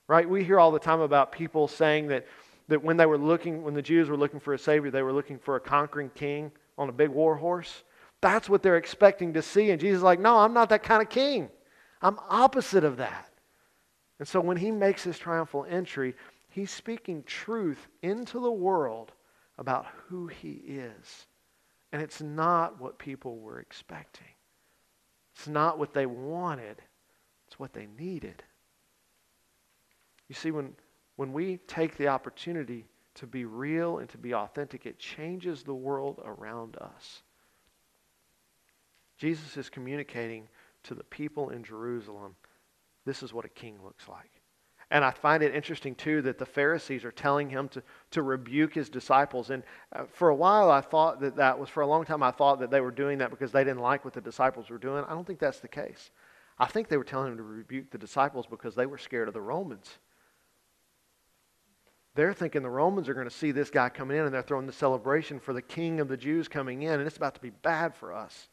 Right? 0.08 0.28
We 0.28 0.44
hear 0.44 0.58
all 0.58 0.72
the 0.72 0.78
time 0.78 1.00
about 1.00 1.32
people 1.32 1.68
saying 1.68 2.08
that, 2.08 2.26
that 2.68 2.82
when 2.82 2.96
they 2.96 3.06
were 3.06 3.18
looking, 3.18 3.62
when 3.62 3.74
the 3.74 3.82
Jews 3.82 4.08
were 4.08 4.16
looking 4.16 4.40
for 4.40 4.54
a 4.54 4.58
Savior, 4.58 4.90
they 4.90 5.02
were 5.02 5.12
looking 5.12 5.38
for 5.38 5.56
a 5.56 5.60
conquering 5.60 6.10
king 6.14 6.50
on 6.78 6.88
a 6.88 6.92
big 6.92 7.10
war 7.10 7.36
horse. 7.36 7.84
That's 8.20 8.48
what 8.48 8.62
they're 8.62 8.76
expecting 8.76 9.34
to 9.34 9.42
see. 9.42 9.70
And 9.70 9.80
Jesus 9.80 9.98
is 9.98 10.02
like, 10.02 10.20
no, 10.20 10.38
I'm 10.38 10.54
not 10.54 10.70
that 10.70 10.82
kind 10.82 11.02
of 11.02 11.10
king. 11.10 11.50
I'm 12.00 12.18
opposite 12.28 12.84
of 12.84 12.96
that. 12.96 13.30
And 14.18 14.26
so 14.26 14.40
when 14.40 14.56
he 14.56 14.70
makes 14.70 15.02
his 15.02 15.18
triumphal 15.18 15.66
entry, 15.68 16.14
He's 16.54 16.70
speaking 16.70 17.24
truth 17.24 17.88
into 18.00 18.38
the 18.38 18.52
world 18.52 19.10
about 19.58 19.86
who 20.06 20.28
he 20.28 20.62
is. 20.68 21.26
And 21.90 22.00
it's 22.00 22.20
not 22.20 22.80
what 22.80 22.96
people 22.96 23.40
were 23.40 23.58
expecting. 23.58 24.28
It's 25.34 25.48
not 25.48 25.80
what 25.80 25.92
they 25.92 26.06
wanted. 26.06 26.80
It's 27.48 27.58
what 27.58 27.72
they 27.72 27.88
needed. 27.98 28.44
You 30.28 30.36
see, 30.36 30.52
when, 30.52 30.76
when 31.16 31.32
we 31.32 31.58
take 31.66 31.96
the 31.96 32.08
opportunity 32.08 32.86
to 33.16 33.26
be 33.26 33.44
real 33.44 33.98
and 33.98 34.08
to 34.10 34.18
be 34.18 34.34
authentic, 34.34 34.86
it 34.86 34.98
changes 34.98 35.62
the 35.62 35.74
world 35.74 36.20
around 36.24 36.76
us. 36.76 37.22
Jesus 39.16 39.56
is 39.56 39.70
communicating 39.70 40.48
to 40.82 40.94
the 40.94 41.04
people 41.04 41.50
in 41.50 41.62
Jerusalem 41.62 42.34
this 43.04 43.22
is 43.22 43.32
what 43.32 43.44
a 43.44 43.50
king 43.50 43.76
looks 43.84 44.08
like. 44.08 44.30
And 44.90 45.04
I 45.04 45.10
find 45.10 45.42
it 45.42 45.54
interesting, 45.54 45.94
too, 45.94 46.22
that 46.22 46.38
the 46.38 46.46
Pharisees 46.46 47.04
are 47.04 47.10
telling 47.10 47.48
him 47.48 47.68
to, 47.70 47.82
to 48.12 48.22
rebuke 48.22 48.74
his 48.74 48.88
disciples. 48.88 49.50
And 49.50 49.62
uh, 49.94 50.04
for 50.12 50.28
a 50.28 50.34
while, 50.34 50.70
I 50.70 50.80
thought 50.80 51.20
that 51.20 51.36
that 51.36 51.58
was, 51.58 51.68
for 51.68 51.82
a 51.82 51.86
long 51.86 52.04
time, 52.04 52.22
I 52.22 52.30
thought 52.30 52.60
that 52.60 52.70
they 52.70 52.80
were 52.80 52.90
doing 52.90 53.18
that 53.18 53.30
because 53.30 53.50
they 53.50 53.64
didn't 53.64 53.80
like 53.80 54.04
what 54.04 54.14
the 54.14 54.20
disciples 54.20 54.70
were 54.70 54.78
doing. 54.78 55.04
I 55.08 55.10
don't 55.10 55.26
think 55.26 55.38
that's 55.38 55.60
the 55.60 55.68
case. 55.68 56.10
I 56.58 56.66
think 56.66 56.88
they 56.88 56.96
were 56.96 57.04
telling 57.04 57.32
him 57.32 57.38
to 57.38 57.42
rebuke 57.42 57.90
the 57.90 57.98
disciples 57.98 58.46
because 58.48 58.74
they 58.74 58.86
were 58.86 58.98
scared 58.98 59.26
of 59.26 59.34
the 59.34 59.40
Romans. 59.40 59.98
They're 62.14 62.32
thinking 62.32 62.62
the 62.62 62.70
Romans 62.70 63.08
are 63.08 63.14
going 63.14 63.28
to 63.28 63.34
see 63.34 63.50
this 63.50 63.70
guy 63.70 63.88
coming 63.88 64.16
in 64.16 64.24
and 64.24 64.32
they're 64.32 64.42
throwing 64.42 64.66
the 64.66 64.72
celebration 64.72 65.40
for 65.40 65.52
the 65.52 65.62
king 65.62 65.98
of 65.98 66.08
the 66.08 66.16
Jews 66.16 66.46
coming 66.46 66.82
in, 66.82 66.92
and 66.92 67.06
it's 67.06 67.16
about 67.16 67.34
to 67.34 67.40
be 67.40 67.50
bad 67.50 67.94
for 67.94 68.12
us. 68.12 68.48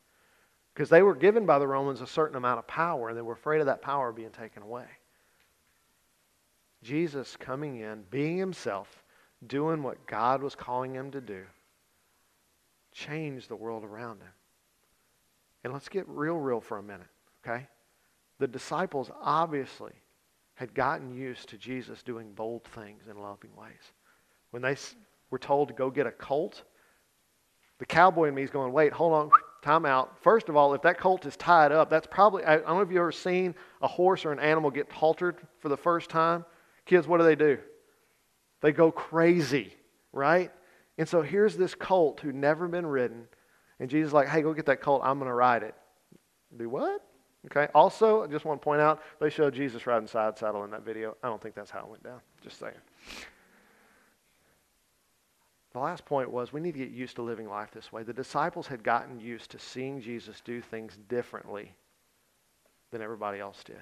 Because 0.73 0.89
they 0.89 1.01
were 1.01 1.15
given 1.15 1.45
by 1.45 1.59
the 1.59 1.67
Romans 1.67 2.01
a 2.01 2.07
certain 2.07 2.37
amount 2.37 2.59
of 2.59 2.65
power, 2.65 3.09
and 3.09 3.17
they 3.17 3.21
were 3.21 3.33
afraid 3.33 3.59
of 3.59 3.67
that 3.67 3.81
power 3.81 4.11
being 4.11 4.31
taken 4.31 4.63
away. 4.63 4.85
Jesus 6.81 7.37
coming 7.37 7.77
in, 7.77 8.03
being 8.09 8.37
himself, 8.37 9.03
doing 9.45 9.83
what 9.83 10.07
God 10.07 10.41
was 10.41 10.55
calling 10.55 10.95
him 10.95 11.11
to 11.11 11.21
do, 11.21 11.43
changed 12.91 13.49
the 13.49 13.55
world 13.55 13.83
around 13.83 14.21
him. 14.21 14.31
And 15.63 15.73
let's 15.73 15.89
get 15.89 16.07
real, 16.07 16.37
real 16.37 16.61
for 16.61 16.79
a 16.79 16.83
minute, 16.83 17.07
okay? 17.45 17.67
The 18.39 18.47
disciples 18.47 19.11
obviously 19.21 19.91
had 20.61 20.75
gotten 20.75 21.11
used 21.11 21.49
to 21.49 21.57
Jesus 21.57 22.03
doing 22.03 22.33
bold 22.33 22.63
things 22.65 23.05
in 23.09 23.19
loving 23.19 23.49
ways. 23.55 23.93
When 24.51 24.61
they 24.61 24.77
were 25.31 25.39
told 25.39 25.69
to 25.69 25.73
go 25.73 25.89
get 25.89 26.05
a 26.05 26.11
colt, 26.11 26.61
the 27.79 27.85
cowboy 27.87 28.27
in 28.27 28.35
me 28.35 28.43
is 28.43 28.51
going, 28.51 28.71
wait, 28.71 28.93
hold 28.93 29.11
on, 29.11 29.31
time 29.63 29.87
out. 29.87 30.21
First 30.21 30.49
of 30.49 30.55
all, 30.55 30.75
if 30.75 30.83
that 30.83 30.99
colt 30.99 31.25
is 31.25 31.35
tied 31.35 31.71
up, 31.71 31.89
that's 31.89 32.05
probably, 32.05 32.45
I 32.45 32.57
don't 32.57 32.67
know 32.67 32.81
if 32.81 32.89
you've 32.89 32.99
ever 32.99 33.11
seen 33.11 33.55
a 33.81 33.87
horse 33.87 34.23
or 34.23 34.31
an 34.31 34.39
animal 34.39 34.69
get 34.69 34.91
haltered 34.91 35.37
for 35.57 35.69
the 35.69 35.75
first 35.75 36.11
time. 36.11 36.45
Kids, 36.85 37.07
what 37.07 37.17
do 37.17 37.23
they 37.23 37.35
do? 37.35 37.57
They 38.61 38.71
go 38.71 38.91
crazy, 38.91 39.73
right? 40.13 40.51
And 40.99 41.09
so 41.09 41.23
here's 41.23 41.57
this 41.57 41.73
colt 41.73 42.19
who'd 42.19 42.35
never 42.35 42.67
been 42.67 42.85
ridden, 42.85 43.27
and 43.79 43.89
Jesus 43.89 44.13
like, 44.13 44.27
hey, 44.27 44.43
go 44.43 44.53
get 44.53 44.67
that 44.67 44.79
colt. 44.79 45.01
I'm 45.03 45.17
going 45.17 45.27
to 45.27 45.33
ride 45.33 45.63
it. 45.63 45.73
Do 46.55 46.69
what? 46.69 47.01
Okay. 47.47 47.67
Also, 47.73 48.23
I 48.23 48.27
just 48.27 48.45
want 48.45 48.61
to 48.61 48.63
point 48.63 48.81
out 48.81 49.01
they 49.19 49.29
showed 49.29 49.53
Jesus 49.53 49.87
riding 49.87 50.07
side 50.07 50.37
saddle 50.37 50.63
in 50.63 50.71
that 50.71 50.83
video. 50.83 51.17
I 51.23 51.27
don't 51.27 51.41
think 51.41 51.55
that's 51.55 51.71
how 51.71 51.79
it 51.79 51.87
went 51.87 52.03
down. 52.03 52.21
Just 52.43 52.59
saying. 52.59 52.73
The 55.73 55.79
last 55.79 56.05
point 56.05 56.29
was 56.29 56.51
we 56.51 56.59
need 56.59 56.73
to 56.73 56.79
get 56.79 56.91
used 56.91 57.15
to 57.15 57.21
living 57.21 57.47
life 57.47 57.71
this 57.71 57.91
way. 57.91 58.03
The 58.03 58.13
disciples 58.13 58.67
had 58.67 58.83
gotten 58.83 59.19
used 59.19 59.51
to 59.51 59.59
seeing 59.59 60.01
Jesus 60.01 60.41
do 60.41 60.61
things 60.61 60.97
differently 61.07 61.73
than 62.91 63.01
everybody 63.01 63.39
else 63.39 63.63
did. 63.63 63.81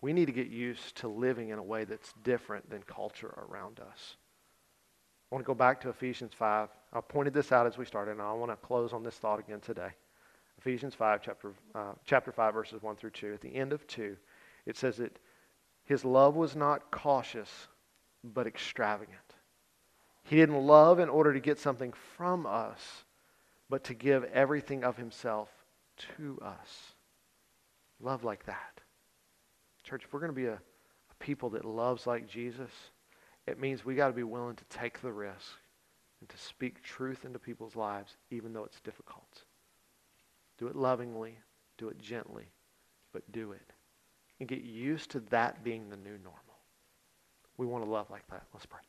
We 0.00 0.12
need 0.12 0.26
to 0.26 0.32
get 0.32 0.48
used 0.48 0.96
to 0.96 1.08
living 1.08 1.50
in 1.50 1.58
a 1.58 1.62
way 1.62 1.84
that's 1.84 2.12
different 2.24 2.68
than 2.70 2.82
culture 2.82 3.46
around 3.48 3.80
us. 3.80 4.16
I 5.30 5.34
want 5.34 5.44
to 5.44 5.46
go 5.46 5.54
back 5.54 5.80
to 5.82 5.90
Ephesians 5.90 6.32
5. 6.34 6.68
I 6.92 7.00
pointed 7.00 7.34
this 7.34 7.52
out 7.52 7.66
as 7.66 7.76
we 7.76 7.84
started, 7.84 8.12
and 8.12 8.22
I 8.22 8.32
want 8.32 8.50
to 8.50 8.56
close 8.56 8.92
on 8.92 9.02
this 9.02 9.16
thought 9.16 9.38
again 9.38 9.60
today. 9.60 9.90
Ephesians 10.58 10.94
5, 10.94 11.22
chapter, 11.22 11.52
uh, 11.74 11.92
chapter 12.04 12.32
5, 12.32 12.54
verses 12.54 12.82
1 12.82 12.96
through 12.96 13.10
2. 13.10 13.34
At 13.34 13.40
the 13.40 13.54
end 13.54 13.72
of 13.72 13.86
2, 13.86 14.16
it 14.66 14.76
says 14.76 14.96
that 14.96 15.18
his 15.84 16.04
love 16.04 16.34
was 16.34 16.56
not 16.56 16.90
cautious, 16.90 17.68
but 18.24 18.46
extravagant. 18.46 19.16
He 20.24 20.36
didn't 20.36 20.66
love 20.66 20.98
in 20.98 21.08
order 21.08 21.32
to 21.32 21.40
get 21.40 21.58
something 21.58 21.94
from 22.16 22.44
us, 22.44 23.04
but 23.70 23.84
to 23.84 23.94
give 23.94 24.24
everything 24.24 24.84
of 24.84 24.96
himself 24.96 25.48
to 26.16 26.38
us. 26.42 26.92
Love 28.00 28.24
like 28.24 28.44
that. 28.46 28.80
Church, 29.84 30.02
if 30.04 30.12
we're 30.12 30.20
going 30.20 30.32
to 30.32 30.36
be 30.36 30.46
a, 30.46 30.54
a 30.54 31.14
people 31.18 31.50
that 31.50 31.64
loves 31.64 32.06
like 32.06 32.28
Jesus, 32.28 32.70
it 33.46 33.58
means 33.58 33.84
we 33.84 33.94
got 33.94 34.08
to 34.08 34.12
be 34.12 34.22
willing 34.22 34.56
to 34.56 34.64
take 34.64 35.00
the 35.00 35.12
risk 35.12 35.56
and 36.20 36.28
to 36.28 36.36
speak 36.36 36.82
truth 36.82 37.24
into 37.24 37.38
people's 37.38 37.76
lives, 37.76 38.16
even 38.30 38.52
though 38.52 38.64
it's 38.64 38.80
difficult. 38.80 39.44
Do 40.58 40.66
it 40.66 40.76
lovingly, 40.76 41.38
do 41.76 41.88
it 41.88 41.98
gently, 41.98 42.44
but 43.12 43.30
do 43.32 43.52
it. 43.52 43.72
And 44.40 44.48
get 44.48 44.62
used 44.62 45.10
to 45.10 45.20
that 45.30 45.64
being 45.64 45.88
the 45.88 45.96
new 45.96 46.18
normal. 46.18 46.42
We 47.56 47.66
want 47.66 47.84
to 47.84 47.90
love 47.90 48.10
like 48.10 48.28
that. 48.30 48.44
Let's 48.52 48.66
pray. 48.66 48.80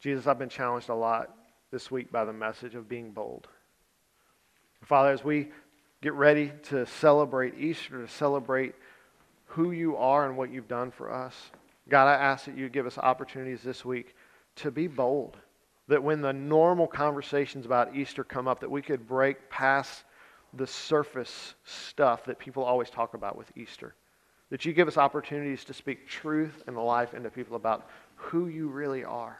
Jesus, 0.00 0.26
I've 0.26 0.38
been 0.38 0.48
challenged 0.48 0.88
a 0.88 0.94
lot 0.94 1.34
this 1.70 1.90
week 1.90 2.10
by 2.12 2.24
the 2.24 2.32
message 2.32 2.74
of 2.74 2.88
being 2.88 3.10
bold. 3.10 3.48
Father, 4.84 5.10
as 5.10 5.24
we 5.24 5.48
get 6.02 6.12
ready 6.14 6.52
to 6.64 6.86
celebrate 6.86 7.58
Easter, 7.58 8.02
to 8.02 8.08
celebrate 8.08 8.74
who 9.46 9.72
you 9.72 9.96
are 9.96 10.26
and 10.26 10.36
what 10.36 10.52
you've 10.52 10.68
done 10.68 10.90
for 10.92 11.12
us, 11.12 11.34
God, 11.88 12.06
I 12.06 12.14
ask 12.14 12.44
that 12.44 12.56
you 12.56 12.68
give 12.68 12.86
us 12.86 12.98
opportunities 12.98 13.62
this 13.62 13.84
week 13.84 14.14
to 14.56 14.70
be 14.70 14.86
bold. 14.86 15.36
That 15.88 16.02
when 16.02 16.20
the 16.20 16.32
normal 16.32 16.86
conversations 16.86 17.66
about 17.66 17.96
Easter 17.96 18.22
come 18.22 18.46
up, 18.46 18.60
that 18.60 18.70
we 18.70 18.82
could 18.82 19.08
break 19.08 19.48
past 19.50 20.04
the 20.54 20.66
surface 20.66 21.54
stuff 21.64 22.24
that 22.24 22.38
people 22.38 22.62
always 22.62 22.90
talk 22.90 23.14
about 23.14 23.36
with 23.36 23.50
Easter. 23.56 23.94
That 24.50 24.64
you 24.64 24.72
give 24.72 24.88
us 24.88 24.96
opportunities 24.96 25.64
to 25.64 25.74
speak 25.74 26.08
truth 26.08 26.62
and 26.66 26.76
life 26.76 27.14
into 27.14 27.30
people 27.30 27.56
about 27.56 27.88
who 28.16 28.48
you 28.48 28.68
really 28.68 29.04
are. 29.04 29.38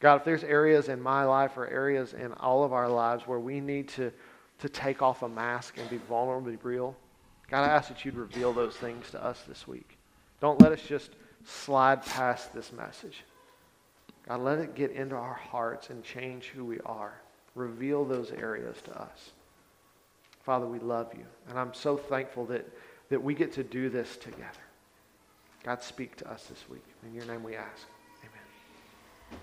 God, 0.00 0.16
if 0.16 0.24
there's 0.24 0.44
areas 0.44 0.88
in 0.88 1.00
my 1.00 1.24
life 1.24 1.56
or 1.56 1.66
areas 1.66 2.12
in 2.12 2.32
all 2.34 2.64
of 2.64 2.72
our 2.72 2.88
lives 2.88 3.26
where 3.26 3.38
we 3.38 3.60
need 3.60 3.88
to, 3.88 4.12
to 4.58 4.68
take 4.68 5.02
off 5.02 5.22
a 5.22 5.28
mask 5.28 5.78
and 5.78 5.88
be 5.88 5.96
vulnerable, 5.96 6.50
be 6.50 6.58
real, 6.62 6.96
God, 7.50 7.62
I 7.62 7.68
ask 7.68 7.88
that 7.88 8.04
you'd 8.04 8.16
reveal 8.16 8.52
those 8.52 8.76
things 8.76 9.10
to 9.10 9.24
us 9.24 9.42
this 9.46 9.68
week. 9.68 9.96
Don't 10.40 10.60
let 10.60 10.72
us 10.72 10.82
just 10.82 11.10
slide 11.44 12.04
past 12.04 12.52
this 12.54 12.72
message. 12.72 13.24
God, 14.28 14.40
let 14.40 14.58
it 14.58 14.74
get 14.74 14.90
into 14.92 15.14
our 15.16 15.34
hearts 15.34 15.90
and 15.90 16.02
change 16.02 16.46
who 16.46 16.64
we 16.64 16.80
are. 16.80 17.20
Reveal 17.54 18.04
those 18.04 18.30
areas 18.30 18.76
to 18.84 19.00
us. 19.00 19.30
Father, 20.42 20.66
we 20.66 20.78
love 20.78 21.12
you. 21.16 21.24
And 21.48 21.58
I'm 21.58 21.74
so 21.74 21.96
thankful 21.96 22.46
that, 22.46 22.66
that 23.10 23.22
we 23.22 23.34
get 23.34 23.52
to 23.54 23.64
do 23.64 23.88
this 23.88 24.16
together. 24.16 24.44
God, 25.62 25.82
speak 25.82 26.16
to 26.16 26.30
us 26.30 26.44
this 26.44 26.68
week. 26.68 26.84
In 27.06 27.14
your 27.14 27.24
name 27.24 27.42
we 27.42 27.56
ask. 27.56 27.86